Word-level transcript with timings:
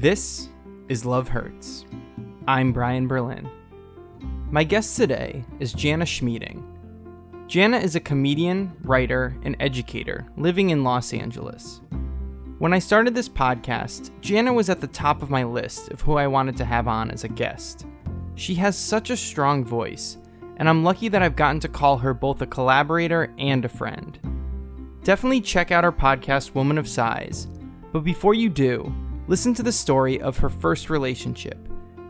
This 0.00 0.48
is 0.88 1.04
Love 1.04 1.28
Hurts. 1.28 1.84
I'm 2.48 2.72
Brian 2.72 3.06
Berlin. 3.06 3.46
My 4.50 4.64
guest 4.64 4.96
today 4.96 5.44
is 5.58 5.74
Jana 5.74 6.06
Schmieding. 6.06 6.64
Jana 7.46 7.76
is 7.76 7.96
a 7.96 8.00
comedian, 8.00 8.72
writer, 8.80 9.36
and 9.42 9.56
educator 9.60 10.26
living 10.38 10.70
in 10.70 10.84
Los 10.84 11.12
Angeles. 11.12 11.82
When 12.58 12.72
I 12.72 12.78
started 12.78 13.14
this 13.14 13.28
podcast, 13.28 14.10
Jana 14.22 14.54
was 14.54 14.70
at 14.70 14.80
the 14.80 14.86
top 14.86 15.20
of 15.20 15.28
my 15.28 15.44
list 15.44 15.90
of 15.90 16.00
who 16.00 16.14
I 16.14 16.26
wanted 16.26 16.56
to 16.56 16.64
have 16.64 16.88
on 16.88 17.10
as 17.10 17.24
a 17.24 17.28
guest. 17.28 17.84
She 18.36 18.54
has 18.54 18.78
such 18.78 19.10
a 19.10 19.18
strong 19.18 19.66
voice, 19.66 20.16
and 20.56 20.66
I'm 20.66 20.82
lucky 20.82 21.08
that 21.08 21.22
I've 21.22 21.36
gotten 21.36 21.60
to 21.60 21.68
call 21.68 21.98
her 21.98 22.14
both 22.14 22.40
a 22.40 22.46
collaborator 22.46 23.30
and 23.36 23.66
a 23.66 23.68
friend. 23.68 24.18
Definitely 25.04 25.42
check 25.42 25.70
out 25.70 25.84
our 25.84 25.92
podcast, 25.92 26.54
Woman 26.54 26.78
of 26.78 26.88
Size, 26.88 27.48
but 27.92 28.00
before 28.00 28.32
you 28.32 28.48
do, 28.48 28.94
listen 29.30 29.54
to 29.54 29.62
the 29.62 29.70
story 29.70 30.20
of 30.20 30.36
her 30.38 30.48
first 30.48 30.90
relationship 30.90 31.56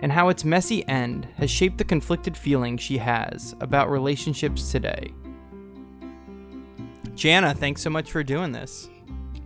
and 0.00 0.10
how 0.10 0.30
its 0.30 0.42
messy 0.42 0.88
end 0.88 1.28
has 1.36 1.50
shaped 1.50 1.76
the 1.76 1.84
conflicted 1.84 2.34
feelings 2.34 2.80
she 2.80 2.96
has 2.96 3.54
about 3.60 3.90
relationships 3.90 4.72
today. 4.72 5.12
Jana, 7.14 7.52
thanks 7.52 7.82
so 7.82 7.90
much 7.90 8.10
for 8.10 8.24
doing 8.24 8.52
this. 8.52 8.88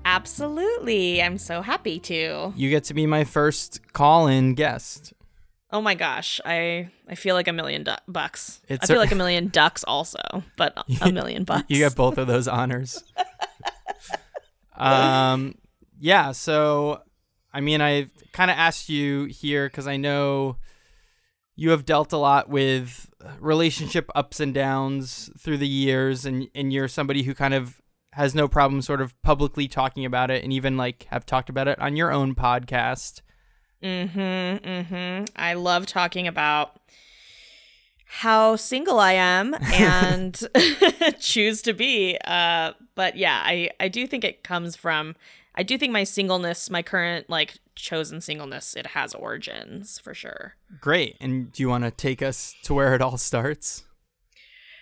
Absolutely. 0.04 1.20
I'm 1.20 1.36
so 1.36 1.62
happy 1.62 1.98
to. 1.98 2.52
You 2.54 2.70
get 2.70 2.84
to 2.84 2.94
be 2.94 3.08
my 3.08 3.24
first 3.24 3.80
call 3.92 4.28
in 4.28 4.54
guest. 4.54 5.12
Oh 5.72 5.80
my 5.80 5.96
gosh. 5.96 6.40
I 6.44 6.90
I 7.08 7.16
feel 7.16 7.34
like 7.34 7.48
a 7.48 7.52
million 7.52 7.82
du- 7.82 7.98
bucks. 8.06 8.60
It's 8.68 8.84
I 8.84 8.86
feel 8.86 9.00
a- 9.00 9.04
like 9.04 9.10
a 9.10 9.16
million 9.16 9.48
ducks 9.48 9.82
also, 9.82 10.20
but 10.56 10.74
a 11.00 11.10
million 11.10 11.42
bucks. 11.42 11.64
You 11.66 11.78
get 11.78 11.96
both 11.96 12.18
of 12.18 12.28
those 12.28 12.46
honors. 12.46 13.02
um, 14.76 15.56
yeah. 15.98 16.30
So, 16.30 17.00
I 17.54 17.60
mean, 17.60 17.80
I 17.80 18.08
kind 18.32 18.50
of 18.50 18.56
asked 18.58 18.88
you 18.88 19.24
here 19.24 19.68
because 19.68 19.86
I 19.86 19.96
know 19.96 20.56
you 21.56 21.70
have 21.70 21.86
dealt 21.86 22.12
a 22.12 22.16
lot 22.16 22.48
with 22.48 23.08
relationship 23.38 24.10
ups 24.14 24.40
and 24.40 24.52
downs 24.52 25.30
through 25.38 25.58
the 25.58 25.68
years, 25.68 26.26
and 26.26 26.48
and 26.54 26.72
you're 26.72 26.88
somebody 26.88 27.22
who 27.22 27.34
kind 27.34 27.54
of 27.54 27.80
has 28.12 28.34
no 28.34 28.48
problem 28.48 28.82
sort 28.82 29.00
of 29.00 29.20
publicly 29.22 29.68
talking 29.68 30.04
about 30.04 30.30
it, 30.30 30.42
and 30.42 30.52
even 30.52 30.76
like 30.76 31.04
have 31.04 31.24
talked 31.24 31.48
about 31.48 31.68
it 31.68 31.78
on 31.78 31.96
your 31.96 32.12
own 32.12 32.34
podcast. 32.34 33.22
Mm-hmm. 33.82 34.66
Mm-hmm. 34.68 35.24
I 35.36 35.54
love 35.54 35.86
talking 35.86 36.26
about 36.26 36.80
how 38.06 38.56
single 38.56 39.00
I 39.00 39.12
am 39.12 39.54
and 39.72 40.40
choose 41.20 41.62
to 41.62 41.72
be. 41.72 42.18
Uh, 42.24 42.72
but 42.94 43.16
yeah, 43.16 43.42
I, 43.44 43.70
I 43.80 43.88
do 43.88 44.06
think 44.06 44.24
it 44.24 44.44
comes 44.44 44.76
from 44.76 45.16
I 45.54 45.62
do 45.62 45.78
think 45.78 45.92
my 45.92 46.04
singleness, 46.04 46.68
my 46.70 46.82
current 46.82 47.30
like 47.30 47.54
chosen 47.76 48.20
singleness, 48.20 48.74
it 48.74 48.88
has 48.88 49.14
origins 49.14 49.98
for 49.98 50.14
sure. 50.14 50.54
Great. 50.80 51.16
And 51.20 51.52
do 51.52 51.62
you 51.62 51.68
want 51.68 51.84
to 51.84 51.90
take 51.90 52.22
us 52.22 52.54
to 52.64 52.74
where 52.74 52.94
it 52.94 53.00
all 53.02 53.16
starts? 53.18 53.84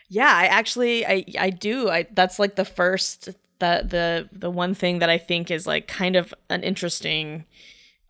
Yeah, 0.08 0.32
I 0.34 0.46
actually 0.46 1.06
I 1.06 1.24
I 1.38 1.50
do. 1.50 1.88
I 1.88 2.06
that's 2.12 2.38
like 2.38 2.56
the 2.56 2.64
first 2.64 3.26
the 3.58 3.84
the 3.86 4.28
the 4.32 4.50
one 4.50 4.74
thing 4.74 4.98
that 4.98 5.08
I 5.10 5.18
think 5.18 5.50
is 5.50 5.66
like 5.66 5.86
kind 5.88 6.16
of 6.16 6.34
an 6.50 6.62
interesting 6.62 7.44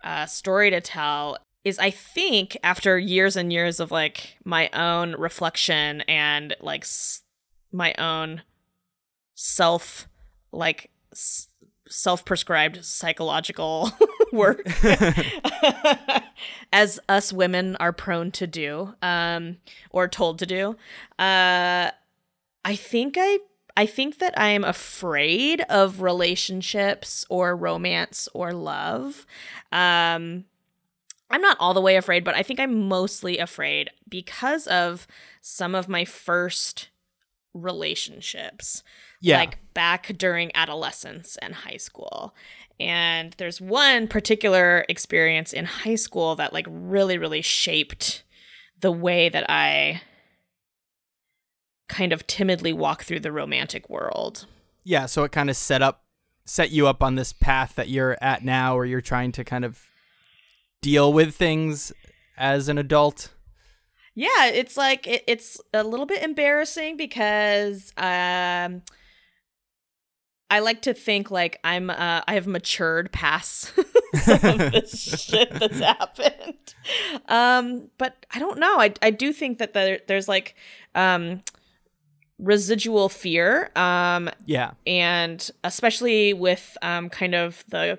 uh 0.03 0.27
story 0.27 0.71
to 0.71 0.81
tell 0.81 1.39
is 1.65 1.79
I 1.79 1.91
think 1.91 2.57
after 2.65 2.99
years 2.99 3.37
and 3.37 3.53
years 3.53 3.79
of 3.79 3.93
like 3.93 4.37
my 4.45 4.69
own 4.71 5.13
reflection 5.15 6.01
and 6.03 6.57
like 6.61 6.83
s- 6.83 7.23
my 7.71 7.95
own 7.99 8.43
self 9.35 10.09
like 10.51 10.91
s- 11.13 11.49
self-prescribed 11.93 12.85
psychological 12.85 13.93
work 14.33 14.63
as 16.73 16.99
us 17.09 17.33
women 17.33 17.77
are 17.77 17.93
prone 17.93 18.31
to 18.31 18.47
do 18.47 18.95
um 19.03 19.59
or 19.91 20.09
told 20.09 20.39
to 20.39 20.47
do. 20.47 20.77
Uh 21.19 21.91
i 22.65 22.75
think 22.75 23.17
i 23.19 23.39
i 23.77 23.85
think 23.85 24.19
that 24.19 24.39
i 24.39 24.49
am 24.49 24.65
afraid 24.65 25.61
of 25.69 26.01
relationships 26.01 27.25
or 27.29 27.55
romance 27.55 28.29
or 28.33 28.53
love. 28.53 29.27
Um 29.71 30.45
i'm 31.31 31.43
not 31.43 31.57
all 31.61 31.75
the 31.75 31.81
way 31.81 31.97
afraid 31.97 32.25
but 32.25 32.35
i 32.35 32.43
think 32.43 32.59
i'm 32.61 32.89
mostly 32.89 33.39
afraid 33.39 33.91
because 34.09 34.67
of 34.67 35.07
some 35.41 35.75
of 35.75 35.89
my 35.89 36.05
first 36.05 36.89
relationships 37.55 38.83
Yeah. 39.23 39.39
like 39.39 39.59
back 39.73 40.13
during 40.19 40.51
adolescence 40.55 41.39
and 41.41 41.55
high 41.55 41.79
school. 41.79 42.35
And 42.79 43.35
there's 43.39 43.61
one 43.61 44.09
particular 44.09 44.85
experience 44.89 45.53
in 45.53 45.65
high 45.65 45.95
school 45.95 46.37
that 46.37 46.53
like 46.53 46.67
really 46.69 47.17
really 47.17 47.41
shaped 47.43 48.25
the 48.81 48.93
way 48.93 49.29
that 49.31 49.49
I 49.49 50.03
kind 51.89 52.13
of 52.13 52.27
timidly 52.27 52.73
walk 52.73 53.05
through 53.05 53.21
the 53.21 53.33
romantic 53.33 53.89
world. 53.89 54.47
yeah. 54.85 55.07
So 55.07 55.25
it 55.25 55.33
kind 55.33 55.49
of 55.51 55.57
set 55.57 55.83
up, 55.83 56.03
set 56.45 56.71
you 56.71 56.87
up 56.89 57.03
on 57.03 57.15
this 57.15 57.33
path 57.33 57.75
that 57.77 57.89
you're 57.89 58.17
at 58.21 58.45
now, 58.45 58.75
where 58.75 58.85
you're 58.85 59.01
trying 59.01 59.31
to 59.33 59.45
kind 59.45 59.65
of 59.65 59.79
deal 60.81 61.13
with 61.13 61.35
things 61.35 61.93
as 62.37 62.69
an 62.69 62.79
adult. 62.79 63.33
Yeah, 64.15 64.47
it's 64.47 64.77
like 64.77 65.07
it, 65.07 65.23
it's 65.27 65.61
a 65.73 65.85
little 65.85 66.07
bit 66.07 66.23
embarrassing 66.23 66.97
because 66.97 67.93
um 67.97 68.83
I 70.55 70.59
like 70.61 70.83
to 70.83 70.95
think 70.95 71.31
like 71.31 71.59
I'm 71.65 71.89
uh 71.91 72.21
I 72.29 72.35
have 72.35 72.47
matured 72.47 73.11
past 73.13 73.73
some 74.15 74.45
of 74.45 74.59
this 74.73 75.23
shit 75.23 75.51
that's 75.51 75.79
happened. 75.79 76.75
Um 77.29 77.91
but 77.99 78.25
I 78.35 78.39
don't 78.39 78.59
know. 78.59 78.77
I 78.79 78.93
I 79.03 79.11
do 79.11 79.33
think 79.33 79.59
that 79.59 79.73
there, 79.75 80.01
there's 80.09 80.29
like 80.29 80.55
um 80.95 81.41
residual 82.39 83.09
fear 83.09 83.71
um 83.77 84.29
Yeah. 84.47 84.73
and 84.87 85.49
especially 85.63 86.33
with 86.33 86.77
um, 86.83 87.09
kind 87.09 87.35
of 87.35 87.65
the 87.69 87.99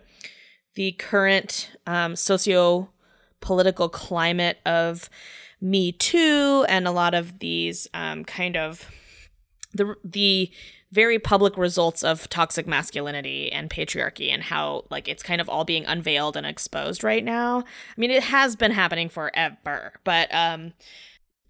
the 0.75 0.91
current 0.93 1.71
um, 1.87 2.15
socio 2.15 2.89
political 3.39 3.89
climate 3.89 4.57
of 4.65 5.09
Me 5.61 5.91
Too 5.91 6.65
and 6.67 6.87
a 6.87 6.91
lot 6.91 7.13
of 7.13 7.39
these 7.39 7.87
um, 7.93 8.25
kind 8.25 8.57
of 8.57 8.89
the 9.73 9.95
the 10.03 10.51
very 10.93 11.17
public 11.17 11.57
results 11.57 12.03
of 12.03 12.29
toxic 12.29 12.67
masculinity 12.67 13.51
and 13.51 13.69
patriarchy 13.69 14.29
and 14.31 14.43
how 14.43 14.85
like 14.91 15.07
it's 15.07 15.23
kind 15.23 15.41
of 15.41 15.49
all 15.49 15.65
being 15.65 15.85
unveiled 15.85 16.37
and 16.37 16.45
exposed 16.45 17.03
right 17.03 17.23
now. 17.23 17.59
I 17.59 17.99
mean, 17.99 18.11
it 18.11 18.23
has 18.23 18.55
been 18.55 18.71
happening 18.71 19.09
forever, 19.09 19.93
but 20.03 20.33
um 20.33 20.73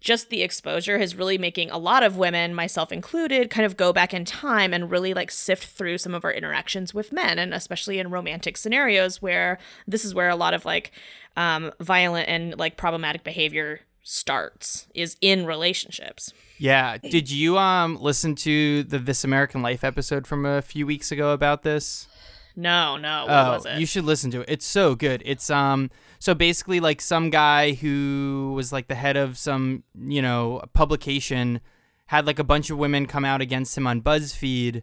just 0.00 0.28
the 0.28 0.42
exposure 0.42 0.96
is 0.98 1.16
really 1.16 1.38
making 1.38 1.70
a 1.70 1.78
lot 1.78 2.02
of 2.02 2.18
women, 2.18 2.54
myself 2.54 2.92
included, 2.92 3.48
kind 3.48 3.64
of 3.64 3.76
go 3.76 3.90
back 3.90 4.12
in 4.12 4.26
time 4.26 4.74
and 4.74 4.90
really 4.90 5.14
like 5.14 5.30
sift 5.30 5.64
through 5.64 5.96
some 5.96 6.14
of 6.14 6.26
our 6.26 6.32
interactions 6.32 6.92
with 6.92 7.10
men, 7.10 7.38
and 7.38 7.54
especially 7.54 7.98
in 7.98 8.10
romantic 8.10 8.58
scenarios 8.58 9.22
where 9.22 9.58
this 9.88 10.04
is 10.04 10.14
where 10.14 10.28
a 10.28 10.36
lot 10.36 10.52
of 10.52 10.66
like 10.66 10.92
um, 11.38 11.72
violent 11.80 12.28
and 12.28 12.58
like 12.58 12.76
problematic 12.76 13.24
behavior 13.24 13.80
starts 14.04 14.86
is 14.94 15.16
in 15.20 15.46
relationships. 15.46 16.32
Yeah. 16.58 16.98
Did 16.98 17.30
you 17.30 17.58
um 17.58 17.98
listen 18.00 18.36
to 18.36 18.84
the 18.84 18.98
This 18.98 19.24
American 19.24 19.62
Life 19.62 19.82
episode 19.82 20.26
from 20.26 20.46
a 20.46 20.62
few 20.62 20.86
weeks 20.86 21.10
ago 21.10 21.32
about 21.32 21.62
this? 21.62 22.06
No, 22.54 22.96
no, 22.96 23.22
what 23.22 23.30
oh, 23.30 23.52
was 23.52 23.66
it? 23.66 23.80
you 23.80 23.86
should 23.86 24.04
listen 24.04 24.30
to 24.30 24.42
it. 24.42 24.48
It's 24.48 24.66
so 24.66 24.94
good. 24.94 25.22
It's 25.24 25.50
um 25.50 25.90
so 26.20 26.34
basically 26.34 26.78
like 26.78 27.00
some 27.00 27.30
guy 27.30 27.72
who 27.72 28.52
was 28.54 28.72
like 28.72 28.86
the 28.86 28.94
head 28.94 29.16
of 29.16 29.36
some, 29.36 29.82
you 29.98 30.22
know, 30.22 30.62
publication 30.74 31.60
had 32.06 32.26
like 32.26 32.38
a 32.38 32.44
bunch 32.44 32.70
of 32.70 32.78
women 32.78 33.06
come 33.06 33.24
out 33.24 33.40
against 33.40 33.76
him 33.76 33.86
on 33.86 34.02
BuzzFeed 34.02 34.82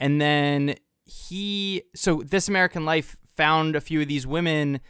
and 0.00 0.20
then 0.20 0.76
he 1.04 1.82
so 1.94 2.22
This 2.22 2.48
American 2.48 2.86
Life 2.86 3.18
found 3.36 3.76
a 3.76 3.80
few 3.80 4.00
of 4.00 4.08
these 4.08 4.26
women 4.26 4.80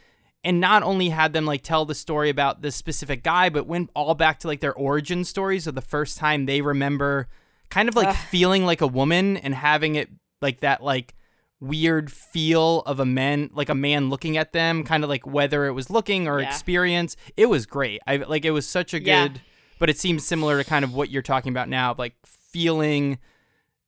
and 0.45 0.61
not 0.61 0.83
only 0.83 1.09
had 1.09 1.33
them 1.33 1.45
like 1.45 1.61
tell 1.63 1.83
the 1.85 1.95
story 1.95 2.29
about 2.29 2.61
this 2.61 2.75
specific 2.75 3.23
guy 3.23 3.49
but 3.49 3.67
went 3.67 3.89
all 3.95 4.13
back 4.15 4.39
to 4.39 4.47
like 4.47 4.61
their 4.61 4.73
origin 4.75 5.25
stories 5.25 5.67
of 5.67 5.75
the 5.75 5.81
first 5.81 6.17
time 6.17 6.45
they 6.45 6.61
remember 6.61 7.27
kind 7.69 7.89
of 7.89 7.95
like 7.95 8.07
Ugh. 8.09 8.15
feeling 8.15 8.63
like 8.65 8.79
a 8.81 8.87
woman 8.87 9.35
and 9.37 9.53
having 9.55 9.95
it 9.95 10.09
like 10.41 10.61
that 10.61 10.81
like 10.83 11.15
weird 11.59 12.11
feel 12.11 12.81
of 12.81 12.99
a 12.99 13.05
man 13.05 13.49
like 13.53 13.69
a 13.69 13.75
man 13.75 14.09
looking 14.09 14.37
at 14.37 14.53
them 14.53 14.83
kind 14.83 15.03
of 15.03 15.09
like 15.09 15.25
whether 15.25 15.65
it 15.65 15.71
was 15.71 15.89
looking 15.89 16.27
or 16.27 16.39
Yeah. 16.39 16.47
experience 16.47 17.15
it 17.35 17.47
was 17.47 17.65
great 17.65 18.01
i 18.05 18.17
like 18.17 18.45
it 18.45 18.51
was 18.51 18.67
such 18.67 18.93
a 18.93 19.01
Yeah. 19.01 19.27
good 19.27 19.41
but 19.79 19.89
it 19.89 19.97
seems 19.97 20.25
similar 20.25 20.61
to 20.61 20.69
kind 20.69 20.85
of 20.85 20.93
what 20.93 21.09
you're 21.09 21.21
talking 21.21 21.51
about 21.51 21.67
now 21.69 21.95
like 21.97 22.13
feeling 22.25 23.17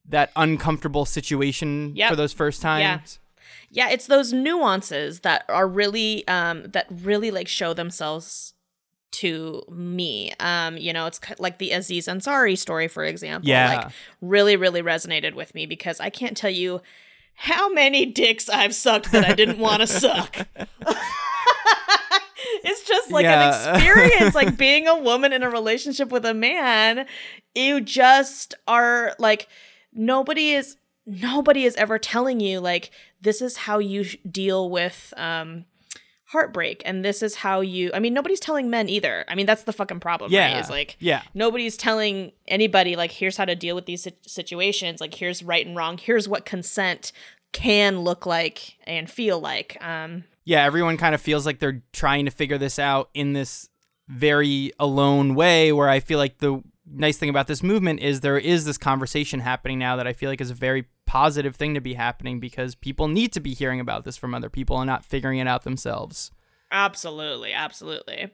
that 0.10 0.32
uncomfortable 0.36 1.06
situation 1.06 1.92
Yep. 1.96 2.10
for 2.10 2.16
those 2.16 2.34
first 2.34 2.62
times 2.62 2.82
yeah, 2.82 3.00
it's 3.72 4.08
those 4.08 4.34
nuances 4.34 5.22
that 5.22 5.46
are 5.50 5.68
really 5.68 6.28
um 6.28 6.64
that 6.74 6.88
really 6.90 7.32
like 7.32 7.48
show 7.48 7.74
themselves 7.74 8.54
to 9.12 9.64
me. 9.70 10.34
Um, 10.40 10.78
you 10.78 10.92
know, 10.94 11.06
it's 11.08 11.20
like 11.40 11.58
the 11.60 11.72
Aziz 11.72 12.08
Ansari 12.08 12.58
story, 12.58 12.88
for 12.88 13.04
example. 13.06 13.50
Yeah. 13.50 13.76
Like 13.86 13.92
really, 14.22 14.56
really 14.58 14.82
resonated 14.82 15.34
with 15.34 15.56
me 15.56 15.66
because 15.66 16.00
I 16.00 16.10
can't 16.10 16.36
tell 16.36 16.50
you 16.50 16.82
how 17.34 17.70
many 17.70 18.06
dicks 18.06 18.50
I've 18.50 18.76
sucked 18.76 19.12
that 19.14 19.24
I 19.26 19.34
didn't 19.34 19.60
want 19.60 19.82
to 19.82 19.88
suck. 20.04 20.36
it's 22.64 22.88
just 22.88 23.12
like 23.12 23.24
Yeah. 23.24 23.48
an 23.72 23.76
experience, 23.76 24.36
like 24.36 24.58
being 24.66 24.88
a 24.88 24.98
woman 25.00 25.34
in 25.34 25.44
a 25.44 25.50
relationship 25.50 26.10
with 26.10 26.26
a 26.26 26.34
man. 26.34 27.06
You 27.56 27.82
just 27.82 28.56
are 28.68 29.16
like, 29.20 29.48
nobody 29.94 30.52
is, 30.54 30.78
nobody 31.08 31.64
is 31.64 31.76
ever 31.78 31.98
telling 31.98 32.40
you, 32.40 32.60
like, 32.60 32.92
this 33.22 33.42
is 33.42 33.58
how 33.58 33.80
you 33.80 34.04
sh- 34.04 34.18
deal 34.30 34.70
with, 34.70 35.14
um, 35.18 35.66
heartbreak 36.32 36.82
and 36.84 37.06
this 37.06 37.24
is 37.24 37.36
how 37.36 37.62
you 37.62 37.90
i 37.94 38.00
mean 38.00 38.14
nobody's 38.14 38.42
telling 38.42 38.70
men 38.70 38.90
either 38.90 39.24
i 39.30 39.34
mean 39.34 39.46
that's 39.46 39.64
the 39.64 39.72
fucking 39.72 40.02
problem 40.02 40.30
Yeah. 40.30 40.52
right 40.56 40.62
is 40.62 40.70
like 40.70 40.98
Yeah. 41.00 41.22
nobody's 41.34 41.78
telling 41.78 42.34
anybody 42.50 42.98
like 42.98 43.12
here's 43.12 43.38
how 43.38 43.46
to 43.46 43.56
deal 43.56 43.76
with 43.76 43.86
these 43.86 44.06
situations 44.28 45.00
like 45.00 45.14
here's 45.14 45.42
right 45.42 45.66
and 45.66 45.78
wrong 45.78 45.98
here's 45.98 46.28
what 46.28 46.44
consent 46.44 47.14
can 47.54 48.02
look 48.02 48.26
like 48.26 48.76
and 48.86 49.10
feel 49.10 49.40
like 49.40 49.78
um 49.82 50.26
yeah, 50.44 50.64
everyone 50.66 50.96
kind 50.98 51.16
of 51.16 51.20
feels 51.22 51.46
like 51.46 51.60
they're 51.60 51.82
trying 51.94 52.26
to 52.26 52.32
figure 52.32 52.58
this 52.58 52.78
out 52.78 53.10
in 53.14 53.32
this 53.34 53.68
very 54.10 54.72
alone 54.80 55.34
way 55.36 55.72
where 55.74 55.90
I 55.90 56.00
feel 56.02 56.18
like 56.20 56.38
the 56.40 56.62
nice 56.90 57.18
thing 57.18 57.30
about 57.30 57.48
this 57.48 57.62
movement 57.64 58.00
is 58.02 58.20
there 58.22 58.38
is 58.38 58.64
this 58.66 58.78
conversation 58.78 59.40
happening 59.42 59.78
now 59.80 59.96
that 59.98 60.08
I 60.08 60.14
feel 60.14 60.30
like 60.30 60.40
is 60.42 60.50
a 60.50 60.54
very 60.54 60.86
positive 61.08 61.56
thing 61.56 61.74
to 61.74 61.82
be 61.82 61.96
happening 61.96 62.40
because 62.40 62.76
people 62.76 63.08
need 63.08 63.34
to 63.34 63.40
be 63.40 63.54
hearing 63.56 63.80
about 63.80 64.04
this 64.06 64.16
from 64.18 64.36
other 64.36 64.50
people 64.50 64.78
and 64.80 64.88
not 64.88 65.04
figuring 65.04 65.40
it 65.40 65.48
out 65.48 65.64
themselves. 65.64 66.32
absolutely 66.72 67.54
absolutely 67.54 68.30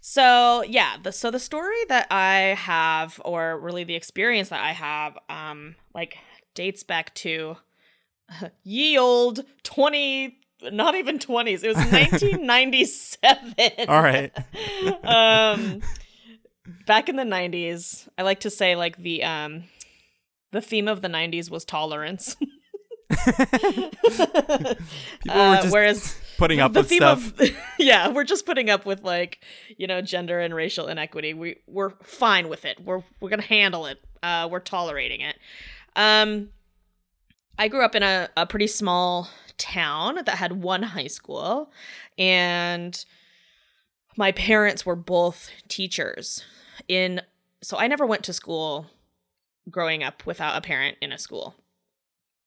so 0.00 0.62
yeah 0.66 0.96
the 1.02 1.12
so 1.12 1.30
the 1.30 1.38
story 1.38 1.76
that 1.88 2.06
i 2.10 2.54
have 2.58 3.20
or 3.24 3.60
really 3.60 3.84
the 3.84 3.94
experience 3.94 4.48
that 4.48 4.62
i 4.62 4.72
have 4.72 5.18
um 5.28 5.76
like 5.94 6.16
dates 6.54 6.82
back 6.82 7.14
to 7.14 7.54
ye 8.64 8.96
old 8.98 9.44
20 9.62 10.38
not 10.72 10.94
even 10.94 11.18
20s 11.18 11.62
it 11.62 11.68
was 11.68 11.76
1997 11.92 13.88
All 13.88 14.02
right. 14.02 14.32
um 15.04 15.80
back 16.86 17.08
in 17.10 17.16
the 17.16 17.22
90s 17.24 18.08
i 18.16 18.22
like 18.22 18.40
to 18.40 18.48
say 18.50 18.76
like 18.76 18.96
the 18.96 19.22
um 19.24 19.64
the 20.52 20.60
theme 20.60 20.88
of 20.88 21.02
the 21.02 21.08
90s 21.08 21.50
was 21.50 21.64
tolerance. 21.64 22.36
People 23.10 23.90
were 25.26 25.28
Uh, 25.28 25.68
whereas 25.70 26.16
putting 26.38 26.60
up 26.60 26.72
the 26.72 26.80
with 26.80 26.88
theme 26.88 26.98
stuff. 26.98 27.40
of 27.40 27.50
yeah 27.78 28.08
we're 28.08 28.24
just 28.24 28.46
putting 28.46 28.70
up 28.70 28.86
with 28.86 29.02
like 29.02 29.40
you 29.76 29.86
know 29.86 30.00
gender 30.00 30.40
and 30.40 30.54
racial 30.54 30.86
inequity. 30.86 31.34
We 31.34 31.56
we're 31.66 31.90
fine 32.02 32.48
with 32.48 32.64
it. 32.64 32.80
We're 32.84 33.02
we're 33.20 33.30
gonna 33.30 33.42
handle 33.42 33.86
it. 33.86 33.98
Uh 34.22 34.48
we're 34.50 34.60
tolerating 34.60 35.20
it. 35.20 35.36
Um 35.96 36.50
i 37.58 37.68
grew 37.68 37.84
up 37.84 37.94
in 37.94 38.02
a, 38.02 38.28
a 38.36 38.46
pretty 38.46 38.68
small 38.68 39.28
town 39.58 40.14
that 40.24 40.36
had 40.36 40.62
one 40.62 40.82
high 40.82 41.08
school 41.08 41.70
and 42.16 43.04
my 44.16 44.32
parents 44.32 44.86
were 44.86 44.96
both 44.96 45.50
teachers 45.68 46.42
in 46.88 47.20
so 47.60 47.76
i 47.76 47.86
never 47.86 48.06
went 48.06 48.24
to 48.24 48.32
school 48.32 48.86
growing 49.70 50.02
up 50.02 50.26
without 50.26 50.56
a 50.56 50.60
parent 50.60 50.96
in 51.00 51.12
a 51.12 51.18
school 51.18 51.54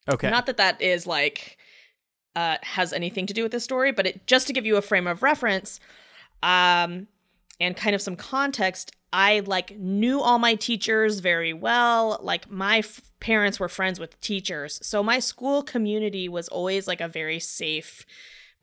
okay. 0.10 0.30
not 0.30 0.46
that 0.46 0.58
that 0.58 0.81
is 0.81 1.08
like 1.08 1.58
uh 2.36 2.58
has 2.62 2.94
anything 2.94 3.25
to 3.28 3.34
do 3.34 3.44
with 3.44 3.52
this 3.52 3.64
story, 3.64 3.92
but 3.92 4.08
it 4.08 4.28
just 4.28 4.48
to 4.48 4.54
give 4.54 4.66
you 4.66 4.78
a 4.78 4.81
frame 4.81 5.08
of 5.08 5.24
reference, 5.24 5.80
um, 6.42 7.08
and 7.60 7.75
kind 7.75 7.96
of 7.96 8.02
some 8.02 8.16
context. 8.16 8.92
I 9.16 9.42
like 9.46 9.78
knew 9.78 10.22
all 10.22 10.40
my 10.40 10.56
teachers 10.56 11.20
very 11.20 11.54
well. 11.54 12.20
Like 12.24 12.50
my 12.50 12.80
f- 12.80 13.02
parents 13.20 13.60
were 13.60 13.70
friends 13.70 14.00
with 14.00 14.20
teachers, 14.22 14.80
so 14.81 15.04
my 15.04 15.20
school 15.20 15.62
community 15.62 16.28
was 16.28 16.48
always 16.48 16.88
like 16.88 17.02
a 17.02 17.08
very 17.08 17.40
safe 17.40 18.06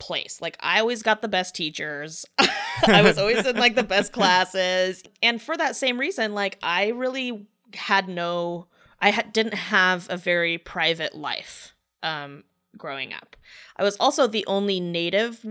place. 0.01 0.41
Like 0.41 0.57
I 0.59 0.81
always 0.81 1.05
got 1.05 1.23
the 1.23 1.29
best 1.29 1.55
teachers. 1.55 2.27
I 2.87 3.03
was 3.03 3.19
always 3.19 3.47
in 3.47 3.57
like 3.57 3.77
the 3.77 3.85
best 3.85 4.12
classes. 4.19 5.05
And 5.23 5.41
for 5.41 5.57
that 5.57 5.77
same 5.77 6.01
reason, 6.01 6.35
like 6.35 6.59
I 6.62 6.89
really 6.89 7.47
had 7.75 8.09
no 8.09 8.67
I 9.01 9.11
ha- 9.11 9.25
didn't 9.33 9.55
have 9.55 10.07
a 10.11 10.17
very 10.17 10.59
private 10.59 11.15
life 11.15 11.75
um 12.03 12.45
growing 12.77 13.13
up. 13.13 13.37
I 13.77 13.83
was 13.83 13.97
also 13.99 14.27
the 14.27 14.45
only 14.47 14.81
native 14.81 15.45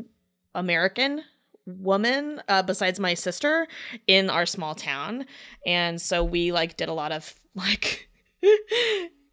American 0.55 1.23
woman 1.65 2.41
uh, 2.47 2.63
besides 2.63 2.99
my 2.99 3.13
sister 3.13 3.67
in 4.07 4.29
our 4.29 4.45
small 4.47 4.73
town 4.73 5.25
and 5.67 6.01
so 6.01 6.23
we 6.23 6.51
like 6.51 6.75
did 6.77 6.89
a 6.89 6.93
lot 6.93 7.11
of 7.11 7.35
like 7.55 8.09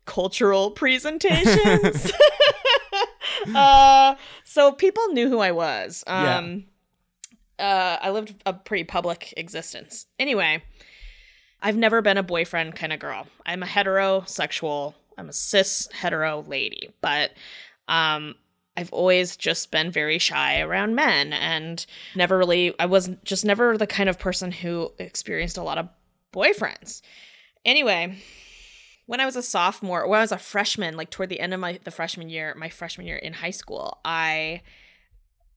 cultural 0.05 0.71
presentations 0.73 2.13
uh 3.55 4.15
so 4.45 4.73
people 4.73 5.07
knew 5.09 5.29
who 5.29 5.39
i 5.39 5.51
was 5.51 6.05
Yeah. 6.07 6.39
um 6.39 6.65
uh 7.59 7.97
i 8.03 8.11
lived 8.11 8.35
a 8.45 8.53
pretty 8.53 8.85
public 8.85 9.33
existence 9.37 10.07
anyway 10.19 10.63
i've 11.63 11.77
never 11.77 12.03
been 12.03 12.19
a 12.19 12.23
boyfriend 12.23 12.75
kind 12.75 12.93
of 12.93 12.99
girl 12.99 13.27
i'm 13.45 13.63
a 13.63 13.67
heterosexual 13.67 14.95
i'm 15.19 15.29
a 15.29 15.33
cis 15.33 15.89
hetero 15.93 16.45
lady 16.47 16.91
but 17.01 17.33
um 17.89 18.35
I've 18.79 18.93
always 18.93 19.39
just 19.39 19.71
been 19.71 19.91
very 19.91 20.19
shy 20.19 20.61
around 20.61 20.95
men 20.95 21.33
and 21.33 21.85
never 22.15 22.37
really, 22.37 22.79
I 22.79 22.85
was 22.85 23.09
just 23.25 23.43
never 23.45 23.79
the 23.79 23.87
kind 23.87 24.09
of 24.09 24.19
person 24.19 24.53
who 24.53 24.93
experienced 24.99 25.57
a 25.57 25.63
lot 25.63 25.79
of 25.79 25.89
boyfriends. 26.33 27.01
Anyway, 27.65 28.19
when 29.07 29.21
I 29.21 29.25
was 29.25 29.37
a 29.37 29.43
sophomore, 29.43 30.07
when 30.07 30.19
I 30.19 30.23
was 30.23 30.33
a 30.33 30.39
freshman, 30.39 30.97
like 30.97 31.11
toward 31.11 31.31
the 31.31 31.41
end 31.41 31.55
of 31.55 31.61
my 31.61 31.79
the 31.83 31.91
freshman 31.91 32.29
year, 32.29 32.55
my 32.57 32.69
freshman 32.69 33.07
year 33.07 33.17
in 33.17 33.33
high 33.33 33.51
school, 33.51 33.99
I 34.05 34.63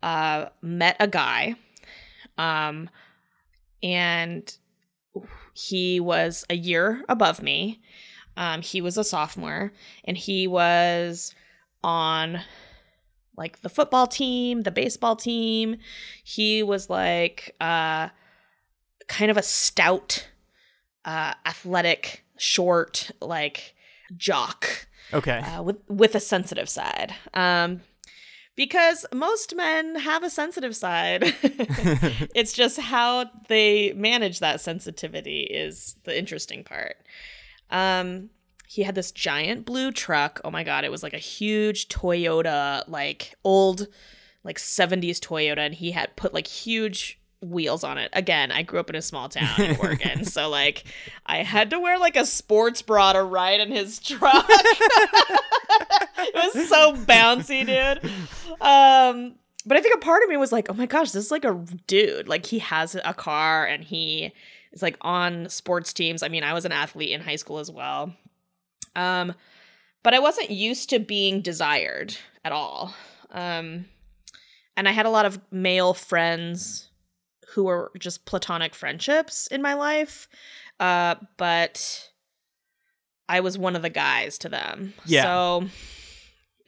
uh, 0.01 0.45
met 0.61 0.95
a 0.99 1.07
guy, 1.07 1.55
um, 2.37 2.89
and 3.83 4.57
he 5.53 5.99
was 5.99 6.45
a 6.49 6.55
year 6.55 7.03
above 7.09 7.41
me. 7.41 7.81
Um, 8.37 8.61
he 8.61 8.81
was 8.81 8.97
a 8.97 9.03
sophomore, 9.03 9.73
and 10.05 10.17
he 10.17 10.47
was 10.47 11.33
on 11.83 12.41
like 13.35 13.61
the 13.61 13.69
football 13.69 14.07
team, 14.07 14.61
the 14.61 14.71
baseball 14.71 15.15
team. 15.15 15.77
He 16.23 16.61
was 16.63 16.89
like 16.89 17.55
uh 17.59 18.09
kind 19.07 19.31
of 19.31 19.37
a 19.37 19.43
stout, 19.43 20.27
uh 21.05 21.33
athletic, 21.45 22.23
short, 22.37 23.11
like 23.21 23.75
jock 24.15 24.87
Okay. 25.13 25.39
uh, 25.39 25.63
with 25.63 25.77
with 25.89 26.15
a 26.15 26.19
sensitive 26.19 26.69
side. 26.69 27.15
Um 27.33 27.81
because 28.59 29.05
most 29.13 29.55
men 29.55 29.95
have 29.95 30.21
a 30.21 30.29
sensitive 30.29 30.75
side. 30.75 31.23
it's 32.35 32.51
just 32.51 32.77
how 32.77 33.23
they 33.47 33.93
manage 33.93 34.41
that 34.41 34.59
sensitivity 34.59 35.43
is 35.43 35.95
the 36.03 36.19
interesting 36.19 36.65
part. 36.65 36.97
Um 37.69 38.31
he 38.67 38.83
had 38.83 38.95
this 38.95 39.13
giant 39.13 39.65
blue 39.65 39.93
truck. 39.93 40.41
Oh 40.43 40.51
my 40.51 40.65
god, 40.65 40.83
it 40.83 40.91
was 40.91 41.03
like 41.03 41.13
a 41.13 41.19
huge 41.19 41.87
Toyota, 41.87 42.83
like 42.89 43.33
old 43.45 43.87
like 44.43 44.57
70s 44.57 45.19
Toyota 45.19 45.59
and 45.59 45.73
he 45.73 45.91
had 45.91 46.17
put 46.17 46.33
like 46.33 46.45
huge 46.45 47.17
wheels 47.41 47.85
on 47.85 47.97
it. 47.97 48.09
Again, 48.11 48.51
I 48.51 48.63
grew 48.63 48.81
up 48.81 48.89
in 48.89 48.97
a 48.97 49.01
small 49.01 49.29
town 49.29 49.61
in 49.61 49.77
Oregon, 49.79 50.25
so 50.25 50.49
like 50.49 50.83
I 51.25 51.43
had 51.43 51.69
to 51.69 51.79
wear 51.79 51.97
like 51.97 52.17
a 52.17 52.25
sports 52.25 52.81
bra 52.81 53.13
to 53.13 53.23
ride 53.23 53.61
in 53.61 53.71
his 53.71 53.99
truck. 53.99 54.49
So 56.79 56.95
bouncy, 56.95 57.65
dude. 57.65 58.11
Um 58.61 59.35
but 59.65 59.77
I 59.77 59.81
think 59.81 59.95
a 59.95 59.99
part 59.99 60.23
of 60.23 60.29
me 60.29 60.37
was 60.37 60.51
like, 60.51 60.69
"Oh 60.69 60.73
my 60.73 60.85
gosh, 60.85 61.11
this 61.11 61.25
is 61.25 61.31
like 61.31 61.45
a 61.45 61.63
dude. 61.85 62.27
Like 62.27 62.45
he 62.45 62.59
has 62.59 62.95
a 62.95 63.13
car 63.13 63.65
and 63.65 63.83
he 63.83 64.33
is 64.71 64.81
like 64.81 64.97
on 65.01 65.49
sports 65.49 65.93
teams. 65.93 66.23
I 66.23 66.29
mean, 66.29 66.43
I 66.43 66.53
was 66.53 66.65
an 66.65 66.71
athlete 66.71 67.11
in 67.11 67.21
high 67.21 67.35
school 67.35 67.59
as 67.59 67.69
well. 67.69 68.13
Um 68.95 69.33
but 70.01 70.13
I 70.13 70.19
wasn't 70.19 70.49
used 70.49 70.89
to 70.91 70.99
being 70.99 71.41
desired 71.41 72.17
at 72.43 72.51
all. 72.51 72.93
Um 73.31 73.85
and 74.77 74.87
I 74.87 74.91
had 74.91 75.05
a 75.05 75.09
lot 75.09 75.25
of 75.25 75.39
male 75.51 75.93
friends 75.93 76.89
who 77.53 77.65
were 77.65 77.91
just 77.99 78.25
platonic 78.25 78.75
friendships 78.75 79.47
in 79.47 79.61
my 79.61 79.73
life. 79.73 80.27
Uh, 80.79 81.15
but 81.37 82.09
I 83.27 83.41
was 83.41 83.57
one 83.57 83.75
of 83.75 83.81
the 83.81 83.89
guys 83.89 84.37
to 84.39 84.49
them. 84.49 84.93
Yeah. 85.05 85.23
So 85.23 85.65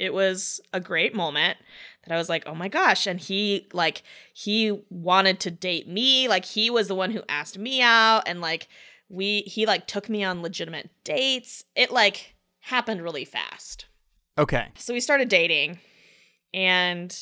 it 0.02 0.14
was 0.14 0.60
a 0.74 0.80
great 0.80 1.14
moment 1.16 1.58
that 2.04 2.14
I 2.14 2.18
was 2.18 2.28
like, 2.28 2.44
oh 2.48 2.56
my 2.56 2.68
gosh. 2.68 3.06
And 3.06 3.20
he, 3.20 3.68
like, 3.72 4.02
he 4.34 4.82
wanted 4.90 5.40
to 5.42 5.52
date 5.52 5.88
me. 5.88 6.28
Like, 6.28 6.46
he 6.46 6.70
was 6.72 6.88
the 6.88 6.96
one 6.96 7.12
who 7.12 7.22
asked 7.30 7.58
me 7.60 7.82
out. 7.82 8.24
And, 8.26 8.42
like, 8.42 8.68
we, 9.10 9.42
he, 9.42 9.66
like, 9.68 9.86
took 9.86 10.10
me 10.10 10.24
on 10.24 10.42
legitimate 10.42 10.90
dates. 11.04 11.64
It, 11.76 11.92
like, 11.92 12.36
happened 12.62 13.02
really 13.04 13.26
fast. 13.26 13.86
okay. 14.38 14.70
So 14.78 14.94
we 14.94 15.00
started 15.00 15.30
dating 15.30 15.80
and 16.54 17.16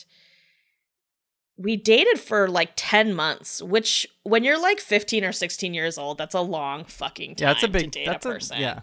we 1.58 1.76
dated 1.76 2.20
for 2.20 2.48
like 2.48 2.72
10 2.78 3.14
months, 3.14 3.62
which 3.62 4.08
when 4.24 4.44
you're 4.46 4.62
like 4.62 4.80
15 4.80 5.24
or 5.26 5.32
16 5.34 5.74
years 5.74 5.98
old, 5.98 6.18
that's 6.18 6.36
a 6.36 6.42
long 6.42 6.86
fucking 6.86 7.36
time 7.36 7.48
Yeah, 7.48 7.54
that's 7.54 7.64
a 7.64 7.68
to 7.68 7.72
big. 7.74 7.92
date 7.92 8.06
That's 8.06 8.26
a 8.26 8.30
a 8.30 8.34
person. 8.34 8.62
yeah. 8.62 8.80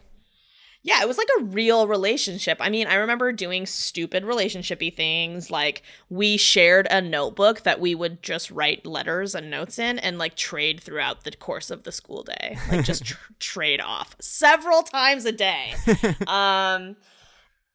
Yeah, 0.87 1.03
it 1.03 1.09
was 1.09 1.19
like 1.19 1.29
a 1.41 1.43
real 1.43 1.89
relationship. 1.89 2.59
I 2.61 2.71
mean, 2.71 2.87
I 2.87 2.95
remember 2.95 3.33
doing 3.33 3.67
stupid 3.67 4.23
relationshipy 4.23 4.95
things 4.95 5.51
like 5.51 5.83
we 6.11 6.37
shared 6.37 6.87
a 6.93 7.01
notebook 7.01 7.63
that 7.63 7.81
we 7.81 7.97
would 7.97 8.23
just 8.23 8.53
write 8.53 8.87
letters 8.87 9.35
and 9.35 9.51
notes 9.51 9.81
in 9.81 9.99
and 9.99 10.17
like 10.17 10.37
trade 10.37 10.81
throughout 10.81 11.25
the 11.25 11.33
course 11.33 11.73
of 11.73 11.83
the 11.83 11.91
school 11.91 12.23
day. 12.23 12.57
Like 12.71 12.85
just 12.85 13.05
tr- 13.07 13.33
trade 13.41 13.81
off 13.81 14.15
several 14.21 14.85
times 14.85 15.25
a 15.25 15.33
day. 15.33 15.75
um 16.29 16.95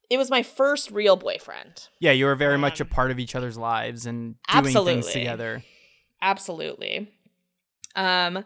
it 0.08 0.16
was 0.16 0.30
my 0.30 0.42
first 0.42 0.90
real 0.90 1.16
boyfriend. 1.16 1.88
Yeah, 2.00 2.12
you 2.12 2.24
were 2.24 2.34
very 2.34 2.54
um, 2.54 2.62
much 2.62 2.80
a 2.80 2.84
um, 2.84 2.88
part 2.88 3.10
of 3.10 3.18
each 3.18 3.34
other's 3.34 3.58
lives 3.58 4.06
and 4.06 4.36
doing 4.50 4.64
absolutely. 4.64 4.92
things 4.94 5.12
together. 5.12 5.62
Absolutely. 6.22 7.12
Um 7.94 8.42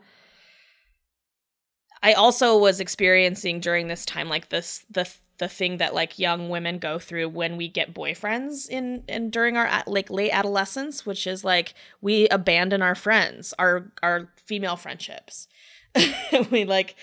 I 2.03 2.12
also 2.12 2.59
was 2.59 2.81
experiencing 2.81 3.61
during 3.61 3.88
this 3.88 4.05
time 4.05 4.29
like 4.29 4.49
this 4.49 4.85
the 4.91 5.11
the 5.38 5.49
thing 5.49 5.76
that 5.79 5.95
like 5.95 6.19
young 6.19 6.49
women 6.49 6.79
go 6.79 6.99
through 6.99 7.29
when 7.29 7.57
we 7.57 7.69
get 7.69 7.95
boyfriends 7.95 8.69
in 8.69 9.05
and 9.09 9.31
during 9.31 9.57
our 9.57 9.83
like 9.87 10.11
late 10.11 10.31
adolescence, 10.31 11.05
which 11.05 11.26
is 11.26 11.45
like 11.45 11.75
we 12.00 12.29
abandon 12.29 12.83
our 12.83 12.95
friends, 12.95 13.53
our 13.59 13.93
our 14.03 14.29
female 14.37 14.76
friendships. 14.76 15.49
we 16.50 16.65
like 16.65 16.97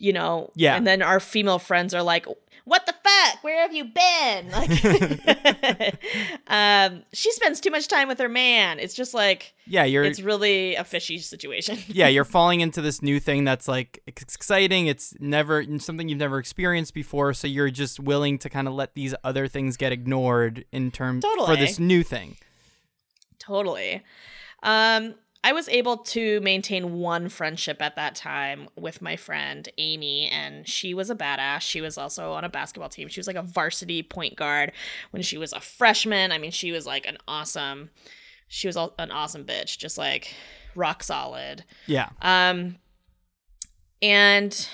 you 0.00 0.14
know, 0.14 0.50
yeah. 0.54 0.76
And 0.76 0.86
then 0.86 1.02
our 1.02 1.20
female 1.20 1.58
friends 1.58 1.92
are 1.92 2.02
like, 2.02 2.26
what 2.64 2.86
the 2.86 2.92
fuck? 2.92 3.42
Where 3.42 3.62
have 3.62 3.72
you 3.72 3.84
been? 3.84 4.50
Like, 4.60 6.04
um, 6.46 7.02
she 7.12 7.32
spends 7.32 7.60
too 7.60 7.70
much 7.70 7.88
time 7.88 8.08
with 8.08 8.18
her 8.18 8.28
man. 8.28 8.78
It's 8.78 8.94
just 8.94 9.14
like, 9.14 9.54
yeah, 9.66 9.84
you're. 9.84 10.04
It's 10.04 10.20
really 10.20 10.74
a 10.74 10.84
fishy 10.84 11.18
situation. 11.18 11.78
yeah, 11.88 12.08
you're 12.08 12.24
falling 12.24 12.60
into 12.60 12.82
this 12.82 13.00
new 13.00 13.20
thing 13.20 13.44
that's 13.44 13.68
like 13.68 14.00
exciting. 14.06 14.86
It's 14.86 15.14
never 15.20 15.64
something 15.78 16.08
you've 16.08 16.18
never 16.18 16.38
experienced 16.38 16.94
before, 16.94 17.32
so 17.32 17.46
you're 17.46 17.70
just 17.70 18.00
willing 18.00 18.38
to 18.38 18.50
kind 18.50 18.68
of 18.68 18.74
let 18.74 18.94
these 18.94 19.14
other 19.24 19.48
things 19.48 19.76
get 19.76 19.92
ignored 19.92 20.64
in 20.72 20.90
terms 20.90 21.24
totally. 21.24 21.46
for 21.46 21.56
this 21.56 21.78
new 21.78 22.02
thing. 22.02 22.36
Totally. 23.38 24.02
Um, 24.62 25.14
I 25.42 25.52
was 25.52 25.68
able 25.70 25.96
to 25.98 26.40
maintain 26.42 26.98
one 26.98 27.30
friendship 27.30 27.80
at 27.80 27.96
that 27.96 28.14
time 28.14 28.68
with 28.76 29.00
my 29.00 29.16
friend 29.16 29.66
Amy, 29.78 30.28
and 30.28 30.68
she 30.68 30.92
was 30.92 31.08
a 31.08 31.14
badass. 31.14 31.62
She 31.62 31.80
was 31.80 31.96
also 31.96 32.32
on 32.32 32.44
a 32.44 32.50
basketball 32.50 32.90
team. 32.90 33.08
She 33.08 33.20
was 33.20 33.26
like 33.26 33.36
a 33.36 33.42
varsity 33.42 34.02
point 34.02 34.36
guard 34.36 34.72
when 35.12 35.22
she 35.22 35.38
was 35.38 35.54
a 35.54 35.60
freshman. 35.60 36.30
I 36.30 36.38
mean, 36.38 36.50
she 36.50 36.72
was 36.72 36.84
like 36.84 37.06
an 37.06 37.16
awesome, 37.26 37.88
she 38.48 38.66
was 38.66 38.76
an 38.76 39.10
awesome 39.10 39.44
bitch, 39.44 39.78
just 39.78 39.96
like 39.96 40.34
rock 40.74 41.02
solid. 41.02 41.64
Yeah. 41.86 42.10
Um, 42.20 42.76
and 44.02 44.68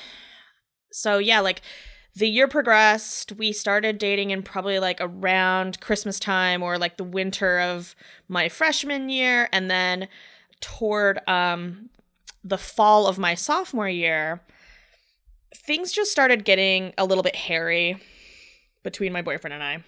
so 0.90 1.18
yeah, 1.18 1.40
like 1.40 1.62
the 2.16 2.28
year 2.28 2.48
progressed. 2.48 3.32
We 3.32 3.52
started 3.52 3.98
dating 3.98 4.30
in 4.30 4.42
probably 4.42 4.80
like 4.80 4.98
around 5.00 5.80
Christmas 5.80 6.18
time 6.18 6.62
or 6.62 6.76
like 6.76 6.96
the 6.96 7.04
winter 7.04 7.60
of 7.60 7.94
my 8.26 8.48
freshman 8.48 9.10
year, 9.10 9.48
and 9.52 9.70
then 9.70 10.08
toward 10.60 11.20
um, 11.28 11.90
the 12.44 12.58
fall 12.58 13.06
of 13.06 13.18
my 13.18 13.34
sophomore 13.34 13.88
year, 13.88 14.42
things 15.54 15.92
just 15.92 16.10
started 16.10 16.44
getting 16.44 16.92
a 16.98 17.04
little 17.04 17.22
bit 17.22 17.36
hairy 17.36 18.00
between 18.82 19.12
my 19.12 19.22
boyfriend 19.22 19.54
and 19.54 19.62
I. 19.62 19.82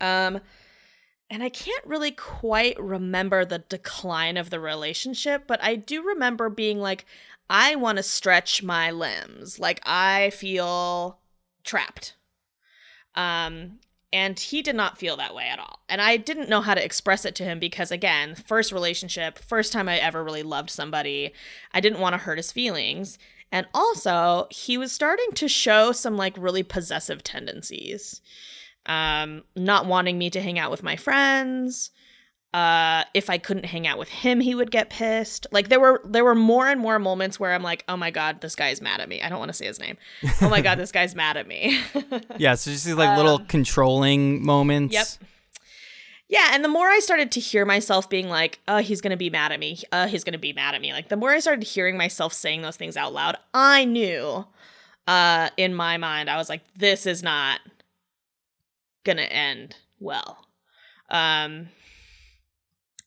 Um, 0.00 0.40
and 1.30 1.42
I 1.42 1.48
can't 1.48 1.84
really 1.86 2.12
quite 2.12 2.78
remember 2.78 3.44
the 3.44 3.58
decline 3.58 4.36
of 4.36 4.50
the 4.50 4.60
relationship, 4.60 5.44
but 5.46 5.62
I 5.62 5.74
do 5.76 6.02
remember 6.02 6.48
being 6.48 6.78
like, 6.78 7.04
I 7.48 7.76
want 7.76 7.96
to 7.96 8.02
stretch 8.02 8.62
my 8.62 8.90
limbs. 8.90 9.58
Like, 9.58 9.80
I 9.84 10.30
feel 10.30 11.18
trapped. 11.64 12.14
Um, 13.14 13.78
and 14.16 14.40
he 14.40 14.62
did 14.62 14.74
not 14.74 14.96
feel 14.96 15.18
that 15.18 15.34
way 15.34 15.46
at 15.46 15.58
all. 15.58 15.80
And 15.90 16.00
I 16.00 16.16
didn't 16.16 16.48
know 16.48 16.62
how 16.62 16.72
to 16.72 16.82
express 16.82 17.26
it 17.26 17.34
to 17.34 17.44
him 17.44 17.58
because, 17.58 17.90
again, 17.90 18.34
first 18.34 18.72
relationship, 18.72 19.38
first 19.38 19.74
time 19.74 19.90
I 19.90 19.98
ever 19.98 20.24
really 20.24 20.42
loved 20.42 20.70
somebody, 20.70 21.34
I 21.74 21.80
didn't 21.80 22.00
want 22.00 22.14
to 22.14 22.18
hurt 22.18 22.38
his 22.38 22.50
feelings. 22.50 23.18
And 23.52 23.66
also, 23.74 24.46
he 24.50 24.78
was 24.78 24.90
starting 24.90 25.32
to 25.34 25.48
show 25.48 25.92
some 25.92 26.16
like 26.16 26.34
really 26.38 26.62
possessive 26.62 27.22
tendencies. 27.24 28.22
Um, 28.86 29.42
not 29.54 29.84
wanting 29.84 30.16
me 30.16 30.30
to 30.30 30.40
hang 30.40 30.58
out 30.58 30.70
with 30.70 30.82
my 30.82 30.96
friends, 30.96 31.90
uh 32.56 33.04
if 33.12 33.28
i 33.28 33.36
couldn't 33.36 33.66
hang 33.66 33.86
out 33.86 33.98
with 33.98 34.08
him 34.08 34.40
he 34.40 34.54
would 34.54 34.70
get 34.70 34.88
pissed. 34.88 35.46
Like 35.52 35.68
there 35.68 35.78
were 35.78 36.00
there 36.04 36.24
were 36.24 36.34
more 36.34 36.66
and 36.66 36.80
more 36.80 36.98
moments 36.98 37.38
where 37.38 37.52
i'm 37.52 37.62
like 37.62 37.84
oh 37.86 37.96
my 37.98 38.10
god 38.10 38.40
this 38.40 38.54
guy's 38.54 38.80
mad 38.80 39.00
at 39.00 39.08
me. 39.10 39.20
I 39.20 39.28
don't 39.28 39.38
want 39.38 39.50
to 39.50 39.52
say 39.52 39.66
his 39.66 39.78
name. 39.78 39.98
Oh 40.40 40.48
my 40.48 40.62
god 40.62 40.78
this 40.82 40.90
guy's 40.90 41.14
mad 41.14 41.36
at 41.36 41.46
me. 41.46 41.78
Yeah 42.38 42.54
so 42.54 42.70
just 42.70 42.86
these 42.86 42.94
like 42.94 43.10
um, 43.10 43.16
little 43.18 43.40
controlling 43.40 44.44
moments. 44.44 44.94
yep. 44.94 45.06
Yeah 46.28 46.48
and 46.52 46.64
the 46.64 46.68
more 46.68 46.88
i 46.88 46.98
started 47.00 47.30
to 47.32 47.40
hear 47.40 47.66
myself 47.66 48.08
being 48.08 48.28
like 48.28 48.58
oh 48.68 48.78
he's 48.78 49.02
gonna 49.02 49.18
be 49.18 49.28
mad 49.28 49.52
at 49.52 49.60
me. 49.60 49.78
Uh 49.92 50.06
he's 50.06 50.24
gonna 50.24 50.38
be 50.38 50.54
mad 50.54 50.74
at 50.74 50.80
me 50.80 50.92
like 50.94 51.08
the 51.10 51.16
more 51.16 51.32
i 51.32 51.40
started 51.40 51.62
hearing 51.64 51.98
myself 51.98 52.32
saying 52.32 52.62
those 52.62 52.76
things 52.76 52.96
out 52.96 53.12
loud 53.12 53.36
i 53.52 53.84
knew 53.84 54.46
uh 55.06 55.50
in 55.58 55.74
my 55.74 55.98
mind 55.98 56.30
i 56.30 56.36
was 56.36 56.48
like 56.48 56.62
this 56.74 57.04
is 57.04 57.22
not 57.22 57.60
gonna 59.04 59.22
end 59.22 59.76
well. 60.00 60.38
Um 61.10 61.68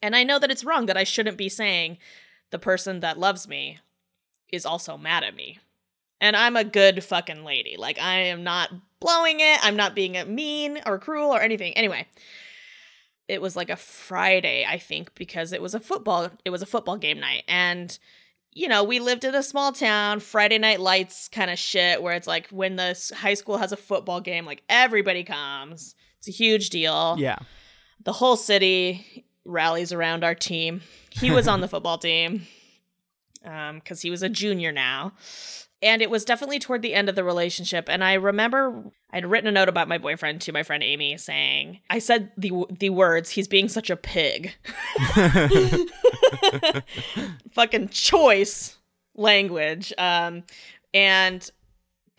and 0.02 0.16
I 0.16 0.24
know 0.24 0.40
that 0.40 0.52
it's 0.52 0.64
wrong 0.64 0.86
that 0.88 0.98
I 0.98 1.04
shouldn't 1.04 1.38
be 1.38 1.50
saying 1.50 1.98
the 2.52 2.60
person 2.60 3.02
that 3.02 3.20
loves 3.20 3.48
me 3.48 3.80
is 4.52 4.66
also 4.66 4.98
mad 4.98 5.24
at 5.24 5.36
me. 5.36 5.60
And 6.22 6.36
I'm 6.36 6.56
a 6.56 6.64
good 6.64 7.04
fucking 7.04 7.44
lady. 7.44 7.76
Like 7.78 8.00
I 8.00 8.20
am 8.24 8.44
not 8.44 8.72
blowing 9.00 9.40
it. 9.40 9.60
I'm 9.64 9.76
not 9.76 9.96
being 9.96 10.18
mean 10.34 10.80
or 10.86 11.00
cruel 11.00 11.32
or 11.32 11.42
anything. 11.42 11.74
Anyway, 11.74 12.08
it 13.28 13.42
was 13.42 13.56
like 13.56 13.70
a 13.70 13.76
Friday, 13.76 14.66
I 14.68 14.78
think, 14.78 15.16
because 15.16 15.54
it 15.54 15.62
was 15.62 15.76
a 15.76 15.80
football 15.80 16.30
it 16.44 16.50
was 16.50 16.62
a 16.62 16.68
football 16.68 16.98
game 16.98 17.20
night 17.20 17.44
and 17.48 17.98
you 18.52 18.68
know, 18.68 18.84
we 18.84 19.00
lived 19.00 19.24
in 19.24 19.36
a 19.36 19.44
small 19.44 19.72
town, 19.72 20.20
Friday 20.20 20.58
night 20.58 20.80
lights 20.80 21.30
kind 21.30 21.52
of 21.52 21.60
shit 21.60 22.02
where 22.02 22.16
it's 22.16 22.28
like 22.28 22.48
when 22.50 22.76
the 22.76 23.00
high 23.16 23.36
school 23.36 23.58
has 23.58 23.72
a 23.72 23.78
football 23.78 24.20
game, 24.22 24.44
like 24.44 24.64
everybody 24.68 25.24
comes. 25.24 25.96
It's 26.18 26.28
a 26.28 26.32
huge 26.32 26.72
deal. 26.72 27.16
Yeah. 27.20 27.38
The 28.04 28.12
whole 28.12 28.36
city 28.36 29.26
rallies 29.50 29.92
around 29.92 30.24
our 30.24 30.36
team. 30.36 30.82
He 31.10 31.32
was 31.32 31.48
on 31.48 31.62
the 31.62 31.68
football 31.74 31.98
team 31.98 32.48
because 33.42 33.70
um, 33.70 34.02
he 34.02 34.10
was 34.10 34.24
a 34.24 34.30
junior 34.30 34.72
now. 34.72 35.14
And 35.82 36.02
it 36.02 36.10
was 36.10 36.26
definitely 36.26 36.60
toward 36.60 36.82
the 36.82 36.94
end 36.94 37.08
of 37.08 37.16
the 37.16 37.24
relationship. 37.24 37.88
And 37.88 38.04
I 38.04 38.16
remember 38.16 38.92
I'd 39.12 39.26
written 39.26 39.48
a 39.48 39.52
note 39.52 39.70
about 39.70 39.88
my 39.88 39.98
boyfriend 39.98 40.42
to 40.42 40.52
my 40.52 40.62
friend 40.62 40.84
Amy 40.84 41.16
saying, 41.16 41.80
I 41.90 42.00
said 42.00 42.32
the 42.38 42.66
the 42.70 42.90
words, 42.90 43.30
he's 43.30 43.48
being 43.48 43.70
such 43.70 43.90
a 43.90 43.96
pig. 43.96 44.54
Fucking 47.52 47.90
choice 47.90 48.78
language. 49.16 49.94
Um, 49.98 50.44
and 50.94 51.50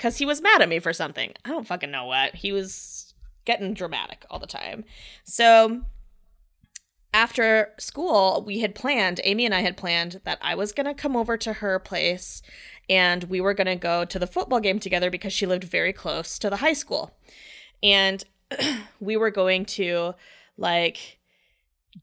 because 0.00 0.16
he 0.16 0.24
was 0.24 0.40
mad 0.40 0.62
at 0.62 0.68
me 0.70 0.78
for 0.78 0.94
something. 0.94 1.34
I 1.44 1.50
don't 1.50 1.66
fucking 1.66 1.90
know 1.90 2.06
what. 2.06 2.34
He 2.34 2.52
was 2.52 3.12
getting 3.44 3.74
dramatic 3.74 4.24
all 4.30 4.38
the 4.38 4.46
time. 4.46 4.84
So 5.24 5.82
after 7.12 7.72
school, 7.78 8.42
we 8.46 8.60
had 8.60 8.74
planned, 8.74 9.20
Amy 9.24 9.44
and 9.44 9.54
I 9.54 9.60
had 9.60 9.76
planned 9.76 10.20
that 10.24 10.38
I 10.40 10.54
was 10.54 10.72
going 10.72 10.86
to 10.86 10.94
come 10.94 11.16
over 11.16 11.36
to 11.38 11.54
her 11.54 11.78
place 11.78 12.42
and 12.88 13.24
we 13.24 13.40
were 13.40 13.54
going 13.54 13.68
to 13.68 13.76
go 13.76 14.04
to 14.04 14.18
the 14.18 14.26
football 14.26 14.60
game 14.60 14.80
together 14.80 15.10
because 15.10 15.32
she 15.32 15.46
lived 15.46 15.64
very 15.64 15.92
close 15.92 16.38
to 16.40 16.50
the 16.50 16.56
high 16.56 16.72
school. 16.72 17.16
And 17.82 18.22
we 19.00 19.16
were 19.16 19.30
going 19.30 19.64
to 19.66 20.14
like 20.56 21.18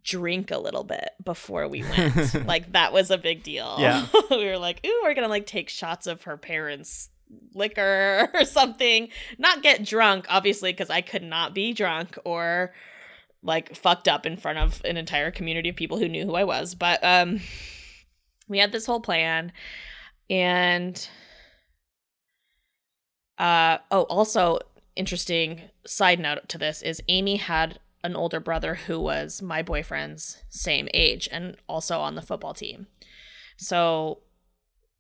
drink 0.04 0.50
a 0.52 0.58
little 0.58 0.84
bit 0.84 1.10
before 1.24 1.68
we 1.68 1.84
went. 1.84 2.46
like 2.48 2.72
that 2.72 2.94
was 2.94 3.12
a 3.12 3.18
big 3.18 3.44
deal. 3.44 3.76
Yeah. 3.80 4.06
we 4.32 4.46
were 4.46 4.58
like, 4.58 4.86
"Ooh, 4.86 5.02
we're 5.04 5.14
going 5.14 5.26
to 5.26 5.30
like 5.30 5.46
take 5.46 5.70
shots 5.70 6.08
of 6.08 6.24
her 6.24 6.38
parents' 6.38 7.10
liquor 7.54 8.30
or 8.34 8.46
something. 8.46 9.10
Not 9.38 9.64
get 9.64 9.84
drunk 9.84 10.26
obviously 10.30 10.72
because 10.72 10.90
I 10.90 11.02
could 11.02 11.24
not 11.24 11.54
be 11.54 11.74
drunk 11.74 12.18
or 12.24 12.74
like 13.48 13.75
fucked 13.75 14.08
up 14.08 14.25
in 14.25 14.38
front 14.38 14.60
of 14.60 14.82
an 14.86 14.98
entire 14.98 15.32
community 15.32 15.70
of 15.70 15.75
people 15.75 15.98
who 15.98 16.10
knew 16.10 16.25
who 16.25 16.36
I 16.36 16.44
was. 16.44 16.75
But 16.75 17.00
um 17.01 17.39
we 18.48 18.60
had 18.60 18.72
this 18.72 18.86
whole 18.86 19.00
plan 19.00 19.51
and 20.30 21.10
uh 23.39 23.77
oh 23.89 24.04
also 24.04 24.60
interesting 24.96 25.62
side 25.86 26.20
note 26.20 26.50
to 26.50 26.58
this 26.58 26.82
is 26.82 27.01
Amy 27.08 27.38
had 27.38 27.80
an 28.04 28.16
older 28.16 28.39
brother 28.39 28.75
who 28.75 29.00
was 29.00 29.42
my 29.42 29.62
boyfriend's 29.62 30.44
same 30.50 30.88
age 30.94 31.27
and 31.32 31.56
also 31.68 32.00
on 32.00 32.16
the 32.16 32.22
football 32.22 32.54
team. 32.54 32.88
So 33.58 34.20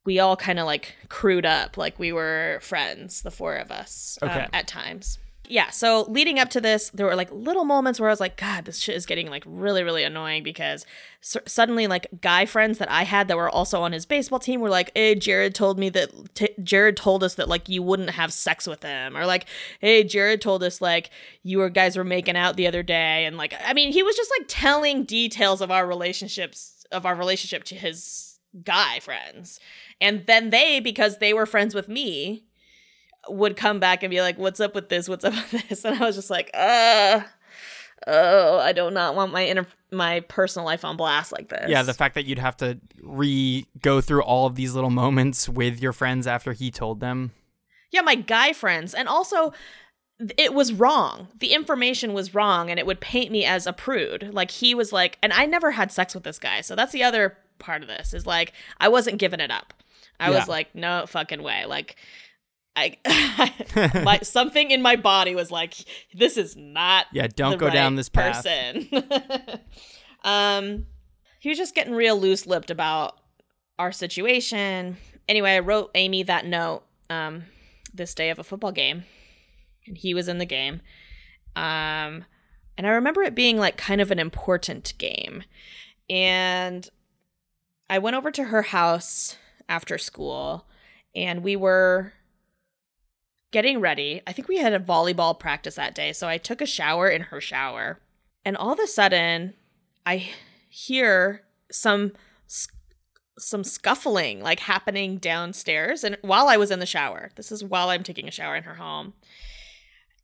we 0.05 0.19
all 0.19 0.37
kind 0.37 0.57
of 0.57 0.65
like 0.65 0.95
crewed 1.09 1.45
up 1.45 1.77
like 1.77 1.99
we 1.99 2.13
were 2.13 2.59
friends, 2.61 3.21
the 3.21 3.31
four 3.31 3.55
of 3.55 3.71
us 3.71 4.17
okay. 4.23 4.41
uh, 4.41 4.47
at 4.53 4.67
times 4.67 5.19
yeah, 5.49 5.69
so 5.69 6.03
leading 6.09 6.39
up 6.39 6.49
to 6.49 6.61
this, 6.61 6.89
there 6.91 7.05
were 7.05 7.15
like 7.15 7.31
little 7.31 7.63
moments 7.63 7.99
where 7.99 8.09
I 8.09 8.11
was 8.11 8.19
like, 8.19 8.37
God, 8.37 8.65
this 8.65 8.79
shit 8.79 8.95
is 8.95 9.05
getting 9.05 9.29
like 9.29 9.43
really, 9.45 9.83
really 9.83 10.03
annoying 10.03 10.43
because 10.43 10.85
suddenly, 11.21 11.87
like, 11.87 12.07
guy 12.21 12.45
friends 12.45 12.77
that 12.79 12.91
I 12.91 13.03
had 13.03 13.27
that 13.27 13.37
were 13.37 13.49
also 13.49 13.81
on 13.81 13.91
his 13.91 14.05
baseball 14.05 14.39
team 14.39 14.61
were 14.61 14.69
like, 14.69 14.91
Hey, 14.93 15.15
Jared 15.15 15.55
told 15.55 15.79
me 15.79 15.89
that, 15.89 16.11
t- 16.35 16.55
Jared 16.61 16.97
told 16.97 17.23
us 17.23 17.35
that 17.35 17.47
like 17.47 17.69
you 17.69 17.81
wouldn't 17.81 18.11
have 18.11 18.33
sex 18.33 18.67
with 18.67 18.83
him. 18.83 19.15
Or 19.15 19.25
like, 19.25 19.45
Hey, 19.79 20.03
Jared 20.03 20.41
told 20.41 20.63
us 20.63 20.81
like 20.81 21.09
you 21.43 21.59
were 21.59 21.69
guys 21.69 21.97
were 21.97 22.03
making 22.03 22.35
out 22.35 22.57
the 22.57 22.67
other 22.67 22.83
day. 22.83 23.25
And 23.25 23.37
like, 23.37 23.53
I 23.65 23.73
mean, 23.73 23.91
he 23.91 24.03
was 24.03 24.15
just 24.15 24.31
like 24.37 24.47
telling 24.47 25.03
details 25.05 25.61
of 25.61 25.71
our 25.71 25.87
relationships, 25.87 26.85
of 26.91 27.05
our 27.05 27.15
relationship 27.15 27.63
to 27.65 27.75
his 27.75 28.39
guy 28.63 28.99
friends. 28.99 29.59
And 30.01 30.25
then 30.25 30.49
they, 30.49 30.79
because 30.79 31.17
they 31.17 31.33
were 31.33 31.45
friends 31.45 31.73
with 31.73 31.87
me, 31.87 32.46
would 33.29 33.55
come 33.57 33.79
back 33.79 34.03
and 34.03 34.09
be 34.11 34.21
like, 34.21 34.37
"What's 34.37 34.59
up 34.59 34.73
with 34.75 34.89
this? 34.89 35.07
What's 35.09 35.23
up 35.25 35.33
with 35.33 35.69
this?" 35.69 35.85
And 35.85 36.01
I 36.01 36.05
was 36.05 36.15
just 36.15 36.29
like, 36.29 36.49
"Uh, 36.53 37.21
oh, 38.05 38.59
I 38.59 38.73
do 38.73 38.89
not 38.91 39.15
want 39.15 39.31
my 39.31 39.45
inner 39.45 39.65
my 39.91 40.19
personal 40.21 40.65
life 40.65 40.83
on 40.85 40.97
blast 40.97 41.31
like 41.31 41.49
this." 41.49 41.69
Yeah, 41.69 41.83
the 41.83 41.93
fact 41.93 42.15
that 42.15 42.25
you'd 42.25 42.39
have 42.39 42.57
to 42.57 42.79
re 43.01 43.65
go 43.81 44.01
through 44.01 44.23
all 44.23 44.45
of 44.45 44.55
these 44.55 44.73
little 44.73 44.89
moments 44.89 45.47
with 45.49 45.81
your 45.81 45.93
friends 45.93 46.27
after 46.27 46.53
he 46.53 46.71
told 46.71 46.99
them. 46.99 47.31
yeah, 47.91 48.01
my 48.01 48.15
guy 48.15 48.53
friends, 48.53 48.93
and 48.93 49.07
also 49.07 49.53
it 50.37 50.53
was 50.53 50.73
wrong. 50.73 51.27
The 51.39 51.53
information 51.53 52.13
was 52.13 52.33
wrong, 52.33 52.69
and 52.69 52.79
it 52.79 52.85
would 52.85 52.99
paint 52.99 53.31
me 53.31 53.45
as 53.45 53.67
a 53.67 53.73
prude. 53.73 54.33
Like 54.33 54.51
he 54.51 54.73
was 54.73 54.91
like, 54.91 55.17
and 55.21 55.31
I 55.33 55.45
never 55.45 55.71
had 55.71 55.91
sex 55.91 56.15
with 56.15 56.23
this 56.23 56.39
guy, 56.39 56.61
so 56.61 56.75
that's 56.75 56.91
the 56.91 57.03
other 57.03 57.37
part 57.59 57.81
of 57.81 57.87
this 57.87 58.13
is 58.13 58.25
like 58.27 58.53
I 58.79 58.87
wasn't 58.87 59.17
giving 59.17 59.39
it 59.39 59.51
up. 59.51 59.73
I 60.19 60.29
Yeah. 60.31 60.39
was 60.39 60.47
like, 60.47 60.73
no 60.75 61.05
fucking 61.07 61.41
way. 61.43 61.65
Like 61.65 61.95
I, 62.77 64.01
my 64.05 64.19
something 64.19 64.69
in 64.69 64.81
my 64.81 64.95
body 64.95 65.33
was 65.33 65.49
like, 65.49 65.73
this 66.13 66.37
is 66.37 66.55
not 66.55 67.07
Yeah, 67.11 67.27
don't 67.27 67.57
go 67.57 67.69
down 67.71 67.93
right 67.93 67.97
this 67.97 68.09
path. 68.09 68.43
person. 68.43 68.87
um, 70.23 70.85
he 71.39 71.49
was 71.49 71.57
just 71.57 71.73
getting 71.73 71.93
real 71.93 72.19
loose 72.19 72.45
lipped 72.45 72.69
about 72.69 73.19
our 73.79 73.91
situation. 73.91 74.97
Anyway, 75.27 75.51
I 75.51 75.59
wrote 75.59 75.89
Amy 75.95 76.23
that 76.23 76.45
note 76.45 76.83
um, 77.09 77.45
this 77.93 78.13
day 78.13 78.29
of 78.29 78.37
a 78.37 78.43
football 78.43 78.71
game, 78.71 79.03
and 79.87 79.97
he 79.97 80.13
was 80.13 80.27
in 80.27 80.37
the 80.37 80.45
game. 80.45 80.81
Um, 81.55 82.25
and 82.77 82.85
I 82.85 82.89
remember 82.89 83.23
it 83.23 83.33
being 83.33 83.57
like 83.57 83.77
kind 83.77 84.01
of 84.01 84.11
an 84.11 84.19
important 84.19 84.93
game. 84.99 85.43
And 86.09 86.87
I 87.89 87.97
went 87.99 88.15
over 88.15 88.29
to 88.31 88.45
her 88.45 88.61
house 88.61 89.37
after 89.67 89.97
school, 89.97 90.67
and 91.15 91.43
we 91.43 91.55
were 91.55 92.13
getting 93.51 93.79
ready. 93.79 94.21
I 94.27 94.33
think 94.33 94.47
we 94.47 94.57
had 94.57 94.73
a 94.73 94.79
volleyball 94.79 95.37
practice 95.37 95.75
that 95.75 95.95
day. 95.95 96.13
So 96.13 96.27
I 96.27 96.37
took 96.37 96.61
a 96.61 96.65
shower 96.65 97.09
in 97.09 97.23
her 97.23 97.41
shower. 97.41 97.99
And 98.45 98.55
all 98.57 98.71
of 98.71 98.79
a 98.79 98.87
sudden, 98.87 99.53
I 100.05 100.29
hear 100.69 101.43
some 101.71 102.13
some 103.39 103.63
scuffling 103.63 104.41
like 104.41 104.59
happening 104.61 105.17
downstairs 105.17 106.03
and 106.03 106.17
while 106.21 106.47
I 106.47 106.57
was 106.57 106.71
in 106.71 106.79
the 106.79 106.87
shower. 106.87 107.29
This 107.35 107.51
is 107.51 107.63
while 107.63 107.89
I'm 107.89 108.01
taking 108.01 108.27
a 108.27 108.31
shower 108.31 108.55
in 108.55 108.63
her 108.63 108.75
home. 108.75 109.13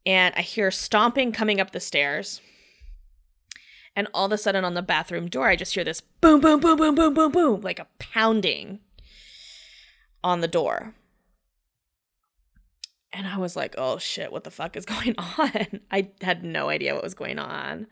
And 0.05 0.33
I 0.35 0.41
hear 0.41 0.71
stomping 0.71 1.31
coming 1.31 1.61
up 1.61 1.71
the 1.71 1.79
stairs. 1.79 2.41
And 3.95 4.07
all 4.13 4.25
of 4.25 4.31
a 4.31 4.37
sudden 4.37 4.65
on 4.65 4.73
the 4.73 4.81
bathroom 4.81 5.29
door, 5.29 5.47
I 5.47 5.55
just 5.55 5.75
hear 5.75 5.83
this 5.83 6.01
boom, 6.01 6.41
boom, 6.41 6.59
boom, 6.59 6.77
boom, 6.77 6.95
boom, 6.95 7.13
boom, 7.13 7.31
boom, 7.31 7.61
like 7.61 7.77
a 7.77 7.87
pounding 7.99 8.79
on 10.23 10.41
the 10.41 10.47
door. 10.47 10.95
And 13.13 13.27
I 13.27 13.37
was 13.37 13.55
like, 13.55 13.75
oh 13.77 13.99
shit, 13.99 14.31
what 14.31 14.43
the 14.43 14.51
fuck 14.51 14.75
is 14.75 14.85
going 14.87 15.15
on? 15.17 15.79
I 15.91 16.09
had 16.21 16.43
no 16.43 16.69
idea 16.69 16.93
what 16.93 17.03
was 17.03 17.13
going 17.13 17.39
on. 17.39 17.87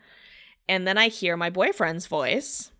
And 0.68 0.86
then 0.86 0.98
I 0.98 1.08
hear 1.08 1.36
my 1.36 1.50
boyfriend's 1.50 2.06
voice 2.06 2.70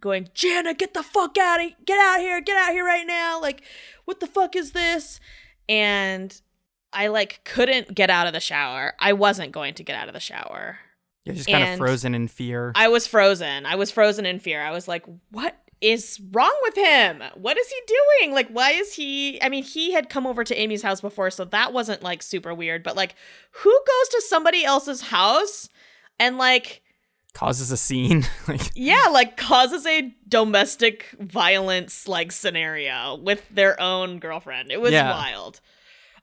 going, 0.00 0.28
Jana, 0.34 0.74
get 0.74 0.94
the 0.94 1.02
fuck 1.02 1.38
out 1.38 1.64
of 1.64 1.70
get 1.84 1.98
out 1.98 2.20
here, 2.20 2.40
get 2.40 2.56
out 2.56 2.72
here 2.72 2.84
right 2.84 3.06
now. 3.06 3.40
Like, 3.40 3.62
what 4.04 4.20
the 4.20 4.26
fuck 4.26 4.56
is 4.56 4.72
this? 4.72 5.20
And 5.68 6.40
I 6.92 7.06
like 7.08 7.40
couldn't 7.44 7.94
get 7.94 8.10
out 8.10 8.26
of 8.26 8.32
the 8.32 8.40
shower. 8.40 8.94
I 8.98 9.12
wasn't 9.12 9.52
going 9.52 9.74
to 9.74 9.84
get 9.84 9.96
out 9.96 10.08
of 10.08 10.14
the 10.14 10.20
shower. 10.20 10.78
You're 11.24 11.36
just 11.36 11.48
kind 11.48 11.72
of 11.72 11.78
frozen 11.78 12.14
in 12.14 12.26
fear. 12.26 12.72
I 12.74 12.88
was 12.88 13.06
frozen. 13.06 13.64
I 13.64 13.76
was 13.76 13.90
frozen 13.90 14.26
in 14.26 14.40
fear. 14.40 14.60
I 14.60 14.72
was 14.72 14.88
like, 14.88 15.04
what 15.30 15.56
is 15.82 16.18
wrong 16.30 16.56
with 16.62 16.76
him? 16.76 17.22
What 17.34 17.58
is 17.58 17.68
he 17.68 17.76
doing? 18.20 18.32
Like, 18.34 18.48
why 18.48 18.70
is 18.70 18.94
he? 18.94 19.42
I 19.42 19.48
mean, 19.48 19.64
he 19.64 19.92
had 19.92 20.08
come 20.08 20.26
over 20.26 20.44
to 20.44 20.54
Amy's 20.54 20.82
house 20.82 21.00
before, 21.00 21.30
so 21.30 21.44
that 21.46 21.72
wasn't 21.72 22.02
like 22.02 22.22
super 22.22 22.54
weird, 22.54 22.82
but 22.82 22.96
like, 22.96 23.14
who 23.50 23.70
goes 23.70 24.08
to 24.10 24.22
somebody 24.28 24.64
else's 24.64 25.02
house 25.02 25.68
and 26.18 26.38
like, 26.38 26.82
Causes 27.34 27.70
a 27.72 27.76
scene. 27.78 28.24
like, 28.48 28.60
yeah, 28.74 29.06
like 29.10 29.36
causes 29.38 29.86
a 29.86 30.14
domestic 30.28 31.14
violence 31.18 32.06
like 32.06 32.30
scenario 32.30 33.16
with 33.16 33.42
their 33.50 33.80
own 33.80 34.18
girlfriend? 34.18 34.70
It 34.70 34.80
was 34.80 34.92
Yeah. 34.92 35.10
wild. 35.10 35.60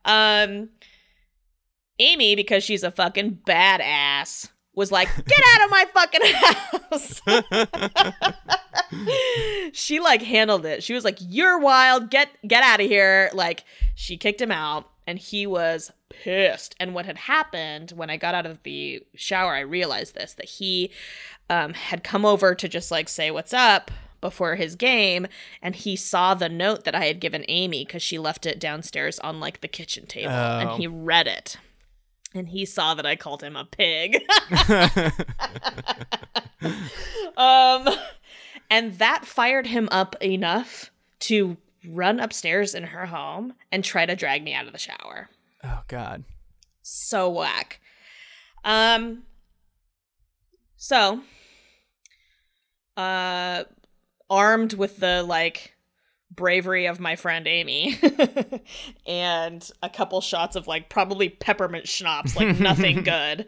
Um, 0.05 0.69
Amy, 1.97 2.35
because 2.35 2.63
she's 2.63 2.83
a 2.83 2.91
fucking 2.91 3.39
badass, 3.45 4.49
was 4.79 4.91
like, 4.91 5.09
get 5.25 5.43
out 5.53 5.65
of 5.65 5.69
my 5.69 5.85
fucking 5.93 6.21
house. 6.33 7.21
she 9.73 9.99
like 9.99 10.21
handled 10.21 10.65
it. 10.65 10.83
She 10.83 10.93
was 10.93 11.03
like, 11.03 11.17
"You're 11.21 11.59
wild. 11.59 12.09
Get 12.09 12.29
get 12.47 12.63
out 12.63 12.79
of 12.79 12.87
here." 12.87 13.29
Like 13.33 13.63
she 13.95 14.17
kicked 14.17 14.41
him 14.41 14.51
out 14.51 14.89
and 15.05 15.19
he 15.19 15.45
was 15.45 15.91
pissed. 16.09 16.75
And 16.79 16.93
what 16.95 17.05
had 17.05 17.17
happened 17.17 17.91
when 17.95 18.09
I 18.09 18.17
got 18.17 18.35
out 18.35 18.45
of 18.45 18.63
the 18.63 19.03
shower, 19.15 19.53
I 19.53 19.59
realized 19.61 20.15
this 20.15 20.33
that 20.33 20.45
he 20.49 20.91
um, 21.49 21.73
had 21.73 22.03
come 22.03 22.25
over 22.25 22.55
to 22.55 22.67
just 22.67 22.89
like 22.91 23.09
say 23.09 23.31
what's 23.31 23.53
up 23.53 23.91
before 24.21 24.55
his 24.55 24.75
game 24.75 25.25
and 25.61 25.75
he 25.75 25.95
saw 25.95 26.33
the 26.33 26.49
note 26.49 26.83
that 26.83 26.93
I 26.93 27.05
had 27.05 27.21
given 27.21 27.45
Amy 27.47 27.85
cuz 27.85 28.01
she 28.01 28.19
left 28.19 28.45
it 28.45 28.59
downstairs 28.59 29.17
on 29.19 29.39
like 29.39 29.61
the 29.61 29.67
kitchen 29.69 30.05
table 30.07 30.33
Oh. 30.33 30.59
and 30.59 30.69
he 30.81 30.87
read 30.87 31.25
it. 31.27 31.55
And 32.33 32.49
he 32.49 32.65
saw 32.65 32.93
that 32.93 33.05
I 33.05 33.15
called 33.15 33.41
him 33.43 33.55
a 33.55 33.65
pig. 33.65 34.23
um 37.37 37.87
and 38.69 38.93
that 38.99 39.25
fired 39.25 39.65
him 39.65 39.87
up 39.91 40.15
enough 40.21 40.91
to 41.19 41.57
run 41.87 42.19
upstairs 42.19 42.75
in 42.75 42.83
her 42.83 43.05
home 43.05 43.53
and 43.71 43.83
try 43.83 44.05
to 44.05 44.15
drag 44.15 44.43
me 44.43 44.53
out 44.53 44.67
of 44.67 44.73
the 44.73 44.79
shower 44.79 45.29
oh 45.63 45.81
God. 45.87 46.23
so 46.81 47.29
whack 47.29 47.79
um 48.65 49.23
so 50.75 51.21
uh 52.97 53.63
armed 54.29 54.73
with 54.73 54.97
the 54.97 55.23
like 55.23 55.73
bravery 56.31 56.85
of 56.85 56.99
my 56.99 57.15
friend 57.15 57.47
amy 57.47 57.99
and 59.07 59.71
a 59.81 59.89
couple 59.89 60.21
shots 60.21 60.55
of 60.55 60.67
like 60.67 60.89
probably 60.89 61.29
peppermint 61.29 61.87
schnapps 61.87 62.35
like 62.35 62.59
nothing 62.59 63.03
good. 63.03 63.47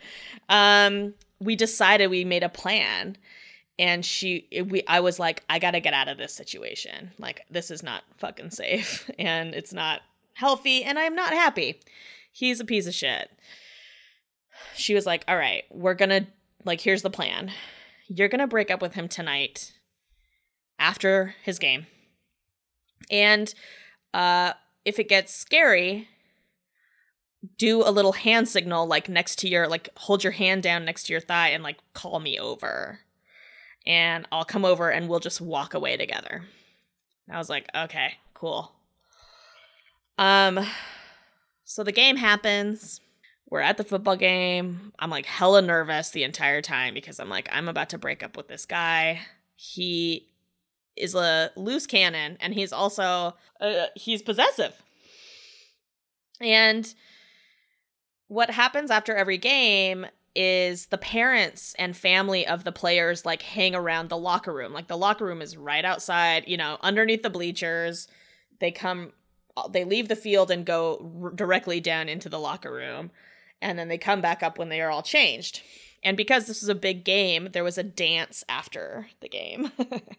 Um 0.50 1.13
we 1.39 1.56
decided 1.56 2.08
we 2.08 2.26
made 2.26 2.44
a 2.44 2.50
plan 2.50 3.17
and 3.80 4.06
she 4.06 4.48
we 4.67 4.84
i 4.88 5.00
was 5.00 5.20
like 5.20 5.44
i 5.50 5.60
gotta 5.60 5.80
get 5.80 5.94
out 5.94 6.08
of 6.08 6.17
this 6.17 6.34
situation. 6.34 7.12
Like 7.20 7.46
this 7.52 7.70
is 7.70 7.84
not 7.84 8.04
fucking 8.17 8.50
safe 8.50 9.10
and 9.20 9.54
it's 9.54 9.74
not 9.74 10.02
healthy 10.34 10.84
and 10.84 10.98
i'm 10.98 11.15
not 11.15 11.34
happy. 11.34 11.80
He's 12.32 12.60
a 12.60 12.65
piece 12.65 12.88
of 12.88 12.96
shit. 12.96 13.30
She 14.76 14.96
was 14.96 15.06
like 15.06 15.24
all 15.28 15.38
right 15.38 15.65
we're 15.70 15.94
gonna 15.94 16.26
like 16.65 16.82
here's 16.82 17.04
the 17.04 17.10
plan. 17.12 17.52
You're 18.08 18.28
gonna 18.28 18.48
break 18.48 18.72
up 18.72 18.82
with 18.82 18.96
him 18.96 19.08
tonight 19.08 19.72
after 20.80 21.36
his 21.44 21.60
game 21.60 21.86
and 23.12 23.54
uh 24.15 24.54
if 24.84 24.97
it 24.97 25.08
gets 25.08 25.36
scary 25.36 26.08
do 27.58 27.82
a 27.84 27.89
little 27.89 28.13
hand 28.13 28.47
signal 28.47 28.86
like 28.88 29.10
next 29.10 29.38
to 29.39 29.47
your 29.47 29.67
like 29.67 29.89
hold 29.97 30.24
your 30.24 30.32
hand 30.32 30.63
down 30.63 30.86
next 30.86 31.04
to 31.04 31.13
your 31.13 31.21
thigh 31.21 31.50
and 31.50 31.63
like 31.63 31.78
call 31.93 32.19
me 32.19 32.39
over 32.39 33.00
and 33.86 34.28
I'll 34.32 34.45
come 34.45 34.63
over 34.63 34.89
and 34.89 35.10
we'll 35.10 35.19
just 35.19 35.41
walk 35.41 35.74
away 35.74 35.97
together. 35.97 36.43
I 37.32 37.39
was 37.39 37.50
like, 37.50 37.67
okay, 37.76 38.13
cool. 38.34 38.71
Um 40.17 40.60
so 41.63 41.84
the 41.84 41.91
game 41.91 42.17
happens. 42.17 43.02
We're 43.50 43.62
at 43.62 43.78
the 43.78 43.84
football 43.84 44.15
game. 44.15 44.93
I'm 45.00 45.10
like 45.10 45.26
hella 45.26 45.62
nervous 45.62 46.12
the 46.12 46.24
entire 46.24 46.62
time 46.62 46.93
because 46.93 47.19
I'm 47.19 47.30
like 47.30 47.50
I'm 47.52 47.67
about 47.67 47.89
to 47.89 47.97
break 47.97 48.21
up 48.21 48.38
with 48.38 48.47
this 48.47 48.65
guy. 48.65 49.21
He 49.56 50.28
is 50.95 51.15
a 51.15 51.51
loose 51.56 51.88
cannon 51.88 52.38
and 52.39 52.54
he's 52.54 52.73
also 52.73 53.36
uh, 53.60 53.86
he's 53.95 54.21
possessive. 54.21 54.73
And 56.39 56.93
what 58.27 58.49
happens 58.49 58.91
after 58.91 59.15
every 59.15 59.38
game 59.38 60.06
is 60.36 60.88
the 60.88 60.97
parents 60.97 61.75
and 61.77 61.95
family 61.95 62.47
of 62.47 62.63
the 62.63 62.71
players 62.71 63.25
like 63.25 63.41
hang 63.41 63.75
around 63.75 64.10
the 64.10 64.17
locker 64.17 64.54
room. 64.54 64.73
Like 64.73 64.88
the 64.88 64.97
locker 64.97 65.25
room 65.25 65.41
is 65.41 65.58
right 65.58 65.84
outside, 65.84 66.45
you 66.47 66.58
know, 66.58 66.77
underneath 66.82 67.23
the 67.23 67.30
bleachers. 67.30 68.08
They 68.60 68.71
come 68.71 69.12
they 69.69 69.84
leave 69.84 70.08
the 70.08 70.15
field 70.15 70.49
and 70.49 70.65
go 70.65 71.12
r- 71.21 71.32
directly 71.32 71.82
down 71.82 72.08
into 72.08 72.30
the 72.30 72.39
locker 72.39 72.71
room. 72.71 73.12
and 73.62 73.77
then 73.77 73.89
they 73.89 73.97
come 73.97 74.21
back 74.21 74.41
up 74.41 74.58
when 74.58 74.69
they 74.69 74.82
are 74.82 74.89
all 74.89 75.04
changed. 75.04 75.62
And 76.04 76.18
because 76.18 76.48
this 76.48 76.62
was 76.62 76.70
a 76.70 76.76
big 76.76 77.04
game, 77.04 77.50
there 77.52 77.64
was 77.64 77.78
a 77.78 77.84
dance 77.84 78.44
after 78.50 79.08
the 79.20 79.30
game. 79.30 79.72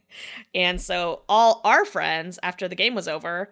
and 0.55 0.81
so 0.81 1.23
all 1.29 1.61
our 1.65 1.85
friends, 1.85 2.39
after 2.43 2.69
the 2.69 2.77
game 2.77 2.95
was 2.95 3.09
over, 3.09 3.51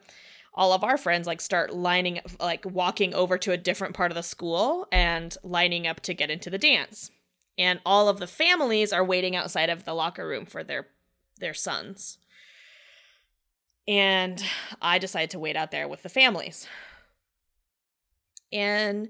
all 0.55 0.73
of 0.73 0.85
our 0.85 0.97
friends 0.97 1.27
like 1.27 1.41
start 1.41 1.73
lining 1.73 2.21
like 2.39 2.65
walking 2.65 3.15
over 3.15 3.39
to 3.39 3.53
a 3.53 3.57
different 3.57 3.95
part 3.95 4.11
of 4.11 4.17
the 4.17 4.23
school 4.23 4.87
and 4.93 5.37
lining 5.43 5.87
up 5.87 6.01
to 6.01 6.15
get 6.15 6.31
into 6.31 6.51
the 6.51 6.59
dance. 6.59 7.11
And 7.59 7.81
all 7.85 8.09
of 8.09 8.19
the 8.19 8.27
families 8.27 8.93
are 8.93 9.05
waiting 9.05 9.37
outside 9.37 9.71
of 9.71 9.85
the 9.85 9.95
locker 9.95 10.27
room 10.27 10.47
for 10.47 10.63
their 10.63 10.89
their 11.39 11.55
sons. 11.55 12.19
And 13.89 14.43
I 14.81 14.99
decided 14.99 15.31
to 15.31 15.39
wait 15.39 15.57
out 15.57 15.71
there 15.71 15.89
with 15.89 16.03
the 16.03 16.09
families. 16.09 16.69
And 18.53 19.09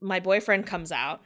my 0.00 0.20
boyfriend 0.20 0.66
comes 0.66 0.92
out 0.92 1.20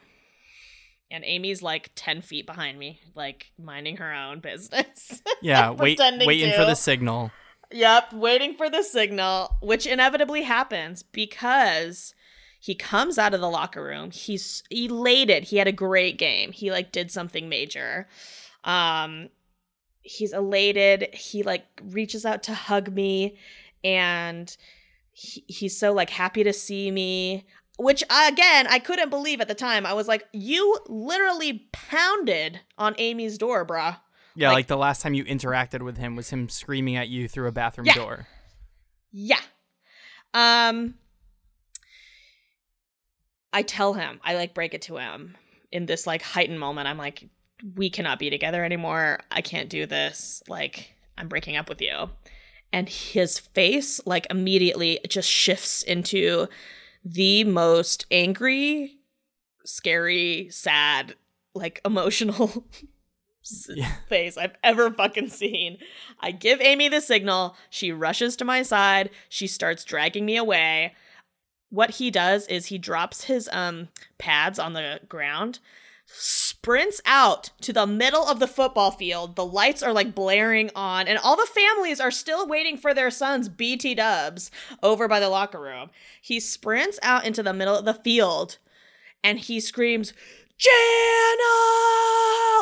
and 1.10 1.24
Amy's 1.24 1.62
like 1.62 1.90
10 1.94 2.22
feet 2.22 2.46
behind 2.46 2.78
me, 2.78 3.00
like 3.14 3.52
minding 3.58 3.98
her 3.98 4.12
own 4.12 4.40
business. 4.40 5.22
Yeah, 5.42 5.70
wait, 5.70 5.98
waiting 5.98 6.52
to. 6.52 6.56
for 6.56 6.64
the 6.64 6.74
signal. 6.74 7.30
Yep, 7.70 8.14
waiting 8.14 8.54
for 8.54 8.70
the 8.70 8.82
signal, 8.82 9.58
which 9.60 9.86
inevitably 9.86 10.42
happens 10.42 11.02
because 11.02 12.14
he 12.60 12.74
comes 12.74 13.18
out 13.18 13.34
of 13.34 13.42
the 13.42 13.50
locker 13.50 13.84
room. 13.84 14.10
He's 14.10 14.62
elated. 14.70 15.44
He 15.44 15.58
had 15.58 15.68
a 15.68 15.72
great 15.72 16.16
game. 16.16 16.50
He 16.50 16.70
like 16.70 16.92
did 16.92 17.10
something 17.10 17.46
major. 17.50 18.08
Um 18.64 19.28
he's 20.00 20.32
elated. 20.32 21.14
He 21.14 21.42
like 21.42 21.66
reaches 21.82 22.24
out 22.24 22.42
to 22.44 22.54
hug 22.54 22.90
me 22.90 23.36
and 23.82 24.56
he, 25.12 25.44
he's 25.46 25.78
so 25.78 25.92
like 25.92 26.08
happy 26.08 26.42
to 26.44 26.54
see 26.54 26.90
me 26.90 27.44
which 27.78 28.02
again 28.04 28.66
I 28.68 28.78
couldn't 28.78 29.10
believe 29.10 29.40
at 29.40 29.48
the 29.48 29.54
time. 29.54 29.86
I 29.86 29.94
was 29.94 30.08
like, 30.08 30.24
"You 30.32 30.78
literally 30.86 31.68
pounded 31.72 32.60
on 32.78 32.94
Amy's 32.98 33.38
door, 33.38 33.66
bruh." 33.66 33.96
Yeah, 34.36 34.48
like, 34.48 34.54
like, 34.54 34.66
the 34.66 34.76
last 34.76 35.02
time 35.02 35.14
you 35.14 35.24
interacted 35.24 35.82
with 35.82 35.96
him 35.96 36.16
was 36.16 36.30
him 36.30 36.48
screaming 36.48 36.96
at 36.96 37.08
you 37.08 37.28
through 37.28 37.46
a 37.46 37.52
bathroom 37.52 37.86
yeah. 37.86 37.94
door. 37.94 38.26
Yeah. 39.12 39.40
Um 40.32 40.94
I 43.52 43.62
tell 43.62 43.94
him, 43.94 44.20
I 44.24 44.34
like 44.34 44.52
break 44.52 44.74
it 44.74 44.82
to 44.82 44.96
him 44.96 45.36
in 45.70 45.86
this 45.86 46.06
like 46.06 46.22
heightened 46.22 46.58
moment. 46.58 46.88
I'm 46.88 46.98
like, 46.98 47.28
we 47.76 47.88
cannot 47.88 48.18
be 48.18 48.28
together 48.28 48.64
anymore. 48.64 49.20
I 49.30 49.40
can't 49.42 49.68
do 49.68 49.86
this. 49.86 50.42
Like, 50.48 50.92
I'm 51.16 51.28
breaking 51.28 51.56
up 51.56 51.68
with 51.68 51.80
you. 51.80 52.10
And 52.72 52.88
his 52.88 53.38
face 53.38 54.00
like 54.04 54.26
immediately 54.30 54.98
just 55.08 55.30
shifts 55.30 55.84
into 55.84 56.48
the 57.04 57.44
most 57.44 58.06
angry, 58.10 58.98
scary, 59.64 60.48
sad, 60.50 61.14
like 61.54 61.80
emotional 61.84 62.66
yeah. 63.68 63.92
face 64.08 64.36
I've 64.36 64.56
ever 64.62 64.90
fucking 64.90 65.28
seen. 65.28 65.78
I 66.20 66.30
give 66.30 66.60
Amy 66.60 66.88
the 66.88 67.00
signal. 67.00 67.56
She 67.70 67.92
rushes 67.92 68.36
to 68.36 68.44
my 68.44 68.62
side. 68.62 69.10
She 69.28 69.46
starts 69.46 69.84
dragging 69.84 70.24
me 70.24 70.36
away. 70.36 70.94
What 71.70 71.90
he 71.90 72.10
does 72.10 72.46
is 72.46 72.66
he 72.66 72.78
drops 72.78 73.24
his 73.24 73.48
um 73.52 73.88
pads 74.18 74.58
on 74.58 74.72
the 74.72 75.00
ground, 75.08 75.58
sprints 76.64 76.98
out 77.04 77.50
to 77.60 77.74
the 77.74 77.86
middle 77.86 78.26
of 78.26 78.40
the 78.40 78.46
football 78.46 78.90
field. 78.90 79.36
The 79.36 79.44
lights 79.44 79.82
are 79.82 79.92
like 79.92 80.14
blaring 80.14 80.70
on, 80.74 81.06
and 81.06 81.18
all 81.18 81.36
the 81.36 81.44
families 81.44 82.00
are 82.00 82.10
still 82.10 82.46
waiting 82.46 82.78
for 82.78 82.94
their 82.94 83.10
sons, 83.10 83.50
BT 83.50 83.94
dubs, 83.96 84.50
over 84.82 85.06
by 85.06 85.20
the 85.20 85.28
locker 85.28 85.60
room. 85.60 85.90
He 86.22 86.40
sprints 86.40 86.98
out 87.02 87.26
into 87.26 87.42
the 87.42 87.52
middle 87.52 87.76
of 87.76 87.84
the 87.84 87.92
field 87.92 88.56
and 89.22 89.38
he 89.38 89.60
screams, 89.60 90.14
Jana! 90.56 90.74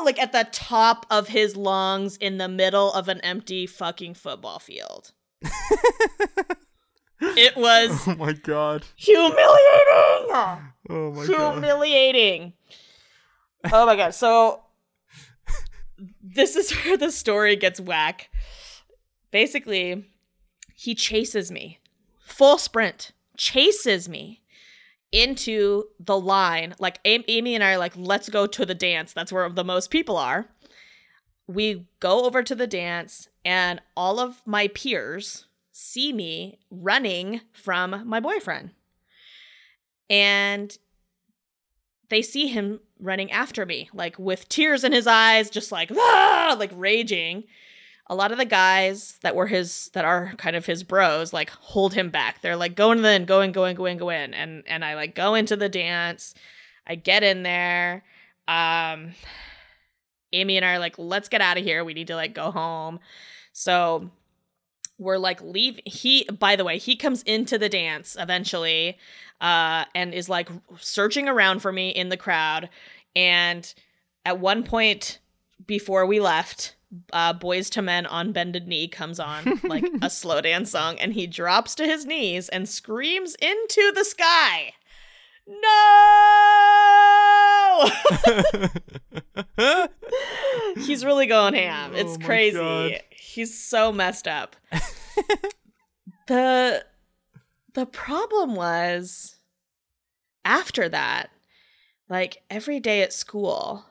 Like 0.04 0.20
at 0.20 0.32
the 0.32 0.48
top 0.50 1.06
of 1.08 1.28
his 1.28 1.54
lungs 1.56 2.16
in 2.16 2.38
the 2.38 2.48
middle 2.48 2.92
of 2.92 3.06
an 3.06 3.20
empty 3.20 3.68
fucking 3.68 4.14
football 4.14 4.58
field. 4.58 5.12
it 7.20 7.56
was 7.56 8.08
Oh 8.08 8.16
my 8.16 8.32
god. 8.32 8.84
Humiliating! 8.96 9.38
Oh 10.90 11.12
my 11.14 11.24
god. 11.24 11.52
Humiliating. 11.54 12.54
Oh 13.70 13.86
my 13.86 13.96
god. 13.96 14.14
So 14.14 14.62
this 16.22 16.56
is 16.56 16.72
where 16.72 16.96
the 16.96 17.10
story 17.10 17.56
gets 17.56 17.80
whack. 17.80 18.30
Basically, 19.30 20.04
he 20.74 20.94
chases 20.94 21.50
me. 21.50 21.78
Full 22.20 22.58
sprint. 22.58 23.12
Chases 23.36 24.08
me 24.08 24.42
into 25.12 25.84
the 26.00 26.18
line. 26.18 26.74
Like 26.78 26.98
Amy 27.04 27.54
and 27.54 27.62
I 27.62 27.74
are 27.74 27.78
like, 27.78 27.92
let's 27.96 28.28
go 28.28 28.46
to 28.46 28.66
the 28.66 28.74
dance. 28.74 29.12
That's 29.12 29.32
where 29.32 29.48
the 29.48 29.64
most 29.64 29.90
people 29.90 30.16
are. 30.16 30.46
We 31.46 31.86
go 32.00 32.24
over 32.24 32.42
to 32.42 32.54
the 32.54 32.68
dance, 32.68 33.28
and 33.44 33.80
all 33.96 34.20
of 34.20 34.40
my 34.46 34.68
peers 34.68 35.46
see 35.72 36.12
me 36.12 36.58
running 36.70 37.40
from 37.52 38.06
my 38.06 38.20
boyfriend. 38.20 38.70
And 40.08 40.76
they 42.12 42.22
see 42.22 42.46
him 42.46 42.78
running 43.00 43.32
after 43.32 43.64
me, 43.64 43.88
like 43.94 44.18
with 44.18 44.48
tears 44.48 44.84
in 44.84 44.92
his 44.92 45.06
eyes, 45.06 45.48
just 45.50 45.72
like, 45.72 45.90
ah, 45.90 46.54
like 46.58 46.70
raging 46.74 47.44
a 48.08 48.14
lot 48.14 48.30
of 48.30 48.36
the 48.36 48.44
guys 48.44 49.18
that 49.22 49.34
were 49.34 49.46
his 49.46 49.88
that 49.94 50.04
are 50.04 50.34
kind 50.36 50.54
of 50.54 50.66
his 50.66 50.82
bros 50.82 51.32
like 51.32 51.48
hold 51.48 51.94
him 51.94 52.10
back. 52.10 52.42
They're 52.42 52.56
like 52.56 52.74
go 52.74 52.92
in 52.92 53.00
then 53.00 53.24
go 53.24 53.40
in, 53.40 53.52
go 53.52 53.64
in, 53.64 53.74
go 53.74 53.86
in, 53.86 53.96
go 53.96 54.10
in. 54.10 54.34
And 54.34 54.64
and 54.66 54.84
I 54.84 54.94
like 54.94 55.14
go 55.14 55.34
into 55.34 55.56
the 55.56 55.70
dance. 55.70 56.34
I 56.86 56.94
get 56.94 57.22
in 57.22 57.42
there. 57.42 58.04
Um 58.46 59.14
Amy 60.34 60.56
and 60.56 60.66
I 60.66 60.74
are 60.74 60.78
like, 60.78 60.98
let's 60.98 61.30
get 61.30 61.40
out 61.40 61.56
of 61.56 61.64
here. 61.64 61.84
We 61.84 61.94
need 61.94 62.08
to 62.08 62.16
like 62.16 62.34
go 62.34 62.50
home. 62.50 63.00
So 63.52 64.10
we're 65.02 65.18
like 65.18 65.42
leave 65.42 65.80
he 65.84 66.24
by 66.24 66.56
the 66.56 66.64
way, 66.64 66.78
he 66.78 66.96
comes 66.96 67.22
into 67.22 67.58
the 67.58 67.68
dance 67.68 68.16
eventually, 68.18 68.98
uh, 69.40 69.84
and 69.94 70.14
is 70.14 70.28
like 70.28 70.48
searching 70.78 71.28
around 71.28 71.60
for 71.60 71.72
me 71.72 71.90
in 71.90 72.08
the 72.08 72.16
crowd. 72.16 72.68
And 73.14 73.72
at 74.24 74.38
one 74.38 74.62
point 74.62 75.18
before 75.66 76.06
we 76.06 76.20
left, 76.20 76.76
uh, 77.12 77.34
Boyz 77.34 77.74
II 77.76 77.84
Men 77.84 78.06
on 78.06 78.32
Bended 78.32 78.68
Knee 78.68 78.88
comes 78.88 79.18
on, 79.18 79.60
like 79.64 79.84
a 80.00 80.10
slow 80.10 80.40
dance 80.40 80.70
song, 80.70 80.98
and 80.98 81.12
he 81.12 81.26
drops 81.26 81.74
to 81.76 81.86
his 81.86 82.04
knees 82.06 82.48
and 82.48 82.68
screams 82.68 83.34
into 83.36 83.92
the 83.94 84.04
sky. 84.04 84.74
No! 85.46 86.11
He's 90.76 91.04
really 91.04 91.26
going 91.26 91.54
ham. 91.54 91.92
Oh 91.94 91.98
it's 91.98 92.16
oh 92.16 92.24
crazy. 92.24 92.58
God. 92.58 93.00
He's 93.10 93.58
so 93.58 93.92
messed 93.92 94.28
up. 94.28 94.56
the 96.28 96.84
the 97.74 97.86
problem 97.86 98.54
was 98.54 99.36
after 100.44 100.88
that, 100.88 101.30
like 102.08 102.42
every 102.50 102.80
day 102.80 103.02
at 103.02 103.12
school, 103.12 103.84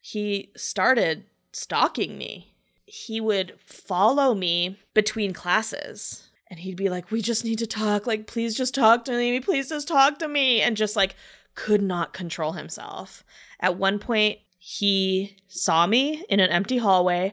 he 0.00 0.50
started 0.56 1.24
stalking 1.52 2.16
me. 2.18 2.54
He 2.86 3.20
would 3.20 3.54
follow 3.64 4.34
me 4.34 4.78
between 4.94 5.32
classes 5.32 6.30
and 6.50 6.58
he'd 6.58 6.76
be 6.76 6.88
like, 6.88 7.10
We 7.10 7.22
just 7.22 7.44
need 7.44 7.60
to 7.60 7.66
talk. 7.66 8.06
Like, 8.06 8.26
please 8.26 8.56
just 8.56 8.74
talk 8.74 9.04
to 9.04 9.12
me. 9.12 9.38
Please 9.40 9.68
just 9.68 9.86
talk 9.86 10.18
to 10.18 10.28
me. 10.28 10.60
And 10.60 10.76
just 10.76 10.96
like 10.96 11.14
could 11.54 11.82
not 11.82 12.12
control 12.12 12.52
himself. 12.52 13.24
At 13.60 13.76
one 13.76 13.98
point, 13.98 14.38
he 14.58 15.36
saw 15.48 15.86
me 15.86 16.24
in 16.28 16.40
an 16.40 16.50
empty 16.50 16.78
hallway 16.78 17.32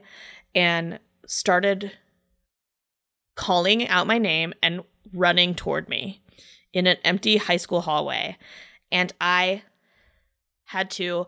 and 0.54 0.98
started 1.26 1.92
calling 3.34 3.86
out 3.88 4.06
my 4.06 4.18
name 4.18 4.52
and 4.62 4.82
running 5.12 5.54
toward 5.54 5.88
me 5.88 6.22
in 6.72 6.86
an 6.86 6.96
empty 7.04 7.36
high 7.36 7.56
school 7.56 7.80
hallway. 7.80 8.36
And 8.90 9.12
I 9.20 9.62
had 10.64 10.90
to 10.92 11.26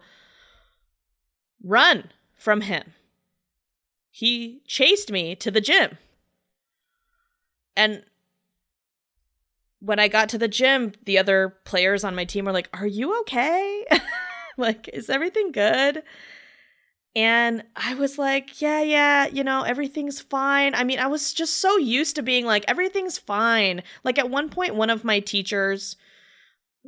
run 1.63 2.11
from 2.37 2.63
him. 2.63 2.95
He 4.11 4.63
chased 4.67 5.11
me 5.11 5.35
to 5.37 5.51
the 5.51 5.61
gym. 5.61 5.99
And 7.77 8.05
when 9.81 9.99
I 9.99 10.09
got 10.09 10.29
to 10.31 10.39
the 10.39 10.49
gym, 10.49 10.93
the 11.05 11.19
other 11.19 11.57
players 11.65 12.05
on 12.05 12.15
my 12.15 12.25
team 12.25 12.45
were 12.45 12.53
like, 12.53 12.69
Are 12.73 12.87
you 12.87 13.19
okay? 13.21 13.87
like, 14.57 14.89
is 14.93 15.11
everything 15.11 15.53
good? 15.53 16.03
And 17.17 17.65
I 17.75 17.95
was 17.95 18.19
like, 18.19 18.61
Yeah, 18.61 18.83
yeah, 18.83 19.27
you 19.27 19.43
know, 19.43 19.63
everything's 19.63 20.21
fine. 20.21 20.75
I 20.75 20.85
mean, 20.85 20.99
I 20.99 21.07
was 21.07 21.33
just 21.33 21.59
so 21.59 21.77
used 21.79 22.17
to 22.17 22.23
being 22.23 22.47
like, 22.47 22.65
Everything's 22.69 23.19
fine. 23.19 23.83
Like, 24.05 24.19
at 24.19 24.31
one 24.31 24.51
point, 24.51 24.75
one 24.75 24.91
of 24.91 25.05
my 25.05 25.21
teachers, 25.21 25.97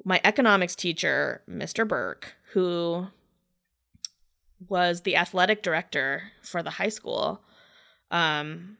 my 0.04 0.20
economics 0.22 0.76
teacher, 0.76 1.42
Mr. 1.48 1.88
Burke, 1.88 2.34
who 2.52 3.06
was 4.68 5.02
the 5.02 5.16
athletic 5.16 5.62
director 5.62 6.22
for 6.42 6.62
the 6.62 6.70
high 6.70 6.88
school. 6.88 7.42
Um, 8.10 8.76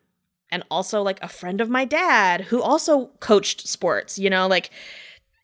and 0.52 0.62
also 0.70 1.02
like 1.02 1.18
a 1.22 1.28
friend 1.28 1.60
of 1.60 1.70
my 1.70 1.84
dad 1.86 2.42
who 2.42 2.62
also 2.62 3.06
coached 3.18 3.66
sports, 3.66 4.18
you 4.18 4.30
know, 4.30 4.46
like 4.46 4.70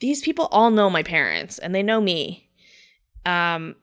these 0.01 0.21
people 0.21 0.49
all 0.53 0.71
know 0.71 0.91
my 0.91 1.03
parents 1.03 1.59
and 1.59 1.75
they 1.75 1.83
know 1.83 2.01
me. 2.01 2.49
Um, 3.27 3.75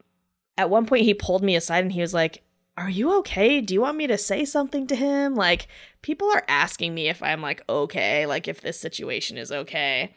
at 0.57 0.69
one 0.69 0.85
point, 0.85 1.03
he 1.03 1.13
pulled 1.13 1.43
me 1.43 1.55
aside 1.55 1.83
and 1.83 1.91
he 1.91 1.99
was 1.99 2.13
like, 2.13 2.43
Are 2.77 2.89
you 2.89 3.17
okay? 3.19 3.59
Do 3.59 3.73
you 3.73 3.81
want 3.81 3.97
me 3.97 4.07
to 4.07 4.17
say 4.17 4.45
something 4.45 4.87
to 4.87 4.95
him? 4.95 5.35
Like, 5.35 5.67
people 6.03 6.29
are 6.31 6.45
asking 6.47 6.93
me 6.93 7.09
if 7.09 7.21
I'm 7.21 7.41
like 7.41 7.63
okay, 7.67 8.27
like 8.27 8.47
if 8.47 8.61
this 8.61 8.79
situation 8.79 9.37
is 9.37 9.51
okay. 9.51 10.15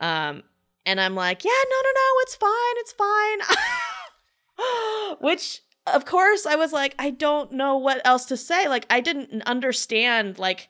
Um, 0.00 0.44
and 0.86 1.00
I'm 1.00 1.16
like, 1.16 1.44
Yeah, 1.44 1.50
no, 1.50 1.76
no, 1.82 1.90
no, 1.90 2.12
it's 2.20 2.36
fine, 2.36 2.76
it's 2.76 2.92
fine. 2.92 3.38
Which, 5.20 5.60
of 5.86 6.04
course, 6.04 6.46
I 6.46 6.56
was 6.56 6.72
like, 6.72 6.94
I 6.98 7.10
don't 7.10 7.52
know 7.52 7.76
what 7.76 8.00
else 8.04 8.24
to 8.26 8.36
say. 8.36 8.68
Like, 8.68 8.86
I 8.90 9.00
didn't 9.00 9.42
understand, 9.42 10.38
like, 10.38 10.68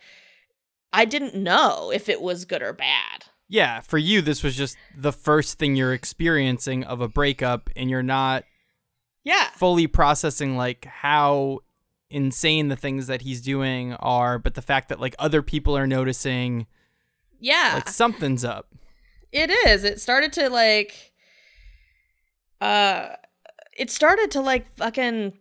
I 0.93 1.05
didn't 1.05 1.35
know 1.35 1.91
if 1.93 2.09
it 2.09 2.21
was 2.21 2.45
good 2.45 2.63
or 2.63 2.73
bad. 2.73 3.25
Yeah, 3.49 3.81
for 3.81 3.99
you, 3.99 4.23
this 4.23 4.43
was 4.43 4.57
just 4.57 4.77
the 4.97 5.13
first 5.13 5.59
thing 5.59 5.77
you're 5.77 5.93
experiencing 5.93 6.85
of 6.85 7.01
a 7.01 7.09
breakup, 7.09 7.71
and 7.77 7.89
you're 7.89 8.03
not 8.03 8.45
Yeah. 9.25 9.51
fully 9.57 9.87
processing 9.87 10.57
like 10.57 10.85
how 10.85 11.61
insane 12.11 12.69
the 12.69 12.77
things 12.77 13.07
that 13.09 13.23
he's 13.23 13.41
doing 13.43 13.95
are, 13.95 14.39
but 14.39 14.55
the 14.55 14.63
fact 14.63 14.89
that 14.89 15.01
like 15.01 15.15
other 15.19 15.43
people 15.43 15.77
are 15.77 15.87
noticing, 15.87 16.67
Yeah. 17.41 17.73
like 17.75 17.89
something's 17.89 18.45
up. 18.45 18.69
It 19.33 19.51
is. 19.51 19.83
It 19.85 20.01
started 20.01 20.33
to 20.35 20.49
like 20.49 21.13
uh 22.61 23.17
it 23.79 23.91
started 23.91 24.31
to 24.33 24.41
like 24.41 24.77
fucking 24.77 25.33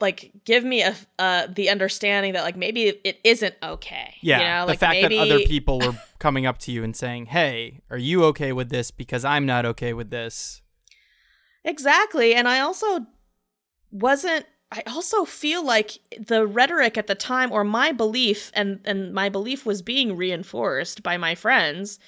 like 0.00 0.32
give 0.44 0.64
me 0.64 0.82
a 0.82 0.94
uh 1.18 1.46
the 1.46 1.70
understanding 1.70 2.32
that 2.32 2.42
like 2.42 2.56
maybe 2.56 2.88
it 3.04 3.20
isn't 3.24 3.54
okay. 3.62 4.14
Yeah, 4.20 4.38
You 4.38 4.44
know, 4.44 4.60
the 4.66 4.72
like 4.72 4.78
fact 4.78 5.00
maybe 5.00 5.16
that 5.16 5.22
other 5.22 5.40
people 5.40 5.78
were 5.78 5.96
coming 6.18 6.46
up 6.46 6.58
to 6.58 6.72
you 6.72 6.82
and 6.84 6.96
saying, 6.96 7.26
"Hey, 7.26 7.80
are 7.90 7.98
you 7.98 8.24
okay 8.24 8.52
with 8.52 8.68
this? 8.68 8.90
Because 8.90 9.24
I'm 9.24 9.46
not 9.46 9.64
okay 9.64 9.92
with 9.92 10.10
this." 10.10 10.62
Exactly. 11.64 12.34
And 12.34 12.48
I 12.48 12.60
also 12.60 13.06
wasn't 13.92 14.46
I 14.72 14.82
also 14.86 15.26
feel 15.26 15.64
like 15.64 15.98
the 16.18 16.46
rhetoric 16.46 16.96
at 16.96 17.06
the 17.06 17.14
time 17.14 17.52
or 17.52 17.62
my 17.62 17.92
belief 17.92 18.50
and 18.54 18.80
and 18.84 19.12
my 19.12 19.28
belief 19.28 19.66
was 19.66 19.82
being 19.82 20.16
reinforced 20.16 21.02
by 21.02 21.18
my 21.18 21.34
friends 21.34 21.98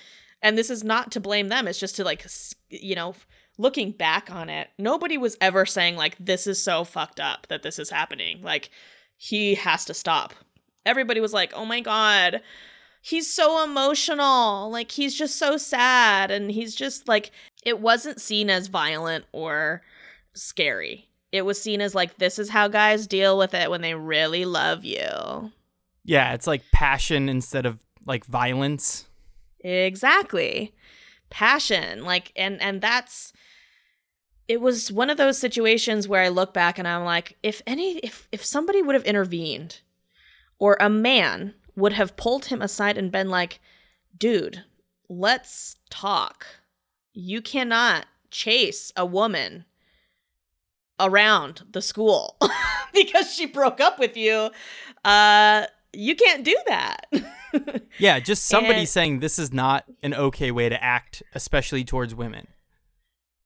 and 0.41 0.57
this 0.57 0.71
is 0.71 0.83
not 0.83 1.13
to 1.13 1.21
blame 1.21 1.49
them 1.49 1.69
it's 1.69 1.79
just 1.79 1.97
to 1.97 2.05
like 2.05 2.27
you 2.71 2.95
know 2.95 3.15
looking 3.59 3.91
back 3.93 4.31
on 4.31 4.49
it 4.49 4.69
nobody 4.79 5.17
was 5.17 5.37
ever 5.41 5.65
saying 5.65 5.97
like 5.97 6.17
this 6.19 6.47
is 6.47 6.63
so 6.63 6.85
fucked 6.85 7.21
up 7.21 7.47
that 7.49 7.63
this 7.63 7.79
is 7.79 7.91
happening 7.91 8.43
like 8.43 8.71
he 9.17 9.55
has 9.55 9.85
to 9.85 9.95
stop 9.95 10.35
everybody 10.85 11.21
was 11.21 11.33
like 11.33 11.53
oh 11.55 11.65
my 11.65 11.81
god 11.81 12.41
he's 13.01 13.31
so 13.31 13.63
emotional 13.63 14.71
like 14.71 14.91
he's 14.91 15.15
just 15.15 15.37
so 15.37 15.57
sad 15.57 16.31
and 16.31 16.51
he's 16.51 16.75
just 16.75 17.07
like 17.07 17.31
it 17.65 17.81
wasn't 17.81 18.21
seen 18.21 18.51
as 18.51 18.67
violent 18.67 19.25
or 19.33 19.83
scary 20.35 21.09
it 21.31 21.45
was 21.45 21.61
seen 21.61 21.81
as 21.81 21.95
like 21.95 22.19
this 22.19 22.39
is 22.39 22.49
how 22.49 22.67
guys 22.69 23.07
deal 23.07 23.37
with 23.37 23.55
it 23.55 23.71
when 23.71 23.83
they 23.83 23.95
really 23.95 24.45
love 24.45 24.85
you 24.85 25.51
Yeah, 26.05 26.35
it's 26.35 26.47
like 26.47 26.63
passion 26.73 27.29
instead 27.29 27.67
of 27.67 27.79
like 28.07 28.27
violence. 28.27 29.07
Exactly. 29.61 30.75
Passion. 31.31 32.05
Like 32.05 32.31
and 32.37 32.61
and 32.61 32.81
that's 32.81 33.33
it 34.49 34.61
was 34.61 34.93
one 34.93 35.11
of 35.11 35.17
those 35.17 35.39
situations 35.39 36.07
where 36.07 36.23
I 36.23 36.29
look 36.29 36.53
back 36.53 36.79
and 36.79 36.87
I'm 36.87 37.05
like 37.05 37.37
if 37.43 37.63
any 37.67 37.99
if 37.99 38.29
if 38.33 38.45
somebody 38.45 38.83
would 38.83 38.95
have 38.95 39.05
intervened 39.05 39.81
or 40.59 40.77
a 40.81 40.89
man 40.91 41.55
would 41.77 41.93
have 41.95 42.17
pulled 42.17 42.47
him 42.47 42.63
aside 42.63 42.97
and 42.99 43.11
been 43.11 43.29
like, 43.31 43.61
"Dude, 44.17 44.65
let's 45.09 45.77
talk. 45.91 46.47
You 47.13 47.41
cannot 47.43 48.07
chase 48.31 48.93
a 48.97 49.05
woman 49.07 49.65
around 51.01 51.63
the 51.73 51.83
school 51.83 52.37
because 52.95 53.35
she 53.35 53.47
broke 53.47 53.81
up 53.81 53.99
with 53.99 54.17
you. 54.17 54.51
Uh 55.05 55.67
you 55.93 56.15
can't 56.17 56.45
do 56.45 56.57
that." 56.67 57.07
Yeah, 57.99 58.19
just 58.19 58.47
somebody 58.47 58.81
And- 58.81 58.89
saying 58.89 59.21
this 59.21 59.39
is 59.39 59.53
not 59.53 59.85
an 60.03 60.13
okay 60.13 60.51
way 60.51 60.69
to 60.69 60.83
act, 60.83 61.23
especially 61.37 61.85
towards 61.85 62.13
women. 62.13 62.49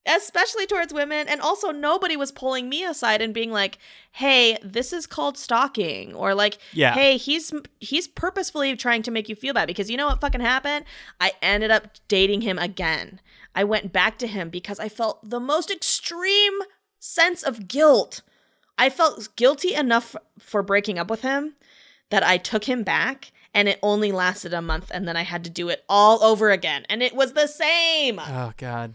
Especially 0.08 0.66
towards 0.66 0.92
women. 0.92 1.28
And 1.28 1.40
also 1.40 1.70
nobody 1.70 2.16
was 2.16 2.32
pulling 2.32 2.68
me 2.68 2.84
aside 2.84 3.20
and 3.22 3.34
being 3.34 3.50
like 3.50 3.78
hey 4.12 4.56
this 4.62 4.92
is 4.92 5.06
called 5.06 5.36
stalking. 5.38 6.14
Or 6.14 6.34
like 6.34 6.58
Yeah. 6.72 6.92
hey 6.94 7.16
he's 7.16 7.52
he's 7.80 8.08
purposefully 8.08 8.74
trying 8.76 9.02
to 9.02 9.10
make 9.10 9.28
you 9.28 9.36
feel 9.36 9.54
bad. 9.54 9.66
Because 9.68 9.90
you 9.90 9.96
know 9.96 10.06
what 10.06 10.20
fucking 10.20 10.40
happened? 10.40 10.84
I 11.20 11.32
ended 11.42 11.70
up 11.70 11.88
dating 12.08 12.40
him 12.40 12.58
again. 12.58 13.20
I 13.54 13.64
went 13.64 13.92
back 13.92 14.18
to 14.18 14.26
him 14.26 14.50
because 14.50 14.78
i 14.78 14.88
felt 14.88 15.28
the 15.28 15.40
most 15.40 15.70
extreme 15.70 16.58
sense 16.98 17.42
of 17.42 17.68
guilt. 17.68 18.22
I 18.76 18.90
felt 18.90 19.28
guilty 19.36 19.74
enough 19.74 20.14
for 20.38 20.62
breaking 20.62 20.98
up 20.98 21.10
with 21.10 21.22
him 21.22 21.54
that 22.10 22.22
i 22.22 22.38
took 22.38 22.64
him 22.64 22.82
back 22.84 23.32
and 23.52 23.68
it 23.68 23.78
only 23.82 24.12
lasted 24.12 24.54
a 24.54 24.62
month 24.62 24.90
and 24.94 25.06
then 25.08 25.16
i 25.16 25.22
had 25.22 25.42
to 25.44 25.50
do 25.50 25.68
it 25.68 25.84
all 25.88 26.22
over 26.22 26.50
again. 26.50 26.86
And 26.88 27.02
it 27.02 27.14
was 27.14 27.32
the 27.32 27.46
same. 27.46 28.18
Oh 28.20 28.52
god. 28.56 28.94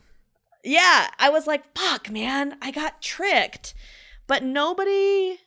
Yeah, 0.63 1.09
I 1.19 1.29
was 1.29 1.47
like, 1.47 1.63
fuck, 1.77 2.09
man, 2.09 2.57
I 2.61 2.71
got 2.71 3.01
tricked. 3.01 3.73
But 4.27 4.43
nobody 4.43 5.37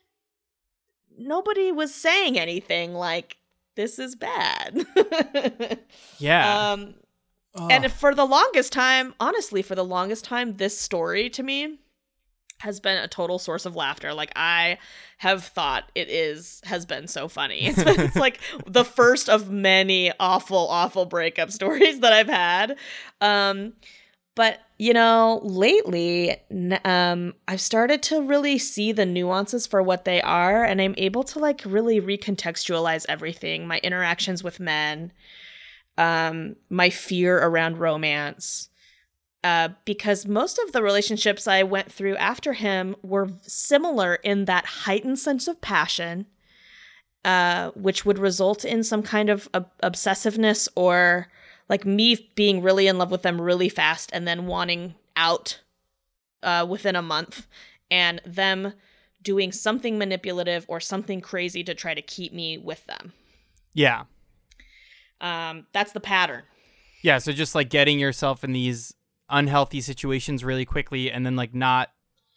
nobody 1.18 1.72
was 1.72 1.94
saying 1.94 2.38
anything 2.38 2.92
like 2.92 3.38
this 3.74 3.98
is 3.98 4.14
bad. 4.16 4.86
Yeah. 6.18 6.72
um 6.72 6.94
and 7.70 7.90
for 7.90 8.14
the 8.14 8.26
longest 8.26 8.70
time, 8.70 9.14
honestly, 9.18 9.62
for 9.62 9.74
the 9.74 9.84
longest 9.84 10.24
time 10.26 10.56
this 10.56 10.78
story 10.78 11.30
to 11.30 11.42
me 11.42 11.78
has 12.58 12.80
been 12.80 12.98
a 12.98 13.08
total 13.08 13.38
source 13.38 13.64
of 13.64 13.74
laughter. 13.76 14.12
Like 14.12 14.32
I 14.36 14.76
have 15.18 15.44
thought 15.44 15.90
it 15.94 16.10
is 16.10 16.60
has 16.64 16.84
been 16.84 17.06
so 17.08 17.28
funny. 17.28 17.60
It's, 17.66 17.82
been, 17.82 18.00
it's 18.00 18.16
like 18.16 18.40
the 18.66 18.84
first 18.84 19.30
of 19.30 19.50
many 19.50 20.12
awful 20.20 20.68
awful 20.68 21.06
breakup 21.06 21.50
stories 21.58 22.00
that 22.00 22.12
I've 22.12 22.28
had. 22.28 22.76
Um 23.22 23.72
but 24.34 24.60
you 24.78 24.92
know, 24.92 25.40
lately, 25.42 26.36
um, 26.84 27.32
I've 27.48 27.60
started 27.62 28.02
to 28.04 28.22
really 28.22 28.58
see 28.58 28.92
the 28.92 29.06
nuances 29.06 29.66
for 29.66 29.82
what 29.82 30.04
they 30.04 30.20
are, 30.20 30.64
and 30.64 30.82
I'm 30.82 30.94
able 30.98 31.24
to 31.24 31.38
like 31.38 31.62
really 31.64 32.00
recontextualize 32.00 33.06
everything. 33.08 33.66
My 33.66 33.78
interactions 33.82 34.44
with 34.44 34.60
men, 34.60 35.12
um, 35.96 36.56
my 36.68 36.90
fear 36.90 37.38
around 37.38 37.78
romance, 37.78 38.68
uh, 39.42 39.70
because 39.86 40.26
most 40.26 40.58
of 40.58 40.72
the 40.72 40.82
relationships 40.82 41.48
I 41.48 41.62
went 41.62 41.90
through 41.90 42.16
after 42.16 42.52
him 42.52 42.96
were 43.02 43.30
similar 43.42 44.16
in 44.16 44.44
that 44.44 44.66
heightened 44.66 45.18
sense 45.18 45.48
of 45.48 45.62
passion, 45.62 46.26
uh, 47.24 47.70
which 47.70 48.04
would 48.04 48.18
result 48.18 48.62
in 48.62 48.82
some 48.82 49.02
kind 49.02 49.30
of 49.30 49.48
ob- 49.54 49.70
obsessiveness 49.82 50.68
or 50.76 51.28
like 51.68 51.84
me 51.84 52.30
being 52.34 52.62
really 52.62 52.86
in 52.86 52.98
love 52.98 53.10
with 53.10 53.22
them 53.22 53.40
really 53.40 53.68
fast 53.68 54.10
and 54.12 54.26
then 54.26 54.46
wanting 54.46 54.94
out 55.16 55.60
uh, 56.42 56.66
within 56.68 56.96
a 56.96 57.02
month 57.02 57.46
and 57.90 58.20
them 58.24 58.72
doing 59.22 59.50
something 59.50 59.98
manipulative 59.98 60.64
or 60.68 60.78
something 60.78 61.20
crazy 61.20 61.64
to 61.64 61.74
try 61.74 61.94
to 61.94 62.02
keep 62.02 62.32
me 62.32 62.58
with 62.58 62.86
them. 62.86 63.12
yeah. 63.74 64.04
Um, 65.18 65.66
that's 65.72 65.92
the 65.92 66.00
pattern. 66.00 66.42
Yeah, 67.02 67.18
so 67.18 67.32
just 67.32 67.54
like 67.54 67.70
getting 67.70 67.98
yourself 67.98 68.44
in 68.44 68.52
these 68.52 68.92
unhealthy 69.30 69.80
situations 69.80 70.44
really 70.44 70.66
quickly 70.66 71.10
and 71.10 71.24
then 71.24 71.36
like 71.36 71.54
not 71.54 71.90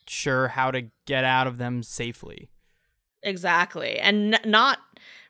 sure 0.08 0.48
how 0.48 0.72
to 0.72 0.90
get 1.06 1.26
out 1.26 1.46
of 1.46 1.58
them 1.58 1.84
safely. 1.84 2.50
Exactly. 3.22 4.00
And 4.00 4.36
n- 4.36 4.42
not 4.50 4.80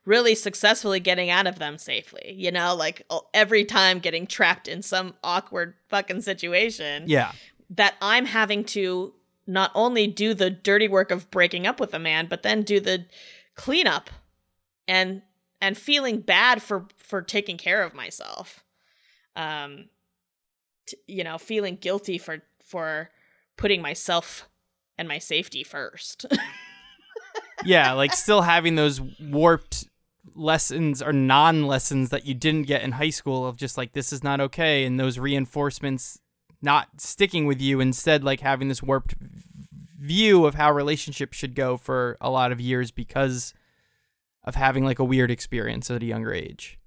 really 0.05 0.33
successfully 0.35 0.99
getting 0.99 1.29
out 1.29 1.45
of 1.47 1.59
them 1.59 1.77
safely. 1.77 2.33
You 2.35 2.51
know, 2.51 2.75
like 2.75 3.05
every 3.33 3.65
time 3.65 3.99
getting 3.99 4.25
trapped 4.27 4.67
in 4.67 4.81
some 4.81 5.13
awkward 5.23 5.75
fucking 5.89 6.21
situation 6.21 7.03
Yeah. 7.07 7.31
that 7.71 7.95
I'm 8.01 8.25
having 8.25 8.63
to 8.65 9.13
not 9.45 9.71
only 9.75 10.07
do 10.07 10.33
the 10.33 10.49
dirty 10.49 10.87
work 10.87 11.11
of 11.11 11.29
breaking 11.31 11.65
up 11.67 11.79
with 11.79 11.93
a 11.93 11.99
man, 11.99 12.27
but 12.27 12.43
then 12.43 12.61
do 12.63 12.79
the 12.79 13.05
cleanup 13.55 14.09
and 14.87 15.21
and 15.61 15.77
feeling 15.77 16.21
bad 16.21 16.61
for 16.63 16.87
for 16.97 17.21
taking 17.21 17.57
care 17.57 17.83
of 17.83 17.93
myself. 17.93 18.63
Um 19.35 19.89
t- 20.87 20.97
you 21.07 21.23
know, 21.23 21.37
feeling 21.37 21.75
guilty 21.75 22.17
for 22.17 22.41
for 22.63 23.09
putting 23.57 23.81
myself 23.81 24.47
and 24.97 25.07
my 25.07 25.17
safety 25.19 25.63
first. 25.63 26.25
Yeah, 27.65 27.91
like 27.91 28.13
still 28.13 28.41
having 28.41 28.75
those 28.75 29.01
warped 29.19 29.88
lessons 30.39 31.01
or 31.01 31.11
non-lessons 31.11 32.09
that 32.09 32.25
you 32.25 32.33
didn't 32.33 32.63
get 32.63 32.81
in 32.81 32.93
high 32.93 33.09
school 33.09 33.45
of 33.45 33.57
just 33.57 33.77
like 33.77 33.93
this 33.93 34.13
is 34.13 34.23
not 34.23 34.39
okay 34.39 34.85
and 34.85 34.99
those 34.99 35.19
reinforcements 35.19 36.19
not 36.61 36.87
sticking 36.97 37.45
with 37.45 37.61
you 37.61 37.79
instead 37.79 38.23
like 38.23 38.39
having 38.39 38.67
this 38.67 38.81
warped 38.81 39.15
view 39.99 40.45
of 40.45 40.55
how 40.55 40.71
relationships 40.71 41.37
should 41.37 41.55
go 41.55 41.77
for 41.77 42.17
a 42.21 42.29
lot 42.29 42.51
of 42.51 42.61
years 42.61 42.89
because 42.91 43.53
of 44.43 44.55
having 44.55 44.85
like 44.85 44.99
a 44.99 45.03
weird 45.03 45.29
experience 45.29 45.91
at 45.91 46.01
a 46.01 46.05
younger 46.05 46.33
age. 46.33 46.79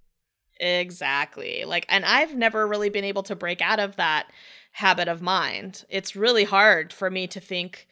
Exactly. 0.59 1.65
Like, 1.65 1.87
and 1.89 2.05
I've 2.05 2.35
never 2.35 2.67
really 2.67 2.89
been 2.89 3.05
able 3.05 3.23
to 3.25 3.37
break 3.37 3.61
out 3.61 3.81
of 3.81 3.97
that 3.97 4.29
habit 4.73 5.09
of 5.09 5.21
mind. 5.21 5.85
It's 5.89 6.17
really 6.17 6.45
hard 6.45 6.93
for 6.93 7.11
me 7.11 7.27
to 7.29 7.41
think 7.41 7.87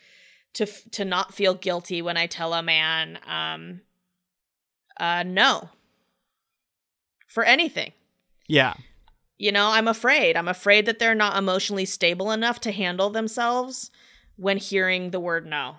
to 0.54 0.66
to 0.92 1.04
not 1.04 1.32
feel 1.34 1.54
guilty 1.54 2.02
when 2.02 2.16
I 2.16 2.26
tell 2.26 2.54
a 2.54 2.62
man 2.62 3.18
um 3.28 3.82
uh 5.00 5.24
no 5.24 5.68
for 7.26 7.42
anything. 7.44 7.92
Yeah. 8.46 8.74
You 9.38 9.52
know, 9.52 9.68
I'm 9.68 9.88
afraid. 9.88 10.36
I'm 10.36 10.48
afraid 10.48 10.86
that 10.86 10.98
they're 10.98 11.14
not 11.14 11.36
emotionally 11.36 11.84
stable 11.86 12.30
enough 12.30 12.60
to 12.60 12.72
handle 12.72 13.08
themselves 13.10 13.90
when 14.36 14.56
hearing 14.58 15.10
the 15.10 15.20
word 15.20 15.46
no. 15.46 15.76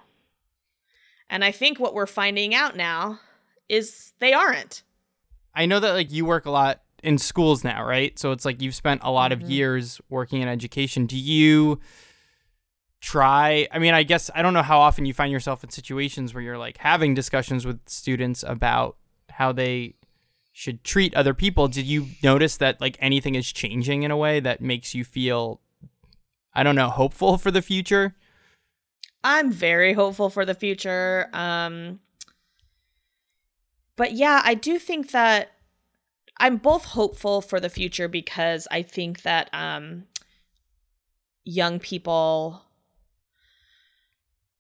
And 1.29 1.43
I 1.45 1.51
think 1.51 1.79
what 1.79 1.93
we're 1.93 2.07
finding 2.07 2.55
out 2.55 2.75
now 2.75 3.19
is 3.69 4.13
they 4.19 4.33
aren't. 4.33 4.83
I 5.53 5.65
know 5.65 5.79
that 5.79 5.91
like 5.93 6.11
you 6.11 6.25
work 6.25 6.45
a 6.45 6.51
lot 6.51 6.81
in 7.03 7.17
schools 7.17 7.63
now, 7.63 7.83
right? 7.85 8.17
So 8.17 8.31
it's 8.31 8.45
like 8.45 8.61
you've 8.61 8.75
spent 8.75 9.01
a 9.03 9.11
lot 9.11 9.31
Mhm. 9.31 9.33
of 9.35 9.41
years 9.43 10.01
working 10.09 10.41
in 10.41 10.47
education. 10.47 11.05
Do 11.05 11.17
you 11.17 11.79
try 13.01 13.67
I 13.71 13.79
mean, 13.79 13.93
I 13.93 14.03
guess 14.03 14.29
I 14.35 14.41
don't 14.41 14.53
know 14.53 14.61
how 14.61 14.79
often 14.79 15.05
you 15.05 15.13
find 15.13 15.31
yourself 15.31 15.63
in 15.63 15.69
situations 15.69 16.33
where 16.33 16.43
you're 16.43 16.57
like 16.57 16.77
having 16.77 17.13
discussions 17.13 17.65
with 17.65 17.79
students 17.87 18.43
about 18.47 18.97
how 19.31 19.51
they 19.51 19.95
should 20.51 20.83
treat 20.83 21.13
other 21.15 21.33
people. 21.33 21.67
Did 21.67 21.85
you 21.85 22.07
notice 22.21 22.57
that 22.57 22.81
like 22.81 22.97
anything 22.99 23.35
is 23.35 23.51
changing 23.51 24.03
in 24.03 24.11
a 24.11 24.17
way 24.17 24.39
that 24.39 24.61
makes 24.61 24.93
you 24.93 25.03
feel 25.03 25.61
I 26.53 26.63
don't 26.63 26.75
know, 26.75 26.89
hopeful 26.89 27.37
for 27.37 27.51
the 27.51 27.61
future? 27.61 28.15
I'm 29.23 29.51
very 29.51 29.93
hopeful 29.93 30.29
for 30.29 30.45
the 30.45 30.53
future. 30.53 31.29
Um 31.33 31.99
but 33.95 34.13
yeah, 34.13 34.41
I 34.43 34.53
do 34.55 34.79
think 34.79 35.11
that 35.11 35.51
I'm 36.37 36.57
both 36.57 36.85
hopeful 36.85 37.41
for 37.41 37.59
the 37.59 37.69
future 37.69 38.07
because 38.07 38.67
I 38.71 38.81
think 38.81 39.21
that 39.21 39.49
um 39.53 40.05
young 41.43 41.79
people 41.79 42.61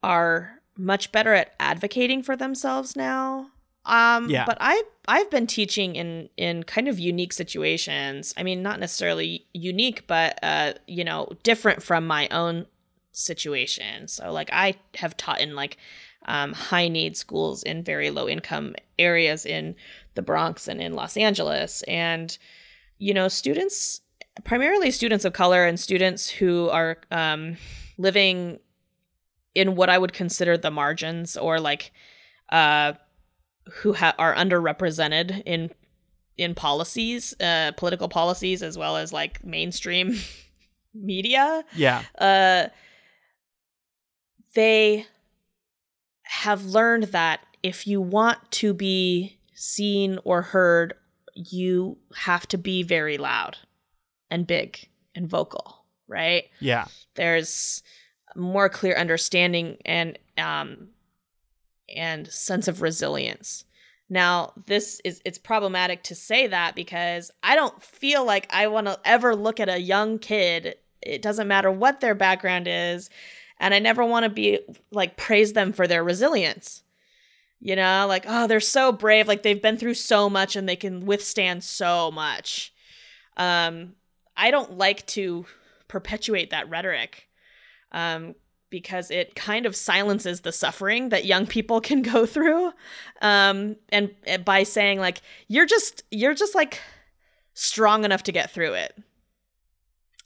are 0.03 0.59
much 0.77 1.11
better 1.11 1.33
at 1.33 1.53
advocating 1.59 2.23
for 2.23 2.35
themselves 2.35 2.95
now. 2.95 3.47
Um 3.85 4.29
Yeah. 4.29 4.45
but 4.45 4.57
I 4.59 4.83
I've 5.07 5.29
been 5.29 5.47
teaching 5.47 5.95
in 5.95 6.29
in 6.37 6.63
kind 6.63 6.87
of 6.87 6.99
unique 6.99 7.33
situations. 7.33 8.33
I 8.37 8.43
mean, 8.43 8.61
not 8.61 8.79
necessarily 8.79 9.45
unique, 9.53 10.07
but 10.07 10.39
uh 10.43 10.73
you 10.87 11.03
know, 11.03 11.29
different 11.43 11.81
from 11.83 12.05
my 12.07 12.27
own 12.29 12.65
situation. 13.11 14.07
So 14.07 14.31
like 14.31 14.49
I 14.53 14.75
have 14.95 15.17
taught 15.17 15.41
in 15.41 15.55
like 15.55 15.77
um, 16.25 16.53
high 16.53 16.87
need 16.87 17.17
schools 17.17 17.63
in 17.63 17.83
very 17.83 18.11
low 18.11 18.29
income 18.29 18.75
areas 18.99 19.45
in 19.45 19.75
the 20.13 20.21
Bronx 20.21 20.67
and 20.67 20.81
in 20.81 20.93
Los 20.93 21.17
Angeles, 21.17 21.81
and 21.87 22.37
you 22.99 23.13
know 23.13 23.27
students, 23.27 24.01
primarily 24.43 24.91
students 24.91 25.25
of 25.25 25.33
color 25.33 25.65
and 25.65 25.79
students 25.79 26.29
who 26.29 26.69
are 26.69 26.97
um, 27.09 27.57
living 27.97 28.59
in 29.55 29.75
what 29.75 29.89
I 29.89 29.97
would 29.97 30.13
consider 30.13 30.57
the 30.57 30.71
margins 30.71 31.35
or 31.35 31.59
like 31.59 31.91
uh, 32.51 32.93
who 33.69 33.93
ha- 33.93 34.15
are 34.17 34.33
underrepresented 34.35 35.43
in 35.45 35.71
in 36.37 36.55
policies, 36.55 37.33
uh, 37.39 37.71
political 37.77 38.07
policies, 38.09 38.63
as 38.63 38.77
well 38.77 38.97
as 38.97 39.13
like 39.13 39.43
mainstream 39.43 40.15
media 40.93 41.63
Yeah. 41.75 42.03
uh 42.17 42.67
they 44.53 45.05
have 46.23 46.65
learned 46.65 47.03
that 47.05 47.41
if 47.63 47.87
you 47.87 48.01
want 48.01 48.39
to 48.51 48.73
be 48.73 49.37
seen 49.53 50.19
or 50.23 50.41
heard 50.41 50.93
you 51.35 51.97
have 52.15 52.47
to 52.47 52.57
be 52.57 52.83
very 52.83 53.17
loud 53.17 53.57
and 54.29 54.45
big 54.47 54.89
and 55.15 55.29
vocal 55.29 55.85
right 56.07 56.45
Yeah. 56.59 56.85
there's 57.15 57.83
more 58.35 58.69
clear 58.69 58.95
understanding 58.95 59.77
and 59.85 60.17
um 60.37 60.89
and 61.95 62.27
sense 62.27 62.67
of 62.67 62.81
resilience. 62.81 63.65
Now 64.09 64.53
this 64.67 65.01
is 65.05 65.21
it's 65.23 65.37
problematic 65.37 66.03
to 66.03 66.15
say 66.15 66.47
that 66.47 66.75
because 66.75 67.31
i 67.43 67.55
don't 67.55 67.81
feel 67.81 68.25
like 68.25 68.45
i 68.53 68.67
want 68.67 68.87
to 68.87 68.99
ever 69.05 69.35
look 69.35 69.59
at 69.59 69.69
a 69.69 69.79
young 69.79 70.19
kid. 70.19 70.75
It 71.01 71.21
doesn't 71.21 71.47
matter 71.47 71.71
what 71.71 72.01
their 72.01 72.15
background 72.15 72.67
is 72.67 73.09
and 73.59 73.73
i 73.73 73.79
never 73.79 74.03
want 74.03 74.23
to 74.23 74.29
be 74.29 74.59
like 74.91 75.17
praise 75.17 75.53
them 75.53 75.73
for 75.73 75.87
their 75.87 76.03
resilience. 76.03 76.83
You 77.59 77.75
know 77.75 78.05
like 78.07 78.25
oh 78.27 78.47
they're 78.47 78.59
so 78.59 78.91
brave. 78.91 79.27
Like 79.27 79.43
they've 79.43 79.61
been 79.61 79.77
through 79.77 79.93
so 79.93 80.29
much 80.29 80.55
and 80.55 80.67
they 80.67 80.75
can 80.75 81.05
withstand 81.05 81.63
so 81.63 82.11
much. 82.11 82.73
Um 83.37 83.93
i 84.35 84.51
don't 84.51 84.77
like 84.77 85.05
to 85.07 85.45
perpetuate 85.91 86.51
that 86.51 86.69
rhetoric. 86.69 87.27
Um, 87.91 88.35
because 88.71 89.11
it 89.11 89.35
kind 89.35 89.67
of 89.67 89.75
silences 89.75 90.41
the 90.41 90.51
suffering 90.51 91.09
that 91.09 91.25
young 91.25 91.45
people 91.45 91.79
can 91.81 92.01
go 92.01 92.25
through 92.25 92.71
um, 93.21 93.75
and, 93.89 94.09
and 94.25 94.43
by 94.43 94.63
saying 94.63 94.99
like 94.99 95.21
you're 95.47 95.67
just 95.67 96.03
you're 96.09 96.33
just 96.33 96.55
like 96.55 96.79
strong 97.53 98.03
enough 98.03 98.23
to 98.23 98.31
get 98.31 98.49
through 98.49 98.73
it 98.73 98.97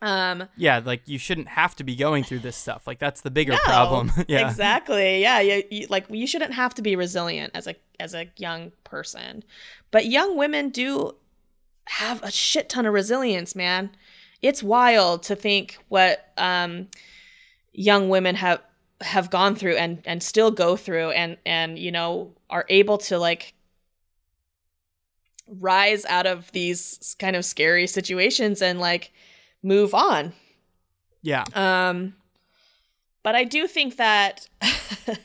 um 0.02 0.44
Yeah, 0.58 0.82
like 0.84 1.02
you 1.08 1.18
shouldn't 1.18 1.48
have 1.48 1.74
to 1.78 1.84
be 1.84 1.96
going 1.96 2.24
through 2.26 2.40
this 2.40 2.58
stuff. 2.58 2.86
Like 2.86 3.00
that's 3.00 3.22
the 3.22 3.32
bigger 3.32 3.54
No, 3.54 3.58
problem. 3.60 4.12
yeah. 4.28 4.48
exactly 4.48 5.22
yeah 5.22 5.40
you, 5.40 5.64
you, 5.72 5.88
like 5.90 6.06
you 6.10 6.28
shouldn't 6.28 6.54
have 6.54 6.74
to 6.76 6.82
be 6.82 6.96
resilient 6.96 7.52
as 7.56 7.66
a 7.66 7.76
as 8.00 8.14
a 8.14 8.28
young 8.38 8.72
person 8.84 9.44
but 9.92 10.06
young 10.06 10.38
women 10.38 10.70
do 10.70 11.16
have 11.88 12.22
a 12.24 12.32
shit 12.32 12.68
ton 12.68 12.86
of 12.86 12.94
resilience 12.94 13.56
man 13.56 13.90
it's 14.42 14.62
wild 14.62 15.24
to 15.24 15.36
think 15.36 15.78
what 15.88 16.34
um 16.38 16.88
young 17.76 18.10
women 18.10 18.36
have 18.36 18.62
have 19.02 19.30
gone 19.30 19.56
through 19.56 19.76
and 19.76 20.02
and 20.06 20.24
still 20.24 20.52
go 20.52 20.76
through 20.76 21.12
and 21.12 21.38
and 21.46 21.78
you 21.78 21.92
know 21.92 22.32
are 22.50 22.66
able 22.70 22.98
to 22.98 23.18
like 23.20 23.54
rise 25.48 26.06
out 26.06 26.26
of 26.26 26.52
these 26.54 27.16
kind 27.20 27.36
of 27.36 27.46
scary 27.46 27.86
situations 27.88 28.62
and 28.62 28.80
like 28.80 29.12
move 29.62 29.94
on 29.94 30.34
Yeah. 31.22 31.44
um, 31.54 32.16
but 33.22 33.36
I 33.36 33.44
do 33.44 33.68
think 33.68 33.98
that 33.98 34.48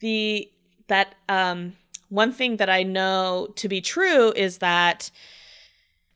the 0.00 0.50
that 0.88 1.14
um 1.28 1.74
one 2.08 2.32
thing 2.32 2.56
that 2.58 2.68
I 2.68 2.82
know 2.82 3.48
to 3.56 3.68
be 3.68 3.80
true 3.80 4.32
is 4.36 4.58
that 4.58 5.10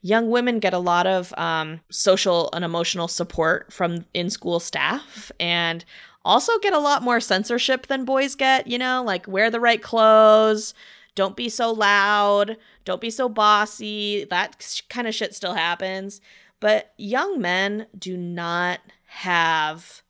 young 0.01 0.29
women 0.29 0.59
get 0.59 0.73
a 0.73 0.79
lot 0.79 1.07
of 1.07 1.33
um, 1.37 1.79
social 1.89 2.49
and 2.53 2.63
emotional 2.63 3.07
support 3.07 3.71
from 3.71 4.05
in 4.13 4.29
school 4.29 4.59
staff 4.59 5.31
and 5.39 5.83
also 6.23 6.57
get 6.59 6.73
a 6.73 6.79
lot 6.79 7.03
more 7.03 7.19
censorship 7.19 7.87
than 7.87 8.05
boys 8.05 8.35
get 8.35 8.67
you 8.67 8.77
know 8.77 9.03
like 9.05 9.27
wear 9.27 9.49
the 9.49 9.59
right 9.59 9.81
clothes 9.81 10.73
don't 11.15 11.35
be 11.35 11.49
so 11.49 11.71
loud 11.71 12.57
don't 12.87 13.01
be 13.01 13.09
so 13.09 13.27
bossy 13.27 14.25
that 14.29 14.65
kind 14.87 15.07
of 15.07 15.13
shit 15.13 15.35
still 15.35 15.53
happens. 15.53 16.21
But 16.61 16.93
young 16.97 17.41
men 17.41 17.85
do 17.99 18.15
not 18.15 18.79
have 19.07 20.01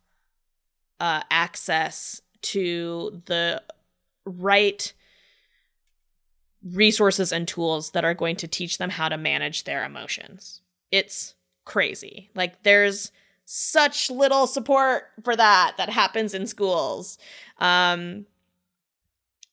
uh, 1.00 1.23
access 1.32 2.21
to 2.43 3.21
the 3.26 3.63
right 4.26 4.93
resources 6.73 7.32
and 7.32 7.47
tools 7.47 7.91
that 7.91 8.06
are 8.06 8.13
going 8.13 8.36
to 8.38 8.47
teach 8.47 8.77
them 8.77 8.89
how 8.89 9.10
to 9.10 9.17
manage 9.17 9.63
their 9.63 9.84
emotions. 9.84 10.62
It's 10.91 11.36
crazy. 11.65 12.30
Like 12.36 12.63
there's 12.63 13.12
such 13.45 14.10
little 14.10 14.47
support 14.47 15.03
for 15.23 15.36
that 15.36 15.75
that 15.77 15.89
happens 15.89 16.34
in 16.34 16.47
schools. 16.47 17.17
Um 17.60 18.25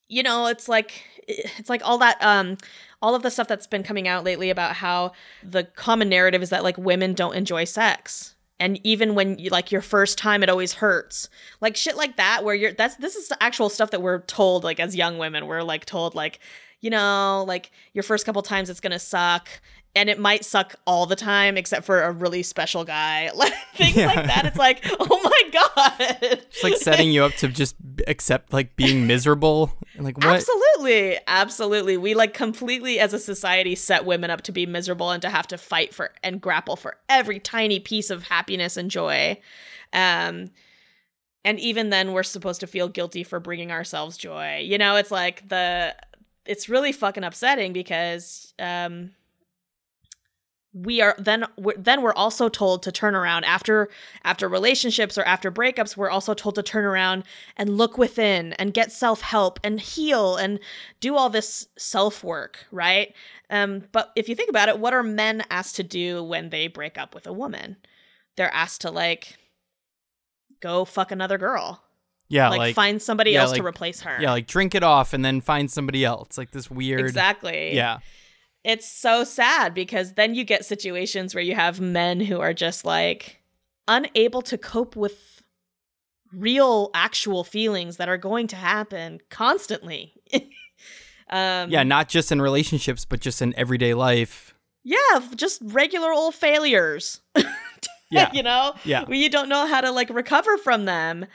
you 0.09 0.23
know, 0.23 0.47
it's 0.47 0.69
like 0.69 1.03
it's 1.27 1.71
like 1.71 1.83
all 1.85 1.99
that 1.99 2.23
um 2.23 2.57
all 3.03 3.15
of 3.15 3.23
the 3.23 3.31
stuff 3.31 3.49
that's 3.49 3.67
been 3.67 3.83
coming 3.83 4.09
out 4.09 4.25
lately 4.25 4.51
about 4.51 4.75
how 4.75 5.13
the 5.43 5.65
common 5.65 6.09
narrative 6.09 6.43
is 6.43 6.51
that 6.51 6.65
like 6.65 6.79
women 6.79 7.15
don't 7.15 7.35
enjoy 7.35 7.65
sex 7.65 8.35
and 8.61 8.79
even 8.85 9.15
when 9.15 9.39
you 9.39 9.51
like 9.51 9.73
your 9.73 9.83
first 9.83 10.17
time 10.17 10.43
it 10.43 10.49
always 10.49 10.73
hurts 10.73 11.29
like 11.61 11.77
shit 11.77 11.97
like 11.97 12.17
that 12.17 12.45
where 12.45 12.55
you're 12.55 12.73
that's 12.73 12.97
this 12.97 13.17
is 13.17 13.29
the 13.29 13.43
actual 13.43 13.69
stuff 13.69 13.91
that 13.91 14.03
we're 14.03 14.21
told 14.23 14.65
like 14.65 14.81
as 14.81 14.97
young 14.97 15.19
women 15.19 15.47
we're 15.47 15.63
like 15.63 15.85
told 15.85 16.15
like 16.15 16.39
you 16.85 16.91
know 16.91 17.45
like 17.49 17.71
your 17.95 18.03
first 18.03 18.27
couple 18.27 18.43
times 18.43 18.69
it's 18.69 18.81
gonna 18.81 18.99
suck 18.99 19.49
and 19.97 20.11
it 20.11 20.19
might 20.19 20.45
suck 20.45 20.75
all 20.87 21.07
the 21.07 21.17
time 21.17 21.57
except 21.57 21.87
for 21.87 22.03
a 22.03 22.11
really 22.13 22.43
special 22.43 22.85
guy 22.85 23.31
like 23.35 23.55
things 23.75 23.97
Yeah. 23.97 24.07
like 24.07 24.27
that 24.27 24.45
it's 24.47 24.59
like 24.59 24.85
oh 25.01 25.21
my 25.25 25.43
god 25.53 25.95
It's 26.21 26.63
like 26.63 26.77
setting 26.77 27.11
you 27.11 27.25
up 27.25 27.33
to 27.37 27.49
just 27.49 27.75
accept 28.07 28.53
like 28.53 28.77
being 28.77 29.07
miserable. 29.07 29.73
Like 29.99 30.17
what? 30.19 30.27
Absolutely. 30.27 31.17
Absolutely. 31.27 31.97
We 31.97 32.15
like 32.15 32.35
completely 32.35 32.99
as 32.99 33.13
a 33.13 33.19
society 33.19 33.75
set 33.77 34.05
women 34.05 34.31
up 34.31 34.43
to 34.43 34.53
be 34.53 34.67
miserable 34.67 35.11
and 35.11 35.23
to 35.23 35.31
have 35.31 35.47
to 35.49 35.59
fight 35.59 35.95
for 35.95 36.11
and 36.23 36.41
grapple 36.41 36.77
for 36.77 36.97
every 37.09 37.39
tiny 37.39 37.79
piece 37.81 38.11
of 38.11 38.25
happiness 38.25 38.77
and 38.77 38.91
joy. 38.91 39.41
Um 39.93 40.51
and 41.45 41.61
even 41.61 41.91
then 41.91 42.13
we're 42.13 42.23
supposed 42.23 42.61
to 42.61 42.67
feel 42.67 42.89
guilty 42.89 43.23
for 43.23 43.39
bringing 43.39 43.71
ourselves 43.71 44.17
joy. 44.17 44.59
You 44.65 44.79
know, 44.79 44.97
it's 44.97 45.11
like 45.11 45.49
the 45.49 45.95
it's 46.47 46.69
really 46.69 46.93
fucking 46.93 47.25
upsetting 47.25 47.73
because 47.73 48.53
um 48.59 49.11
we 50.75 51.01
are 51.01 51.15
then 51.19 51.45
we're, 51.57 51.77
then 51.77 52.03
we're 52.03 52.13
also 52.15 52.49
told 52.49 52.83
to 52.83 52.91
turn 52.91 53.15
around 53.15 53.45
after 53.45 53.89
after 54.25 54.49
relationships 54.49 55.17
or 55.17 55.23
after 55.23 55.51
breakups 55.51 55.97
we're 55.97 56.11
also 56.11 56.35
told 56.35 56.57
to 56.57 56.63
turn 56.65 56.85
around 56.85 57.23
and 57.57 57.79
look 57.79 57.97
within 57.97 58.53
and 58.55 58.75
get 58.75 58.91
self-help 58.91 59.61
and 59.63 59.81
heal 59.81 60.35
and 60.37 60.59
do 60.99 61.15
all 61.17 61.31
this 61.31 61.69
self-work 61.79 62.67
right? 62.73 63.15
Um 63.51 63.85
but 63.93 64.11
if 64.17 64.29
you 64.29 64.35
think 64.35 64.51
about 64.51 64.69
it 64.69 64.81
what 64.81 64.93
are 64.93 65.05
men 65.05 65.45
asked 65.49 65.77
to 65.77 65.85
do 65.85 66.25
when 66.25 66.51
they 66.51 66.67
break 66.67 66.99
up 66.99 67.15
with 67.15 67.27
a 67.29 67.33
woman? 67.33 67.77
They're 68.37 68.53
asked 68.53 68.81
to 68.81 68.91
like 68.91 69.37
go 70.61 70.85
fuck 70.85 71.13
another 71.13 71.39
girl 71.39 71.85
Yeah, 72.29 72.49
like, 72.49 72.59
like, 72.59 72.75
find 72.75 73.01
somebody 73.03 73.33
yeah, 73.33 73.43
else 73.43 73.53
to 73.53 73.65
replace 73.65 74.01
her 74.01 74.17
yeah, 74.21 74.31
like 74.33 74.47
drink 74.47 74.75
it 74.75 74.83
off 74.83 75.13
and 75.13 75.25
then 75.25 75.41
find 75.41 75.71
somebody 75.71 76.05
else. 76.05 76.39
Like 76.39 76.51
this 76.53 76.71
weird. 76.71 77.01
exactly 77.01 77.75
Yeah. 77.75 77.99
it's 78.65 78.89
so 78.91 79.25
sad 79.25 79.75
because 79.75 80.15
then 80.15 80.35
you 80.35 80.43
get 80.45 80.65
situations 80.65 81.35
where 81.35 81.45
you 81.45 81.55
have 81.55 81.81
men 81.81 82.21
who 82.21 82.41
are 82.41 82.55
just 82.55 82.85
like 82.85 83.43
unable 83.89 84.41
to 84.43 84.57
cope 84.57 84.97
with 84.97 85.43
real 86.33 86.91
actual 86.95 87.45
feelings 87.45 87.99
that 87.99 88.09
are 88.09 88.17
going 88.19 88.47
to 88.49 88.57
happen 88.57 89.21
constantly 89.31 90.15
um 91.31 91.71
Yeah, 91.71 91.83
not 91.85 92.09
just 92.09 92.33
in 92.33 92.41
relationships, 92.43 93.05
but 93.05 93.21
just 93.21 93.41
in 93.43 93.55
everyday 93.57 93.95
life. 93.95 94.55
yeah 94.83 95.21
just 95.37 95.61
regular 95.63 96.13
old 96.13 96.35
failures 96.35 97.21
Yeah. 98.11 98.31
you 98.33 98.43
know 98.43 98.75
Yeah. 98.85 99.05
where 99.05 99.17
you 99.17 99.29
don't 99.29 99.49
know 99.49 99.67
how 99.67 99.81
to 99.81 99.91
like 99.91 100.11
recover 100.11 100.57
from 100.59 100.85
them 100.87 101.27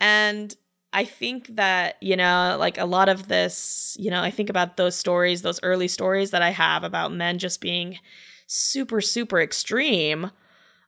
and 0.00 0.56
i 0.92 1.04
think 1.04 1.48
that 1.48 1.96
you 2.00 2.16
know 2.16 2.56
like 2.58 2.78
a 2.78 2.84
lot 2.84 3.08
of 3.08 3.28
this 3.28 3.96
you 3.98 4.10
know 4.10 4.22
i 4.22 4.30
think 4.30 4.50
about 4.50 4.76
those 4.76 4.96
stories 4.96 5.42
those 5.42 5.60
early 5.62 5.88
stories 5.88 6.30
that 6.30 6.42
i 6.42 6.50
have 6.50 6.84
about 6.84 7.12
men 7.12 7.38
just 7.38 7.60
being 7.60 7.98
super 8.46 9.00
super 9.00 9.40
extreme 9.40 10.30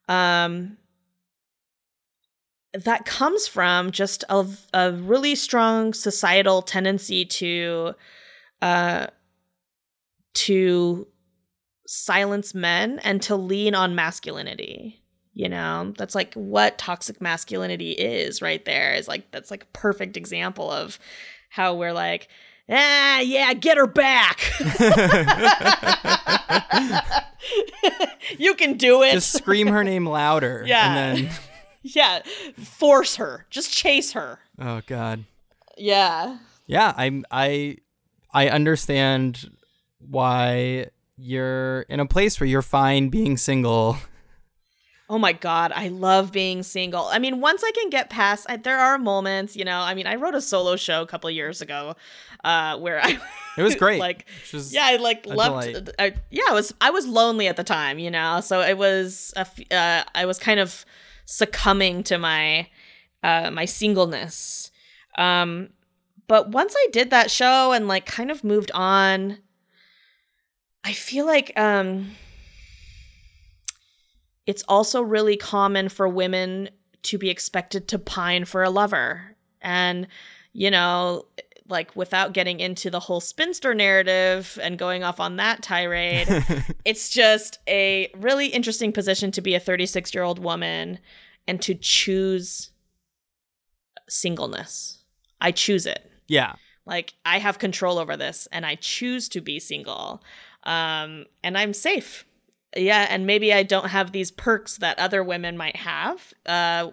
um 0.08 0.76
that 2.74 3.06
comes 3.06 3.48
from 3.48 3.90
just 3.90 4.24
a, 4.28 4.46
a 4.74 4.92
really 4.92 5.34
strong 5.34 5.94
societal 5.94 6.62
tendency 6.62 7.24
to 7.24 7.92
uh 8.62 9.06
to 10.34 11.06
silence 11.86 12.54
men 12.54 13.00
and 13.00 13.22
to 13.22 13.34
lean 13.34 13.74
on 13.74 13.94
masculinity 13.94 15.02
you 15.38 15.48
know 15.48 15.94
that's 15.96 16.16
like 16.16 16.34
what 16.34 16.76
toxic 16.78 17.20
masculinity 17.20 17.92
is 17.92 18.42
right 18.42 18.64
there 18.64 18.92
is 18.94 19.06
like 19.06 19.30
that's 19.30 19.52
like 19.52 19.62
a 19.62 19.66
perfect 19.66 20.16
example 20.16 20.68
of 20.68 20.98
how 21.48 21.74
we're 21.74 21.92
like 21.92 22.26
ah 22.68 23.20
yeah 23.20 23.54
get 23.54 23.76
her 23.78 23.86
back 23.86 24.50
you 28.36 28.52
can 28.54 28.76
do 28.76 29.02
it 29.02 29.12
just 29.12 29.32
scream 29.32 29.68
her 29.68 29.84
name 29.84 30.04
louder. 30.04 30.64
Yeah. 30.66 30.92
And 30.92 31.18
then, 31.26 31.30
yeah 31.82 32.22
force 32.56 33.14
her 33.16 33.46
just 33.48 33.72
chase 33.72 34.12
her 34.12 34.40
oh 34.58 34.82
god. 34.86 35.24
yeah 35.76 36.38
Yeah, 36.66 36.92
I'm. 36.96 37.24
I. 37.30 37.78
I 38.34 38.50
understand 38.50 39.48
why 40.00 40.88
you're 41.16 41.82
in 41.88 41.98
a 41.98 42.04
place 42.06 42.38
where 42.38 42.46
you're 42.46 42.60
fine 42.60 43.08
being 43.08 43.38
single. 43.38 43.96
Oh 45.10 45.18
my 45.18 45.32
god, 45.32 45.72
I 45.74 45.88
love 45.88 46.32
being 46.32 46.62
single. 46.62 47.04
I 47.04 47.18
mean, 47.18 47.40
once 47.40 47.64
I 47.64 47.70
can 47.72 47.88
get 47.88 48.10
past, 48.10 48.44
I, 48.48 48.56
there 48.56 48.78
are 48.78 48.98
moments, 48.98 49.56
you 49.56 49.64
know. 49.64 49.80
I 49.80 49.94
mean, 49.94 50.06
I 50.06 50.16
wrote 50.16 50.34
a 50.34 50.40
solo 50.40 50.76
show 50.76 51.00
a 51.00 51.06
couple 51.06 51.30
years 51.30 51.62
ago, 51.62 51.96
uh, 52.44 52.78
where 52.78 53.02
I 53.02 53.18
It 53.56 53.62
was 53.62 53.74
great. 53.74 54.00
like, 54.00 54.26
was, 54.52 54.72
yeah, 54.72 54.84
I 54.84 54.96
like 54.96 55.24
loved. 55.26 55.90
I, 55.98 56.14
yeah, 56.30 56.42
I 56.50 56.52
was 56.52 56.74
I 56.80 56.90
was 56.90 57.06
lonely 57.06 57.48
at 57.48 57.56
the 57.56 57.64
time, 57.64 57.98
you 57.98 58.10
know. 58.10 58.40
So 58.40 58.60
it 58.60 58.76
was 58.76 59.32
a 59.36 59.46
uh, 59.74 60.04
I 60.14 60.26
was 60.26 60.38
kind 60.38 60.60
of 60.60 60.84
succumbing 61.24 62.02
to 62.04 62.18
my 62.18 62.68
uh, 63.22 63.50
my 63.50 63.64
singleness. 63.64 64.70
Um, 65.16 65.70
but 66.26 66.50
once 66.50 66.74
I 66.76 66.88
did 66.92 67.10
that 67.10 67.30
show 67.30 67.72
and 67.72 67.88
like 67.88 68.04
kind 68.06 68.30
of 68.30 68.44
moved 68.44 68.70
on, 68.72 69.38
I 70.84 70.92
feel 70.92 71.26
like 71.26 71.58
um, 71.58 72.12
it's 74.48 74.64
also 74.66 75.02
really 75.02 75.36
common 75.36 75.90
for 75.90 76.08
women 76.08 76.70
to 77.02 77.18
be 77.18 77.28
expected 77.28 77.86
to 77.88 77.98
pine 77.98 78.46
for 78.46 78.62
a 78.62 78.70
lover, 78.70 79.36
and 79.60 80.08
you 80.54 80.70
know, 80.70 81.26
like 81.68 81.94
without 81.94 82.32
getting 82.32 82.58
into 82.58 82.88
the 82.88 82.98
whole 82.98 83.20
spinster 83.20 83.74
narrative 83.74 84.58
and 84.62 84.78
going 84.78 85.04
off 85.04 85.20
on 85.20 85.36
that 85.36 85.62
tirade, 85.62 86.26
it's 86.86 87.10
just 87.10 87.58
a 87.68 88.10
really 88.16 88.46
interesting 88.46 88.90
position 88.90 89.30
to 89.32 89.42
be 89.42 89.54
a 89.54 89.60
36 89.60 90.14
year 90.14 90.22
old 90.22 90.38
woman 90.38 90.98
and 91.46 91.60
to 91.60 91.74
choose 91.74 92.70
singleness. 94.08 95.04
I 95.42 95.52
choose 95.52 95.86
it. 95.86 96.10
yeah. 96.26 96.54
Like 96.86 97.12
I 97.26 97.38
have 97.38 97.58
control 97.58 97.98
over 97.98 98.16
this 98.16 98.48
and 98.50 98.64
I 98.64 98.76
choose 98.76 99.28
to 99.28 99.42
be 99.42 99.60
single. 99.60 100.22
Um 100.64 101.26
and 101.44 101.58
I'm 101.58 101.74
safe. 101.74 102.24
Yeah, 102.76 103.06
and 103.08 103.26
maybe 103.26 103.52
I 103.52 103.62
don't 103.62 103.88
have 103.88 104.12
these 104.12 104.30
perks 104.30 104.78
that 104.78 104.98
other 104.98 105.22
women 105.22 105.56
might 105.56 105.76
have. 105.76 106.32
Uh 106.46 106.90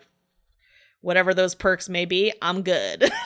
whatever 1.01 1.35
those 1.35 1.53
perks 1.53 1.87
may 1.87 2.05
be, 2.05 2.33
I'm 2.41 2.63
good. 2.63 3.11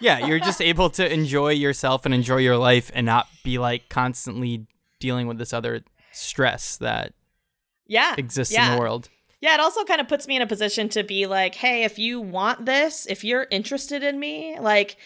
Yeah, 0.00 0.26
you're 0.26 0.38
just 0.38 0.60
able 0.60 0.90
to 0.90 1.12
enjoy 1.12 1.52
yourself 1.52 2.04
and 2.04 2.14
enjoy 2.14 2.38
your 2.38 2.58
life 2.58 2.90
and 2.94 3.06
not 3.06 3.26
be 3.42 3.58
like 3.58 3.88
constantly 3.88 4.66
dealing 5.00 5.26
with 5.26 5.38
this 5.38 5.52
other 5.52 5.82
stress 6.12 6.76
that 6.78 7.14
yeah. 7.86 8.14
exists 8.18 8.54
in 8.54 8.72
the 8.72 8.78
world. 8.78 9.08
Yeah, 9.40 9.54
it 9.54 9.60
also 9.60 9.84
kind 9.84 10.00
of 10.00 10.08
puts 10.08 10.26
me 10.26 10.36
in 10.36 10.42
a 10.42 10.46
position 10.46 10.88
to 10.90 11.02
be 11.02 11.26
like, 11.26 11.54
hey, 11.54 11.84
if 11.84 11.98
you 11.98 12.20
want 12.20 12.66
this, 12.66 13.06
if 13.06 13.24
you're 13.24 13.46
interested 13.50 14.02
in 14.02 14.18
me, 14.18 14.58
like, 14.58 14.96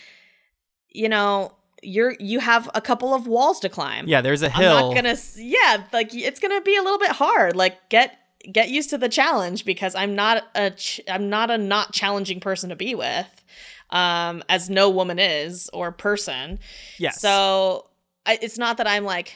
you 0.89 1.09
know, 1.09 1.53
you're 1.83 2.15
you 2.19 2.41
have 2.41 2.69
a 2.75 2.81
couple 2.81 3.15
of 3.15 3.27
walls 3.27 3.61
to 3.61 3.69
climb. 3.69 4.09
Yeah, 4.09 4.21
there's 4.21 4.43
a 4.43 4.51
hill. 4.51 4.77
I'm 4.77 4.85
not 4.89 4.95
gonna. 4.95 5.17
Yeah, 5.37 5.85
like 5.93 6.15
it's 6.15 6.41
gonna 6.41 6.61
be 6.61 6.77
a 6.77 6.83
little 6.83 6.99
bit 6.99 7.13
hard. 7.13 7.57
Like 7.57 7.89
get 7.89 8.19
get 8.53 8.71
used 8.71 8.91
to 8.91 8.99
the 8.99 9.09
challenge 9.09 9.65
because 9.65 9.95
I'm 9.95 10.15
not 10.15 10.45
a 10.55 10.71
ch- 10.71 11.01
I'm 11.09 11.29
not 11.29 11.51
a 11.51 11.59
not 11.59 11.93
challenging 11.93 12.41
person 12.41 12.71
to 12.71 12.77
be 12.77 12.95
with, 12.95 13.45
um, 13.91 14.43
as 14.49 14.71
no 14.71 14.91
woman 14.91 15.19
is 15.19 15.69
or 15.73 15.93
person. 15.93 16.59
yes. 16.99 17.21
So 17.21 17.87
I, 18.27 18.39
it's 18.43 18.59
not 18.59 18.77
that 18.79 18.87
I'm 18.87 19.05
like, 19.05 19.35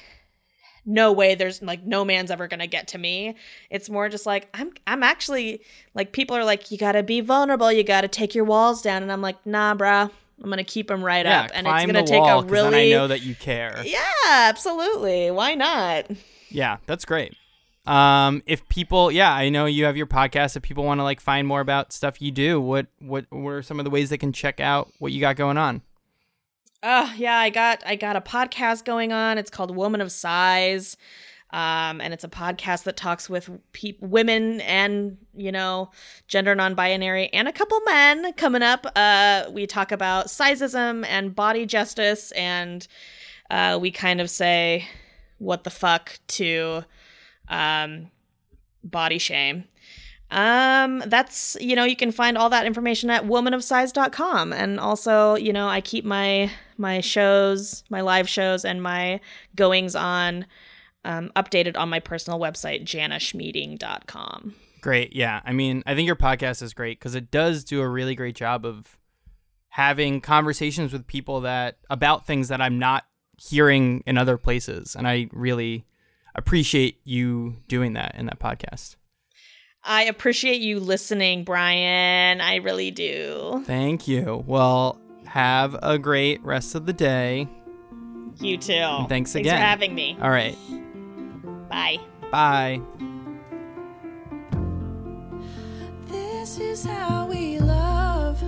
no 0.85 1.13
way. 1.13 1.35
There's 1.35 1.63
like 1.63 1.85
no 1.85 2.05
man's 2.05 2.31
ever 2.31 2.49
gonna 2.49 2.67
get 2.67 2.89
to 2.89 2.99
me. 2.99 3.37
It's 3.71 3.89
more 3.89 4.09
just 4.09 4.27
like 4.27 4.49
I'm. 4.55 4.73
I'm 4.87 5.03
actually 5.03 5.63
like 5.95 6.13
people 6.13 6.37
are 6.37 6.45
like, 6.45 6.71
you 6.71 6.79
gotta 6.79 7.03
be 7.03 7.21
vulnerable. 7.21 7.71
You 7.73 7.85
gotta 7.85 8.09
take 8.09 8.35
your 8.35 8.45
walls 8.45 8.83
down, 8.83 9.03
and 9.03 9.13
I'm 9.13 9.23
like, 9.23 9.45
nah, 9.47 9.75
bruh. 9.75 10.11
I'm 10.43 10.51
gonna 10.51 10.65
keep 10.65 10.89
them 10.89 11.05
right 11.05 11.27
yeah, 11.27 11.43
up, 11.43 11.51
and 11.55 11.67
it's 11.67 11.87
gonna 11.87 12.07
take 12.07 12.21
wall 12.21 12.41
a 12.41 12.45
really. 12.45 12.71
then 12.71 12.75
I 12.75 12.91
know 12.91 13.09
that 13.09 13.23
you 13.23 13.35
care. 13.35 13.83
yeah, 13.85 14.01
absolutely. 14.27 15.31
Why 15.31 15.55
not? 15.55 16.07
Yeah, 16.49 16.79
that's 16.87 17.05
great. 17.05 17.35
Um, 17.87 18.43
if 18.47 18.69
people, 18.69 19.11
yeah, 19.11 19.33
I 19.33 19.49
know 19.49 19.67
you 19.67 19.87
have 19.87 19.97
your 19.97 20.07
podcast. 20.07 20.57
If 20.57 20.63
people 20.63 20.85
want 20.85 21.01
to 21.01 21.05
like 21.05 21.21
find 21.21 21.47
more 21.47 21.61
about 21.61 21.93
stuff 21.93 22.23
you 22.23 22.31
do, 22.31 22.61
what 22.61 22.87
what 23.01 23.27
what 23.31 23.51
are 23.51 23.63
some 23.63 23.81
of 23.81 23.85
the 23.85 23.91
ways 23.91 24.11
they 24.11 24.19
can 24.19 24.33
check 24.33 24.61
out 24.61 24.93
what 24.99 25.13
you 25.13 25.21
got 25.21 25.37
going 25.37 25.57
on? 25.57 25.83
Oh 26.83 27.13
yeah, 27.17 27.37
I 27.37 27.51
got 27.51 27.83
I 27.87 27.97
got 27.97 28.17
a 28.17 28.21
podcast 28.21 28.85
going 28.85 29.13
on. 29.13 29.39
It's 29.39 29.51
called 29.51 29.75
Woman 29.75 30.01
of 30.01 30.13
Size, 30.13 30.97
um, 31.53 32.01
and 32.01 32.15
it's 32.15 32.25
a 32.25 32.29
podcast 32.29 32.85
that 32.85 32.97
talks 32.97 33.29
with 33.29 33.51
pe- 33.73 33.97
women 34.01 34.61
and 34.63 35.17
you 35.35 35.53
know 35.53 35.91
gender 36.29 36.55
non-binary 36.55 37.29
and 37.33 37.49
a 37.49 37.53
couple 37.53 37.81
men 37.87 38.33
coming 38.35 38.63
up. 38.63 38.87
Uh, 38.97 39.45
we 39.51 39.67
talk 39.67 39.93
about 39.93 40.27
sizeism 40.27 41.05
and 41.07 41.35
body 41.35 41.67
justice, 41.67 42.33
and 42.33 42.87
uh, 43.51 43.79
we 43.81 43.91
kind 43.91 44.21
of 44.21 44.31
say 44.31 44.87
what 45.39 45.65
the 45.65 45.71
fuck 45.71 46.19
to 46.29 46.85
um, 47.49 48.11
body 48.85 49.19
shame. 49.19 49.65
Um, 50.33 51.03
that's, 51.07 51.59
you 51.61 51.77
know, 51.77 51.85
you 51.85 51.95
can 51.95 52.11
find 52.11 52.39
all 52.39 52.49
that 52.51 52.65
information 52.65 53.11
at 53.11 53.25
womanofsize.com. 53.25 54.53
And 54.55 54.81
also, 54.81 55.35
you 55.35 55.53
know, 55.53 55.69
I 55.69 55.83
keep 55.83 56.07
my, 56.07 56.51
my 56.79 57.01
shows, 57.01 57.85
my 57.91 58.01
live 58.01 58.29
shows 58.29 58.65
and 58.65 58.83
my 58.83 59.21
goings 59.55 59.95
on, 59.95 60.47
um, 61.05 61.31
updated 61.37 61.77
on 61.77 61.89
my 61.89 62.01
personal 62.01 62.39
website, 62.39 62.85
janaschmieding.com. 62.85 64.55
Great. 64.81 65.15
Yeah. 65.15 65.41
I 65.45 65.53
mean, 65.53 65.83
I 65.87 65.95
think 65.95 66.07
your 66.07 66.17
podcast 66.17 66.63
is 66.63 66.75
great 66.75 66.99
because 66.99 67.15
it 67.15 67.31
does 67.31 67.65
do 67.65 67.81
a 67.81 67.89
really 67.89 68.15
great 68.15 68.35
job 68.35 68.67
of 68.67 68.99
having 69.69 70.21
conversations 70.21 70.93
with 70.93 71.07
people 71.07 71.41
that 71.43 71.79
about 71.89 72.27
things 72.27 72.49
that 72.49 72.61
I'm 72.61 72.79
not 72.79 73.05
hearing 73.39 74.03
in 74.07 74.19
other 74.19 74.37
places. 74.37 74.95
And 74.97 75.07
I 75.07 75.29
really 75.33 75.87
appreciate 76.35 77.01
you 77.05 77.57
doing 77.69 77.93
that 77.95 78.15
in 78.17 78.27
that 78.27 78.39
podcast. 78.39 78.97
I 79.85 80.05
appreciate 80.05 80.61
you 80.61 80.79
listening, 80.79 81.45
Brian. 81.45 82.41
I 82.41 82.57
really 82.57 82.91
do. 82.91 83.63
Thank 83.67 84.07
you. 84.07 84.45
Well, 84.47 85.01
have 85.27 85.77
a 85.83 85.99
great 85.99 86.43
rest 86.45 86.75
of 86.75 86.87
the 86.87 86.93
day. 86.93 87.49
You 88.41 88.57
too. 88.59 88.73
Thanks 88.73 89.09
Thanks 89.09 89.35
again. 89.35 89.57
for 89.57 89.65
having 89.65 89.95
me. 89.95 90.17
All 90.21 90.31
right. 90.31 90.57
Bye. 91.73 91.99
Bye. 92.31 92.83
This 96.07 96.59
is 96.59 96.85
how 96.85 97.27
we 97.27 97.59
love. 97.61 98.39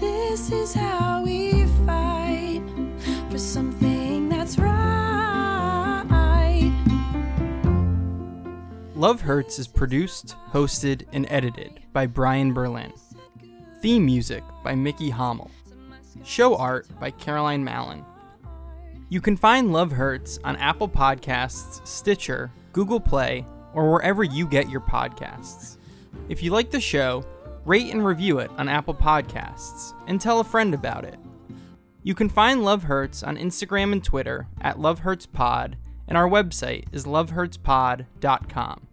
This 0.00 0.50
is 0.50 0.72
how 0.72 1.22
we 1.22 1.66
fight 1.84 2.62
for 3.30 3.36
something 3.36 4.30
that's 4.30 4.58
right. 4.58 4.72
Love 8.94 9.20
Hurts 9.20 9.58
is 9.58 9.68
produced, 9.68 10.34
hosted, 10.50 11.06
and 11.12 11.26
edited 11.28 11.80
by 11.92 12.06
Brian 12.06 12.54
Berlin. 12.54 12.90
Theme 13.82 14.06
music 14.06 14.42
by 14.64 14.74
Mickey 14.74 15.10
Hommel. 15.10 15.50
Show 16.24 16.56
art 16.56 16.88
by 16.98 17.10
Caroline 17.10 17.62
Mallon. 17.62 18.02
You 19.08 19.20
can 19.20 19.36
find 19.36 19.72
Love 19.72 19.92
Hurts 19.92 20.40
on 20.42 20.56
Apple 20.56 20.88
Podcasts, 20.88 21.86
Stitcher, 21.86 22.50
Google 22.72 22.98
Play, 22.98 23.46
or 23.72 23.92
wherever 23.92 24.24
you 24.24 24.48
get 24.48 24.68
your 24.68 24.80
podcasts. 24.80 25.76
If 26.28 26.42
you 26.42 26.50
like 26.50 26.72
the 26.72 26.80
show, 26.80 27.24
rate 27.64 27.92
and 27.92 28.04
review 28.04 28.40
it 28.40 28.50
on 28.58 28.68
Apple 28.68 28.94
Podcasts 28.94 29.92
and 30.08 30.20
tell 30.20 30.40
a 30.40 30.44
friend 30.44 30.74
about 30.74 31.04
it. 31.04 31.20
You 32.02 32.16
can 32.16 32.28
find 32.28 32.64
Love 32.64 32.82
Hurts 32.84 33.22
on 33.22 33.36
Instagram 33.36 33.92
and 33.92 34.02
Twitter 34.02 34.48
at 34.60 34.80
Love 34.80 35.00
Hurts 35.00 35.26
Pod, 35.26 35.76
and 36.08 36.18
our 36.18 36.28
website 36.28 36.86
is 36.90 37.04
lovehurtspod.com. 37.04 38.88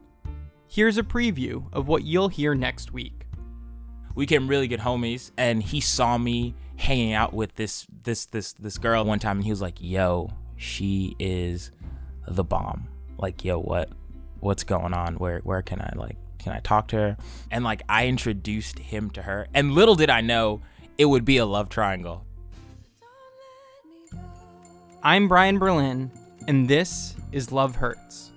Here's 0.68 0.98
a 1.00 1.04
preview 1.04 1.74
of 1.74 1.88
what 1.88 2.04
you'll 2.04 2.30
hear 2.30 2.54
next 2.54 2.94
week. 2.94 3.26
we 4.14 4.26
became 4.28 4.48
really 4.48 4.68
good 4.68 4.82
homies 4.82 5.32
and 5.38 5.64
he 5.64 5.82
saw 5.82 6.20
me 6.20 6.54
hanging 6.76 7.14
out 7.14 7.34
with 7.34 7.56
this 7.56 7.86
this 8.04 8.26
this 8.26 8.54
this 8.54 8.78
girl 8.78 9.06
one 9.06 9.20
time 9.20 9.38
and 9.38 9.46
he 9.46 9.52
was 9.52 9.62
like 9.62 9.76
yo 9.80 10.30
she 10.58 11.16
is 11.20 11.72
the 12.28 12.44
bomb. 12.44 12.88
Like 13.18 13.44
yo 13.44 13.60
what 13.60 13.90
what's 14.40 14.64
going 14.64 14.94
on? 14.94 15.16
Where 15.16 15.40
where 15.40 15.62
can 15.62 15.82
i 15.82 15.94
like 15.96 16.18
can 16.40 16.54
i 16.54 16.60
talk 16.60 16.88
to 16.90 16.98
her? 16.98 17.18
And 17.52 17.64
like 17.64 17.84
i 17.88 18.08
introduced 18.08 18.80
him 18.80 19.10
to 19.12 19.22
her 19.22 19.48
and 19.54 19.74
little 19.74 19.96
did 19.96 20.10
i 20.10 20.22
know 20.22 20.62
it 20.98 21.06
would 21.06 21.26
be 21.26 21.38
a 21.38 21.46
love 21.46 21.70
triangle. 21.70 22.26
I'm 25.06 25.28
Brian 25.28 25.60
Berlin, 25.60 26.12
and 26.48 26.70
this 26.70 27.16
is 27.34 27.52
Love 27.52 27.76
Hurts. 27.76 28.33